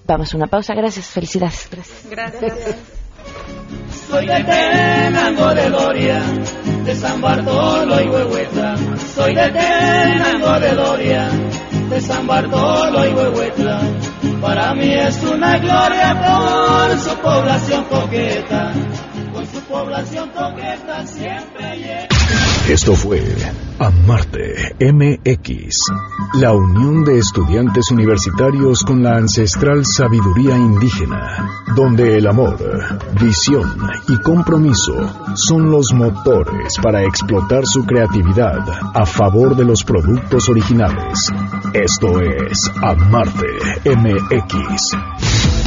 Vamos 0.06 0.32
a 0.34 0.36
una 0.36 0.46
pausa. 0.46 0.74
Gracias. 0.74 1.06
Felicidades. 1.06 1.68
Gracias. 1.70 2.06
Gracias. 2.10 2.76
Soy 4.08 4.26
de 4.26 4.44
Tenango 4.44 5.54
de 5.54 5.70
Doria, 5.70 6.22
de 6.84 6.94
San 6.94 7.20
Bartolo 7.20 8.00
y 8.00 8.08
Huehuetla. 8.08 8.76
Soy 9.14 9.34
de 9.34 9.50
Tenango 9.50 10.60
de 10.60 10.74
Doria, 10.74 11.28
de 11.88 12.00
San 12.00 12.26
Bartolo 12.26 13.06
y 13.06 13.14
Huehuetla. 13.14 13.80
Para 14.40 14.74
mí 14.74 14.92
es 14.92 15.22
una 15.24 15.58
gloria 15.58 16.14
por 16.20 16.98
su 16.98 17.16
población 17.20 17.84
coqueta, 17.84 18.72
con 19.32 19.46
su 19.46 19.60
población 19.62 20.30
coqueta 20.30 21.06
siempre 21.06 21.76
llega. 21.76 22.21
Esto 22.68 22.94
fue 22.94 23.20
Amarte 23.80 24.74
MX, 24.80 25.76
la 26.34 26.52
unión 26.52 27.04
de 27.04 27.18
estudiantes 27.18 27.90
universitarios 27.90 28.84
con 28.84 29.02
la 29.02 29.16
ancestral 29.16 29.84
sabiduría 29.84 30.56
indígena, 30.56 31.64
donde 31.74 32.18
el 32.18 32.26
amor, 32.28 32.56
visión 33.20 33.76
y 34.08 34.16
compromiso 34.18 34.94
son 35.34 35.70
los 35.70 35.92
motores 35.92 36.74
para 36.80 37.02
explotar 37.02 37.66
su 37.66 37.84
creatividad 37.84 38.60
a 38.94 39.04
favor 39.04 39.56
de 39.56 39.64
los 39.64 39.82
productos 39.82 40.48
originales. 40.48 41.32
Esto 41.74 42.20
es 42.20 42.70
Amarte 42.80 43.48
MX. 43.84 45.61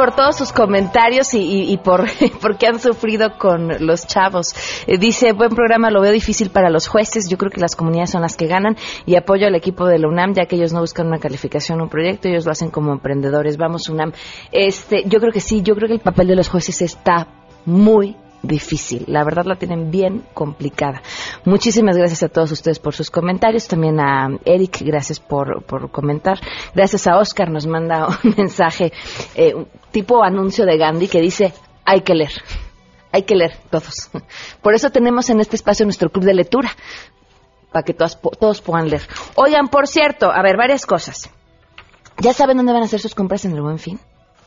Por 0.00 0.16
todos 0.16 0.34
sus 0.38 0.50
comentarios 0.50 1.34
y, 1.34 1.70
y- 1.70 1.76
por 1.76 2.06
porque 2.40 2.66
han 2.66 2.80
sufrido 2.80 3.36
con 3.36 3.84
los 3.86 4.06
chavos. 4.06 4.54
Eh, 4.86 4.96
dice, 4.96 5.32
buen 5.32 5.50
programa, 5.50 5.90
lo 5.90 6.00
veo 6.00 6.10
difícil 6.10 6.48
para 6.48 6.70
los 6.70 6.88
jueces. 6.88 7.28
Yo 7.28 7.36
creo 7.36 7.50
que 7.50 7.60
las 7.60 7.76
comunidades 7.76 8.08
son 8.08 8.22
las 8.22 8.34
que 8.34 8.46
ganan 8.46 8.78
y 9.04 9.16
apoyo 9.16 9.46
al 9.46 9.54
equipo 9.54 9.86
de 9.86 9.98
la 9.98 10.08
UNAM, 10.08 10.32
ya 10.32 10.46
que 10.46 10.56
ellos 10.56 10.72
no 10.72 10.80
buscan 10.80 11.06
una 11.08 11.18
calificación 11.18 11.82
un 11.82 11.90
proyecto, 11.90 12.28
ellos 12.28 12.46
lo 12.46 12.52
hacen 12.52 12.70
como 12.70 12.94
emprendedores. 12.94 13.58
Vamos, 13.58 13.90
UNAM. 13.90 14.12
Este, 14.52 15.02
yo 15.04 15.20
creo 15.20 15.32
que 15.34 15.40
sí, 15.40 15.60
yo 15.60 15.74
creo 15.74 15.86
que 15.86 15.96
el 15.96 16.00
papel 16.00 16.28
de 16.28 16.36
los 16.36 16.48
jueces 16.48 16.80
está 16.80 17.26
muy 17.66 18.16
difícil. 18.42 19.04
La 19.06 19.24
verdad 19.24 19.44
la 19.44 19.56
tienen 19.56 19.90
bien 19.90 20.24
complicada. 20.34 21.02
Muchísimas 21.44 21.96
gracias 21.96 22.22
a 22.22 22.28
todos 22.28 22.50
ustedes 22.52 22.78
por 22.78 22.94
sus 22.94 23.10
comentarios. 23.10 23.68
También 23.68 24.00
a 24.00 24.28
Eric, 24.44 24.82
gracias 24.82 25.20
por, 25.20 25.62
por 25.64 25.90
comentar. 25.90 26.38
Gracias 26.74 27.06
a 27.06 27.18
Oscar, 27.18 27.50
nos 27.50 27.66
manda 27.66 28.06
un 28.24 28.34
mensaje 28.36 28.92
eh, 29.34 29.54
tipo 29.90 30.22
anuncio 30.22 30.64
de 30.64 30.76
Gandhi 30.76 31.08
que 31.08 31.20
dice, 31.20 31.52
hay 31.84 32.02
que 32.02 32.14
leer. 32.14 32.32
Hay 33.12 33.22
que 33.22 33.34
leer 33.34 33.56
todos. 33.70 34.10
Por 34.62 34.74
eso 34.74 34.90
tenemos 34.90 35.30
en 35.30 35.40
este 35.40 35.56
espacio 35.56 35.84
nuestro 35.84 36.10
club 36.10 36.24
de 36.24 36.34
lectura, 36.34 36.70
para 37.72 37.82
que 37.82 37.92
todas, 37.92 38.20
todos 38.20 38.60
puedan 38.60 38.88
leer. 38.88 39.02
Oigan, 39.34 39.68
por 39.68 39.88
cierto, 39.88 40.30
a 40.30 40.42
ver, 40.42 40.56
varias 40.56 40.86
cosas. 40.86 41.30
¿Ya 42.18 42.32
saben 42.32 42.56
dónde 42.56 42.72
van 42.72 42.82
a 42.82 42.84
hacer 42.84 43.00
sus 43.00 43.14
compras 43.14 43.44
en 43.44 43.52
el 43.52 43.62
Buen 43.62 43.78
Fin? 43.78 43.98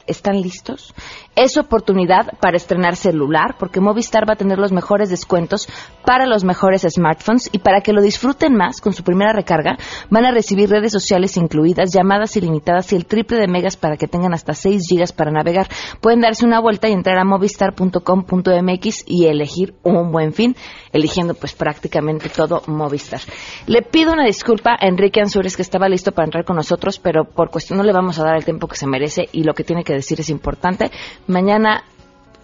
¿Están 0.06 0.42
listos? 0.42 0.94
Es 1.36 1.58
oportunidad 1.58 2.38
para 2.40 2.58
estrenar 2.58 2.96
celular 2.96 3.56
porque 3.58 3.80
Movistar 3.80 4.28
va 4.30 4.34
a 4.34 4.38
tener 4.38 4.60
los 4.60 4.72
mejores 4.72 5.10
descuentos 5.10 5.68
para 6.06 6.26
los 6.26 6.44
mejores 6.44 6.86
smartphones 6.88 7.50
y 7.52 7.60
para 7.60 7.82
que 7.82 7.94
lo 7.94 8.02
disfruten 8.02 8.54
más 8.54 8.82
con 8.82 8.94
su 8.94 9.04
primera 9.04 9.34
recarga 9.34 9.78
van 10.10 10.26
a 10.26 10.32
recibir 10.32 10.70
redes 10.70 10.92
sociales 10.92 11.38
incluidas, 11.38 11.94
llamadas 11.94 12.36
ilimitadas 12.38 12.92
y 12.92 12.98
el 12.98 13.06
triple 13.06 13.38
de 13.38 13.48
megas 13.48 13.78
para 13.78 13.98
que 13.98 14.08
tengan 14.08 14.34
hasta 14.34 14.54
6 14.54 14.84
gigas 14.88 15.12
para 15.12 15.32
navegar. 15.32 15.68
Pueden 16.02 16.22
darse 16.22 16.46
una 16.46 16.60
vuelta 16.60 16.88
y 16.90 16.92
entrar 16.92 17.18
a 17.18 17.24
movistar.com.mx 17.24 19.04
y 19.08 19.26
elegir 19.26 19.74
un 19.84 20.12
buen 20.12 20.34
fin, 20.34 20.56
eligiendo 20.92 21.34
pues 21.34 21.54
prácticamente 21.54 22.30
todo 22.30 22.62
Movistar. 22.68 23.22
Le 23.68 23.82
pido 23.82 24.14
una 24.14 24.26
disculpa 24.26 24.78
a 24.80 24.88
Enrique 24.88 25.22
Ansures 25.22 25.56
que 25.56 25.62
estaba 25.62 25.90
listo 25.90 26.12
para 26.12 26.26
entrar 26.26 26.46
con 26.46 26.58
nosotros, 26.58 27.00
pero 27.00 27.26
por 27.26 27.50
cuestión 27.50 27.78
no 27.78 27.84
le 27.84 27.94
vamos 27.94 28.20
a 28.20 28.24
dar 28.24 28.36
el 28.36 28.46
tiempo 28.46 28.68
que 28.68 28.76
se 28.76 28.88
merece 28.88 29.30
y 29.32 29.44
lo 29.44 29.54
que 29.54 29.64
tiene 29.64 29.84
que 29.84 29.93
decir 29.96 30.20
es 30.20 30.30
importante. 30.30 30.92
Mañana 31.28 31.84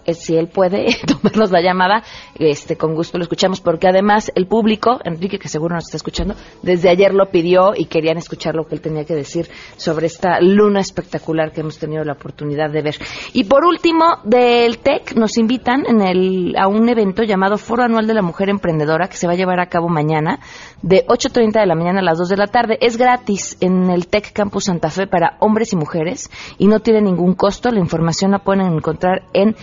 eh, 0.04 0.14
si 0.14 0.36
él 0.36 0.48
puede 0.48 0.86
tomarnos 1.06 1.50
la 1.50 1.60
llamada, 1.60 2.02
este, 2.38 2.76
con 2.76 2.94
gusto 2.94 3.18
lo 3.18 3.24
escuchamos, 3.24 3.60
porque 3.60 3.88
además 3.88 4.32
el 4.34 4.46
público, 4.46 5.00
Enrique, 5.04 5.38
que 5.38 5.48
seguro 5.48 5.74
nos 5.74 5.84
está 5.84 5.96
escuchando, 5.96 6.34
desde 6.62 6.88
ayer 6.88 7.12
lo 7.14 7.30
pidió 7.30 7.72
y 7.76 7.86
querían 7.86 8.18
escuchar 8.18 8.54
lo 8.54 8.66
que 8.66 8.74
él 8.74 8.80
tenía 8.80 9.04
que 9.04 9.14
decir 9.14 9.48
sobre 9.76 10.06
esta 10.06 10.40
luna 10.40 10.80
espectacular 10.80 11.52
que 11.52 11.60
hemos 11.60 11.78
tenido 11.78 12.04
la 12.04 12.12
oportunidad 12.12 12.70
de 12.70 12.82
ver. 12.82 12.96
Y 13.32 13.44
por 13.44 13.64
último, 13.64 14.18
del 14.24 14.78
TEC 14.78 15.14
nos 15.14 15.36
invitan 15.38 15.84
en 15.86 16.00
el, 16.00 16.54
a 16.58 16.68
un 16.68 16.88
evento 16.88 17.22
llamado 17.22 17.58
Foro 17.58 17.84
Anual 17.84 18.06
de 18.06 18.14
la 18.14 18.22
Mujer 18.22 18.48
Emprendedora 18.48 19.08
que 19.08 19.16
se 19.16 19.26
va 19.26 19.34
a 19.34 19.36
llevar 19.36 19.60
a 19.60 19.66
cabo 19.66 19.88
mañana 19.88 20.40
de 20.82 21.06
8.30 21.06 21.60
de 21.60 21.66
la 21.66 21.74
mañana 21.74 22.00
a 22.00 22.04
las 22.04 22.18
2 22.18 22.28
de 22.28 22.36
la 22.36 22.46
tarde. 22.46 22.78
Es 22.80 22.96
gratis 22.96 23.56
en 23.60 23.90
el 23.90 24.06
TEC 24.06 24.32
Campus 24.32 24.64
Santa 24.64 24.90
Fe 24.90 25.06
para 25.06 25.36
hombres 25.40 25.72
y 25.72 25.76
mujeres 25.76 26.30
y 26.58 26.66
no 26.66 26.80
tiene 26.80 27.02
ningún 27.02 27.34
costo. 27.34 27.70
La 27.70 27.80
información 27.80 28.30
la 28.30 28.40
pueden 28.40 28.72
encontrar 28.72 29.22
en 29.32 29.56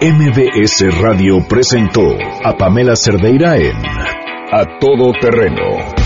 MBS 0.00 1.00
Radio 1.00 1.38
presentó 1.48 2.02
a 2.44 2.52
Pamela 2.52 2.94
Cerdeira 2.96 3.56
en 3.56 3.76
A 4.52 4.78
Todo 4.78 5.12
Terreno. 5.18 6.05